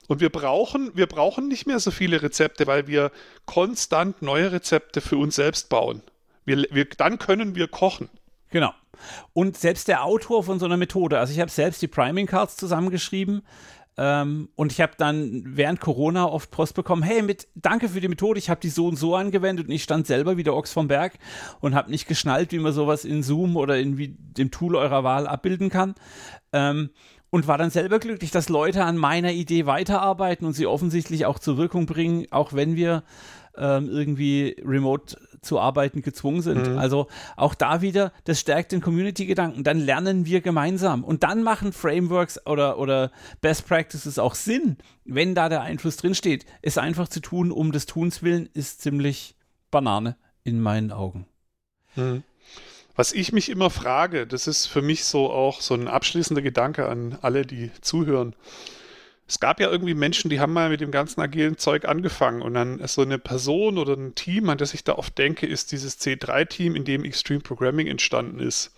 Und 0.09 0.21
wir 0.21 0.29
brauchen, 0.29 0.91
wir 0.95 1.07
brauchen 1.07 1.49
nicht 1.49 1.67
mehr 1.67 1.79
so 1.79 1.91
viele 1.91 2.21
Rezepte, 2.21 2.67
weil 2.67 2.89
wir 2.89 3.13
konstant 3.47 4.21
neue 4.21 4.53
Rezepte 4.53 5.01
für 5.01 5.17
uns 5.17 5.37
selbst 5.37 5.71
bauen. 5.71 6.03
Wir, 6.45 6.67
wir, 6.71 6.85
dann 6.85 7.19
können 7.19 7.55
wir 7.55 7.69
kochen. 7.69 8.11
Genau. 8.51 8.75
Und 9.33 9.57
selbst 9.57 9.89
der 9.89 10.05
Autor 10.05 10.43
von 10.43 10.59
so 10.59 10.67
einer 10.67 10.77
Methode, 10.77 11.19
also 11.19 11.33
ich 11.33 11.41
habe 11.41 11.51
selbst 11.51 11.81
die 11.81 11.89
Priming 11.89 12.27
Cards 12.27 12.57
zusammengeschrieben, 12.57 13.43
ähm, 14.03 14.49
und 14.57 14.73
ich 14.73 14.81
habe 14.81 14.93
dann 14.97 15.43
während 15.45 15.79
Corona 15.79 16.25
oft 16.25 16.51
Post 16.51 16.75
bekommen, 16.75 17.03
hey, 17.03 17.21
mit 17.21 17.49
danke 17.55 17.87
für 17.91 18.01
die 18.01 18.09
Methode, 18.09 18.39
ich 18.39 18.49
habe 18.49 18.59
die 18.59 18.71
so 18.71 18.87
und 18.87 18.97
so 18.97 19.15
angewendet 19.15 19.69
und 19.69 19.75
ich 19.75 19.83
stand 19.83 20.07
selber 20.07 20.39
wie 20.39 20.43
der 20.43 20.55
Ochs 20.55 20.73
vom 20.73 20.89
Berg 20.89 21.19
und 21.61 21.75
habe 21.75 21.91
nicht 21.91 22.09
geschnallt, 22.09 22.51
wie 22.53 22.59
man 22.61 22.73
sowas 22.73 23.05
in 23.05 23.23
Zoom 23.23 23.59
oder 23.59 23.79
in 23.79 23.99
wie 23.99 24.17
dem 24.19 24.51
Tool 24.51 24.75
eurer 24.75 25.05
Wahl 25.05 25.27
abbilden 25.27 25.69
kann. 25.69 25.97
Ähm, 26.55 26.89
und 27.29 27.47
war 27.47 27.59
dann 27.59 27.71
selber 27.71 27.99
glücklich, 27.99 28.31
dass 28.31 28.49
Leute 28.49 28.85
an 28.85 28.97
meiner 28.97 29.33
Idee 29.33 29.67
weiterarbeiten 29.67 30.47
und 30.47 30.55
sie 30.55 30.67
offensichtlich 30.67 31.27
auch 31.27 31.39
zur 31.39 31.59
Wirkung 31.59 31.85
bringen, 31.85 32.27
auch 32.31 32.55
wenn 32.55 32.77
wir 32.77 33.05
ähm, 33.57 33.89
irgendwie 33.89 34.57
remote 34.65 35.17
zu 35.43 35.59
arbeiten 35.59 36.03
gezwungen 36.03 36.43
sind. 36.43 36.69
Mhm. 36.69 36.79
Also 36.79 37.07
auch 37.37 37.55
da 37.55 37.81
wieder, 37.81 38.13
das 38.25 38.41
stärkt 38.41 38.73
den 38.73 38.81
Community-Gedanken. 38.81 39.65
Dann 39.65 39.79
lernen 39.79 40.27
wir 40.27 40.41
gemeinsam. 40.41 41.05
Und 41.05 41.23
dann 41.23 41.43
machen 41.43 41.73
Frameworks 41.73 42.47
oder, 42.47 42.79
oder 42.79 43.11
Best 43.41 43.67
Practices 43.67 44.19
auch 44.19 44.35
Sinn, 44.35 44.77
wenn 45.05 45.35
da 45.35 45.49
der 45.49 45.63
Einfluss 45.63 45.97
drinsteht. 45.97 46.45
Es 46.63 46.79
einfach 46.79 47.09
zu 47.09 47.21
tun, 47.21 47.51
um 47.51 47.73
des 47.73 47.87
Tuns 47.87 48.23
willen, 48.23 48.49
ist 48.53 48.83
ziemlich 48.83 49.35
Banane 49.71 50.17
in 50.45 50.61
meinen 50.61 50.93
Augen. 50.93 51.27
Mhm. 51.97 52.23
Was 52.97 53.13
ich 53.13 53.33
mich 53.33 53.49
immer 53.49 53.71
frage, 53.71 54.27
das 54.27 54.47
ist 54.47 54.67
für 54.67 54.83
mich 54.83 55.05
so 55.05 55.31
auch 55.31 55.63
so 55.63 55.75
ein 55.75 55.89
abschließender 55.89 56.43
Gedanke 56.43 56.87
an 56.87 57.17
alle, 57.23 57.47
die 57.47 57.71
zuhören 57.81 58.35
es 59.31 59.39
gab 59.39 59.61
ja 59.61 59.71
irgendwie 59.71 59.95
Menschen, 59.95 60.29
die 60.29 60.41
haben 60.41 60.53
mal 60.53 60.71
mit 60.71 60.81
dem 60.81 60.91
ganzen 60.91 61.21
agilen 61.21 61.57
Zeug 61.57 61.85
angefangen 61.85 62.43
und 62.43 62.53
dann 62.55 62.81
ist 62.81 62.95
so 62.95 63.03
eine 63.03 63.17
Person 63.17 63.79
oder 63.79 63.93
ein 63.93 64.17
Team, 64.17 64.51
an 64.51 64.59
das 64.59 64.75
ich 64.75 64.83
da 64.83 64.97
oft 64.97 65.17
denke, 65.19 65.47
ist 65.47 65.71
dieses 65.71 66.01
C3-Team, 66.01 66.75
in 66.75 66.85
dem 66.85 67.05
Extreme 67.05 67.39
Programming 67.39 67.87
entstanden 67.87 68.41
ist. 68.41 68.73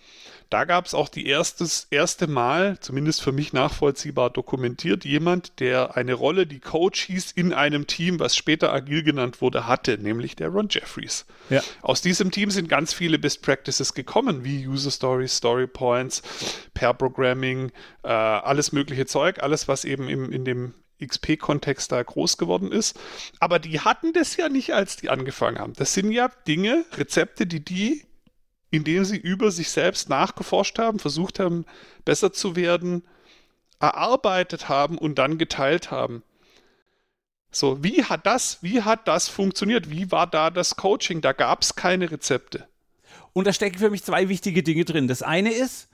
Da 0.49 0.65
gab 0.65 0.85
es 0.85 0.93
auch 0.93 1.09
die 1.09 1.27
erstes, 1.27 1.87
erste 1.89 2.27
Mal, 2.27 2.79
zumindest 2.79 3.21
für 3.21 3.31
mich 3.31 3.53
nachvollziehbar 3.53 4.29
dokumentiert, 4.29 5.05
jemand, 5.05 5.59
der 5.59 5.97
eine 5.97 6.13
Rolle, 6.13 6.45
die 6.47 6.59
Coach 6.59 7.03
hieß, 7.03 7.31
in 7.31 7.53
einem 7.53 7.87
Team, 7.87 8.19
was 8.19 8.35
später 8.35 8.71
agil 8.71 9.03
genannt 9.03 9.41
wurde, 9.41 9.67
hatte, 9.67 9.97
nämlich 9.97 10.35
der 10.35 10.49
Ron 10.49 10.67
Jeffries. 10.69 11.25
Ja. 11.49 11.61
Aus 11.81 12.01
diesem 12.01 12.31
Team 12.31 12.51
sind 12.51 12.69
ganz 12.69 12.93
viele 12.93 13.19
Best 13.19 13.41
Practices 13.41 13.93
gekommen, 13.93 14.43
wie 14.43 14.67
User 14.67 14.91
Stories, 14.91 15.37
Story 15.37 15.67
Points, 15.67 16.21
Pair 16.73 16.93
Programming, 16.93 17.71
äh, 18.03 18.09
alles 18.09 18.71
mögliche 18.71 19.05
Zeug, 19.05 19.41
alles, 19.41 19.67
was 19.67 19.85
eben 19.85 20.09
im, 20.09 20.31
in 20.31 20.45
dem 20.45 20.73
XP-Kontext 21.05 21.91
da 21.91 22.01
groß 22.01 22.37
geworden 22.37 22.71
ist. 22.71 22.99
Aber 23.39 23.59
die 23.59 23.79
hatten 23.79 24.13
das 24.13 24.37
ja 24.37 24.49
nicht, 24.49 24.73
als 24.73 24.95
die 24.95 25.09
angefangen 25.09 25.59
haben. 25.59 25.73
Das 25.73 25.93
sind 25.93 26.11
ja 26.11 26.29
Dinge, 26.47 26.85
Rezepte, 26.97 27.45
die 27.45 27.63
die 27.63 28.05
indem 28.73 29.05
sie 29.05 29.17
über 29.17 29.51
sich 29.51 29.69
selbst 29.69 30.09
nachgeforscht 30.09 30.79
haben, 30.79 30.97
versucht 30.97 31.39
haben, 31.39 31.65
besser 32.05 32.33
zu 32.33 32.55
werden, 32.55 33.03
erarbeitet 33.79 34.67
haben 34.67 34.97
und 34.97 35.19
dann 35.19 35.37
geteilt 35.37 35.91
haben. 35.91 36.23
So, 37.51 37.83
wie 37.83 38.03
hat 38.03 38.25
das, 38.25 38.63
wie 38.63 38.81
hat 38.81 39.07
das 39.07 39.29
funktioniert? 39.29 39.91
Wie 39.91 40.11
war 40.11 40.25
da 40.25 40.49
das 40.49 40.75
Coaching? 40.75 41.21
Da 41.21 41.33
gab 41.33 41.61
es 41.61 41.75
keine 41.75 42.09
Rezepte. 42.09 42.67
Und 43.31 43.45
da 43.45 43.53
stecken 43.53 43.77
für 43.77 43.91
mich 43.91 44.03
zwei 44.03 44.27
wichtige 44.27 44.63
Dinge 44.63 44.85
drin. 44.85 45.07
Das 45.07 45.21
eine 45.21 45.53
ist, 45.53 45.87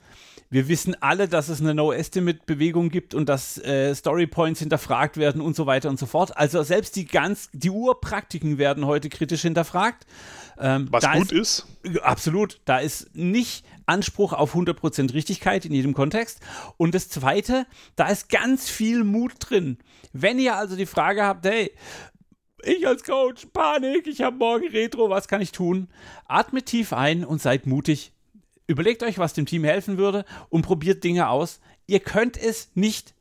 wir 0.48 0.68
wissen 0.68 0.96
alle, 1.00 1.28
dass 1.28 1.48
es 1.48 1.60
eine 1.60 1.74
No-Estimate-Bewegung 1.74 2.88
gibt 2.88 3.14
und 3.14 3.28
dass 3.28 3.58
äh, 3.58 3.94
Storypoints 3.94 4.60
hinterfragt 4.60 5.16
werden 5.16 5.40
und 5.40 5.54
so 5.54 5.66
weiter 5.66 5.90
und 5.90 5.98
so 5.98 6.06
fort. 6.06 6.36
Also 6.36 6.62
selbst 6.62 6.96
die 6.96 7.04
ganz, 7.04 7.50
die 7.52 7.70
Urpraktiken 7.70 8.58
werden 8.58 8.86
heute 8.86 9.08
kritisch 9.08 9.42
hinterfragt. 9.42 10.06
Ähm, 10.58 10.88
Was 10.90 11.10
gut 11.12 11.32
ist, 11.32 11.66
ist. 11.82 11.98
Absolut. 12.00 12.60
Da 12.64 12.78
ist 12.78 13.14
nicht 13.14 13.64
Anspruch 13.86 14.32
auf 14.32 14.54
100% 14.54 15.14
Richtigkeit 15.14 15.64
in 15.64 15.72
jedem 15.72 15.94
Kontext. 15.94 16.40
Und 16.76 16.94
das 16.94 17.08
Zweite, 17.08 17.66
da 17.96 18.08
ist 18.08 18.28
ganz 18.28 18.68
viel 18.68 19.04
Mut 19.04 19.34
drin. 19.38 19.78
Wenn 20.12 20.38
ihr 20.38 20.56
also 20.56 20.76
die 20.76 20.86
Frage 20.86 21.24
habt, 21.24 21.44
hey, 21.46 21.72
ich 22.62 22.86
als 22.86 23.04
Coach, 23.04 23.46
Panik, 23.52 24.06
ich 24.06 24.22
habe 24.22 24.36
morgen 24.36 24.68
Retro, 24.68 25.10
was 25.10 25.28
kann 25.28 25.40
ich 25.40 25.52
tun? 25.52 25.88
Atmet 26.26 26.66
tief 26.66 26.92
ein 26.92 27.24
und 27.24 27.40
seid 27.40 27.66
mutig. 27.66 28.12
Überlegt 28.70 29.02
euch, 29.02 29.18
was 29.18 29.32
dem 29.32 29.46
Team 29.46 29.64
helfen 29.64 29.98
würde 29.98 30.24
und 30.48 30.62
probiert 30.62 31.02
Dinge 31.02 31.28
aus. 31.28 31.60
Ihr 31.88 31.98
könnt 31.98 32.36
es 32.36 32.70
nicht. 32.74 33.14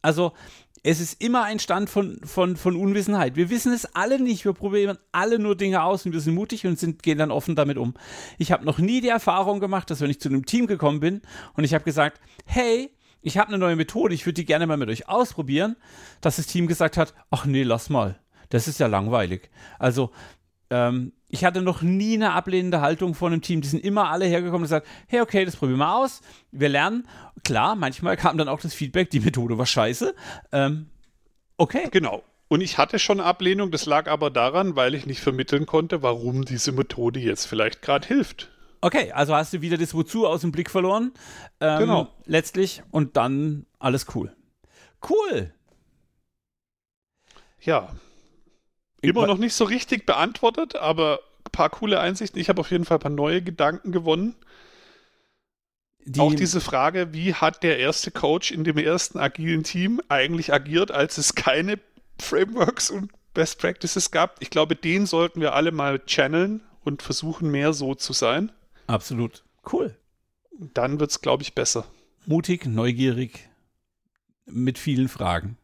Also, 0.00 0.32
es 0.84 1.00
ist 1.00 1.20
immer 1.20 1.42
ein 1.42 1.58
Stand 1.58 1.90
von, 1.90 2.20
von, 2.22 2.56
von 2.56 2.76
Unwissenheit. 2.76 3.34
Wir 3.34 3.50
wissen 3.50 3.72
es 3.72 3.96
alle 3.96 4.20
nicht. 4.20 4.44
Wir 4.44 4.52
probieren 4.52 4.96
alle 5.10 5.40
nur 5.40 5.56
Dinge 5.56 5.82
aus 5.82 6.06
und 6.06 6.12
wir 6.12 6.20
sind 6.20 6.36
mutig 6.36 6.64
und 6.68 6.78
sind, 6.78 7.02
gehen 7.02 7.18
dann 7.18 7.32
offen 7.32 7.56
damit 7.56 7.78
um. 7.78 7.94
Ich 8.38 8.52
habe 8.52 8.64
noch 8.64 8.78
nie 8.78 9.00
die 9.00 9.08
Erfahrung 9.08 9.58
gemacht, 9.58 9.90
dass 9.90 10.00
wenn 10.00 10.10
ich 10.10 10.20
zu 10.20 10.28
einem 10.28 10.46
Team 10.46 10.68
gekommen 10.68 11.00
bin 11.00 11.20
und 11.54 11.64
ich 11.64 11.74
habe 11.74 11.82
gesagt, 11.82 12.20
hey, 12.44 12.88
ich 13.22 13.38
habe 13.38 13.48
eine 13.48 13.58
neue 13.58 13.74
Methode, 13.74 14.14
ich 14.14 14.24
würde 14.24 14.34
die 14.34 14.44
gerne 14.44 14.68
mal 14.68 14.76
mit 14.76 14.88
euch 14.88 15.08
ausprobieren, 15.08 15.74
dass 16.20 16.36
das 16.36 16.46
Team 16.46 16.68
gesagt 16.68 16.96
hat, 16.96 17.12
ach 17.32 17.44
nee, 17.44 17.64
lass 17.64 17.90
mal. 17.90 18.20
Das 18.50 18.68
ist 18.68 18.78
ja 18.78 18.86
langweilig. 18.86 19.50
Also 19.80 20.12
ähm, 20.70 21.12
ich 21.28 21.44
hatte 21.44 21.60
noch 21.62 21.82
nie 21.82 22.14
eine 22.14 22.32
ablehnende 22.32 22.80
Haltung 22.80 23.14
von 23.14 23.32
einem 23.32 23.42
Team. 23.42 23.60
Die 23.60 23.68
sind 23.68 23.84
immer 23.84 24.10
alle 24.10 24.26
hergekommen 24.26 24.62
und 24.62 24.62
gesagt, 24.62 24.86
hey, 25.08 25.20
okay, 25.20 25.44
das 25.44 25.56
probieren 25.56 25.78
wir 25.78 25.94
aus. 25.94 26.20
Wir 26.52 26.68
lernen. 26.68 27.06
Klar, 27.44 27.76
manchmal 27.76 28.16
kam 28.16 28.38
dann 28.38 28.48
auch 28.48 28.60
das 28.60 28.74
Feedback, 28.74 29.10
die 29.10 29.20
Methode 29.20 29.58
war 29.58 29.66
scheiße. 29.66 30.14
Ähm, 30.52 30.86
okay. 31.56 31.88
Genau. 31.90 32.22
Und 32.48 32.60
ich 32.60 32.78
hatte 32.78 33.00
schon 33.00 33.20
Ablehnung, 33.20 33.72
das 33.72 33.86
lag 33.86 34.08
aber 34.08 34.30
daran, 34.30 34.76
weil 34.76 34.94
ich 34.94 35.04
nicht 35.04 35.20
vermitteln 35.20 35.66
konnte, 35.66 36.02
warum 36.02 36.44
diese 36.44 36.70
Methode 36.70 37.18
jetzt 37.18 37.46
vielleicht 37.46 37.82
gerade 37.82 38.06
hilft. 38.06 38.50
Okay, 38.80 39.10
also 39.10 39.34
hast 39.34 39.52
du 39.52 39.62
wieder 39.62 39.78
das 39.78 39.94
Wozu 39.94 40.28
aus 40.28 40.42
dem 40.42 40.52
Blick 40.52 40.70
verloren. 40.70 41.12
Ähm, 41.60 41.78
genau. 41.80 42.08
Letztlich 42.24 42.82
und 42.92 43.16
dann 43.16 43.66
alles 43.80 44.06
cool. 44.14 44.36
Cool. 45.08 45.52
Ja, 47.60 47.88
Immer 49.08 49.26
noch 49.26 49.38
nicht 49.38 49.54
so 49.54 49.64
richtig 49.64 50.06
beantwortet, 50.06 50.76
aber 50.76 51.20
ein 51.44 51.52
paar 51.52 51.70
coole 51.70 52.00
Einsichten. 52.00 52.40
Ich 52.40 52.48
habe 52.48 52.60
auf 52.60 52.70
jeden 52.70 52.84
Fall 52.84 52.98
ein 52.98 53.00
paar 53.00 53.10
neue 53.10 53.42
Gedanken 53.42 53.92
gewonnen. 53.92 54.34
Die, 56.04 56.20
auch 56.20 56.34
diese 56.34 56.60
Frage, 56.60 57.12
wie 57.12 57.34
hat 57.34 57.62
der 57.62 57.78
erste 57.78 58.10
Coach 58.10 58.52
in 58.52 58.62
dem 58.62 58.78
ersten 58.78 59.18
agilen 59.18 59.64
Team 59.64 60.00
eigentlich 60.08 60.52
agiert, 60.52 60.92
als 60.92 61.18
es 61.18 61.34
keine 61.34 61.80
Frameworks 62.20 62.90
und 62.90 63.10
Best 63.34 63.58
Practices 63.58 64.12
gab? 64.12 64.36
Ich 64.40 64.50
glaube, 64.50 64.76
den 64.76 65.06
sollten 65.06 65.40
wir 65.40 65.54
alle 65.54 65.72
mal 65.72 65.98
channeln 66.06 66.62
und 66.84 67.02
versuchen, 67.02 67.50
mehr 67.50 67.72
so 67.72 67.96
zu 67.96 68.12
sein. 68.12 68.52
Absolut. 68.86 69.44
Cool. 69.72 69.96
Dann 70.52 71.00
wird 71.00 71.10
es, 71.10 71.20
glaube 71.20 71.42
ich, 71.42 71.54
besser. 71.54 71.86
Mutig, 72.24 72.66
neugierig, 72.66 73.48
mit 74.46 74.78
vielen 74.78 75.08
Fragen. 75.08 75.58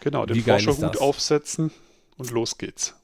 Genau, 0.00 0.26
den 0.26 0.42
Forscherhut 0.42 0.98
aufsetzen 0.98 1.72
und 2.18 2.30
los 2.30 2.58
geht's. 2.58 2.94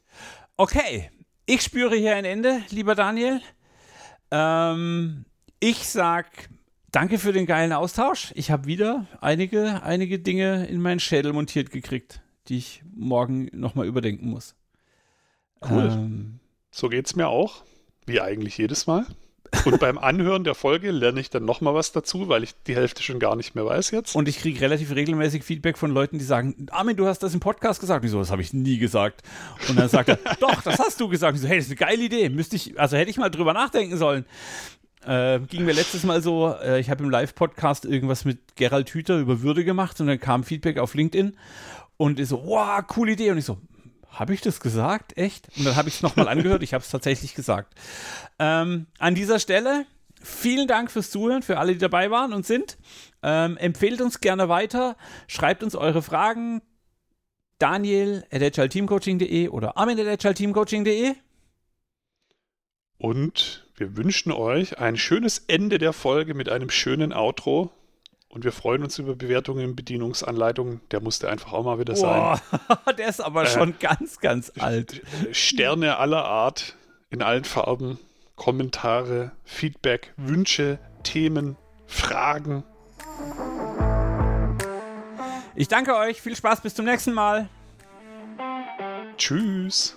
Okay, 0.57 1.11
ich 1.47 1.63
spüre 1.63 1.97
hier 1.97 2.15
ein 2.15 2.25
Ende, 2.25 2.63
lieber 2.71 2.95
Daniel. 2.95 3.41
Ähm, 4.31 5.25
ich 5.61 5.89
sag 5.89 6.51
danke 6.93 7.19
für 7.19 7.33
den 7.33 7.47
geilen 7.47 7.73
Austausch. 7.73 8.33
Ich 8.37 8.51
habe 8.51 8.67
wieder 8.67 9.07
einige, 9.21 9.83
einige 9.83 10.19
Dinge 10.19 10.67
in 10.67 10.81
meinen 10.81 11.01
Schädel 11.01 11.33
montiert 11.33 11.71
gekriegt, 11.71 12.21
die 12.49 12.59
ich 12.59 12.83
morgen 12.95 13.49
nochmal 13.53 13.87
überdenken 13.87 14.29
muss. 14.29 14.55
Cool. 15.69 15.89
Ähm, 15.91 16.41
so 16.71 16.89
geht's 16.89 17.17
mir 17.17 17.29
auch, 17.29 17.65
wie 18.07 18.21
eigentlich 18.21 18.59
jedes 18.59 18.87
Mal. 18.87 19.07
Und 19.65 19.81
beim 19.81 19.99
Anhören 19.99 20.45
der 20.45 20.55
Folge 20.55 20.91
lerne 20.91 21.21
ich 21.21 21.31
dann 21.31 21.45
nochmal 21.45 21.75
was 21.75 21.93
dazu, 21.93 22.29
weil 22.29 22.43
ich 22.43 22.55
die 22.67 22.75
Hälfte 22.75 23.03
schon 23.03 23.19
gar 23.19 23.37
nicht 23.37 23.55
mehr 23.55 23.67
weiß 23.67 23.91
jetzt. 23.91 24.15
Und 24.15 24.29
ich 24.29 24.39
kriege 24.39 24.61
relativ 24.61 24.95
regelmäßig 24.95 25.45
Feedback 25.45 25.79
von 25.79 25.91
Leuten, 25.91 26.19
die 26.19 26.25
sagen, 26.25 26.67
Armin, 26.71 26.97
du 26.97 27.07
hast 27.07 27.23
das 27.23 27.35
im 27.35 27.41
Podcast 27.41 27.81
gesagt. 27.81 28.03
Und 28.03 28.07
ich 28.07 28.13
so, 28.13 28.19
das 28.19 28.31
habe 28.31 28.43
ich 28.43 28.53
nie 28.53 28.79
gesagt. 28.79 29.23
Und 29.69 29.79
dann 29.79 29.89
sagt 29.89 30.09
er, 30.09 30.19
doch, 30.41 30.63
das 30.63 30.79
hast 30.79 31.01
du 31.01 31.09
gesagt. 31.09 31.33
Und 31.33 31.37
ich 31.37 31.43
so, 31.43 31.49
hey, 31.49 31.57
das 31.59 31.67
ist 31.67 31.71
eine 31.71 31.77
geile 31.77 32.03
Idee. 32.03 32.29
Müsste 32.29 32.57
ich, 32.57 32.79
also 32.79 32.97
hätte 32.97 33.11
ich 33.11 33.17
mal 33.17 33.31
drüber 33.31 33.53
nachdenken 33.53 33.97
sollen. 33.97 34.25
Äh, 35.07 35.41
ging 35.41 35.65
mir 35.65 35.73
letztes 35.73 36.05
Mal 36.05 36.23
so, 36.23 36.55
äh, 36.63 36.81
ich 36.81 36.89
habe 36.89 37.05
im 37.05 37.11
Live-Podcast 37.11 37.85
irgendwas 37.85 38.25
mit 38.25 38.57
Gerald 38.57 38.89
Hüther 38.91 39.19
über 39.19 39.43
Würde 39.43 39.65
gemacht 39.65 40.01
und 40.01 40.07
dann 40.07 40.19
kam 40.19 40.45
Feedback 40.45 40.79
auf 40.79 40.95
LinkedIn 40.95 41.37
und 41.99 42.19
ich 42.19 42.29
so, 42.29 42.43
wow, 42.47 42.83
coole 42.87 43.13
Idee. 43.13 43.31
Und 43.31 43.39
ich 43.39 43.45
so, 43.45 43.59
habe 44.15 44.35
ich 44.35 44.41
das 44.41 44.61
gesagt? 44.61 45.17
Echt? 45.17 45.49
Und 45.57 45.65
dann 45.65 45.77
habe 45.77 45.89
ich 45.89 45.97
es 45.97 46.03
nochmal 46.03 46.29
angehört. 46.29 46.63
Ich 46.63 46.75
habe 46.75 46.83
es 46.83 46.91
tatsächlich 46.91 47.35
gesagt. 47.35 47.75
Ähm, 48.39 48.87
an 48.99 49.15
dieser 49.15 49.39
Stelle 49.39 49.87
vielen 50.23 50.67
Dank 50.67 50.91
fürs 50.91 51.11
Zuhören, 51.11 51.43
für 51.43 51.59
alle, 51.59 51.73
die 51.73 51.79
dabei 51.79 52.11
waren 52.11 52.33
und 52.33 52.47
sind. 52.47 52.79
Ähm, 53.23 53.57
empfehlt 53.57 54.01
uns 54.01 54.21
gerne 54.21 54.49
weiter. 54.49 54.97
Schreibt 55.29 55.63
uns 55.63 55.77
eure 55.77 56.03
Fragen. 56.03 56.63
Daniel 57.59 58.25
at 58.31 58.43
agileteamcoaching.de 58.43 59.49
oder 59.49 59.77
Armin 59.77 59.99
at 60.01 60.09
agileteamcoaching.de. 60.09 61.15
Und 62.99 63.67
wir 63.77 63.97
wünschen 63.97 64.33
euch 64.33 64.79
ein 64.79 64.97
schönes 64.97 65.45
Ende 65.47 65.79
der 65.79 65.93
Folge 65.93 66.35
mit 66.35 66.49
einem 66.49 66.71
schönen 66.71 67.13
Outro. 67.13 67.71
Und 68.35 68.43
wir 68.43 68.51
freuen 68.51 68.83
uns 68.83 68.99
über 68.99 69.15
Bewertungen 69.15 69.77
Bedienungsanleitungen. 69.77 70.81
Der 70.91 71.01
musste 71.01 71.31
einfach 71.31 71.53
auch 71.53 71.65
mal 71.65 71.79
wieder 71.79 71.95
sein. 71.95 72.41
der 72.99 73.09
ist 73.09 73.21
aber 73.21 73.45
äh, 73.45 73.47
schon 73.47 73.79
ganz, 73.79 74.19
ganz 74.19 74.53
alt. 74.59 75.03
Sterne 75.31 75.99
aller 75.99 76.25
Art, 76.25 76.77
in 77.11 77.23
allen 77.23 77.45
Farben, 77.45 78.01
Kommentare, 78.35 79.31
Feedback, 79.45 80.13
Wünsche, 80.17 80.81
Themen, 81.05 81.57
Fragen. 81.87 82.65
Ich 85.55 85.69
danke 85.69 85.95
euch. 85.97 86.21
Viel 86.21 86.35
Spaß. 86.35 86.61
Bis 86.61 86.75
zum 86.75 86.87
nächsten 86.87 87.13
Mal. 87.13 87.49
Tschüss. 89.17 89.97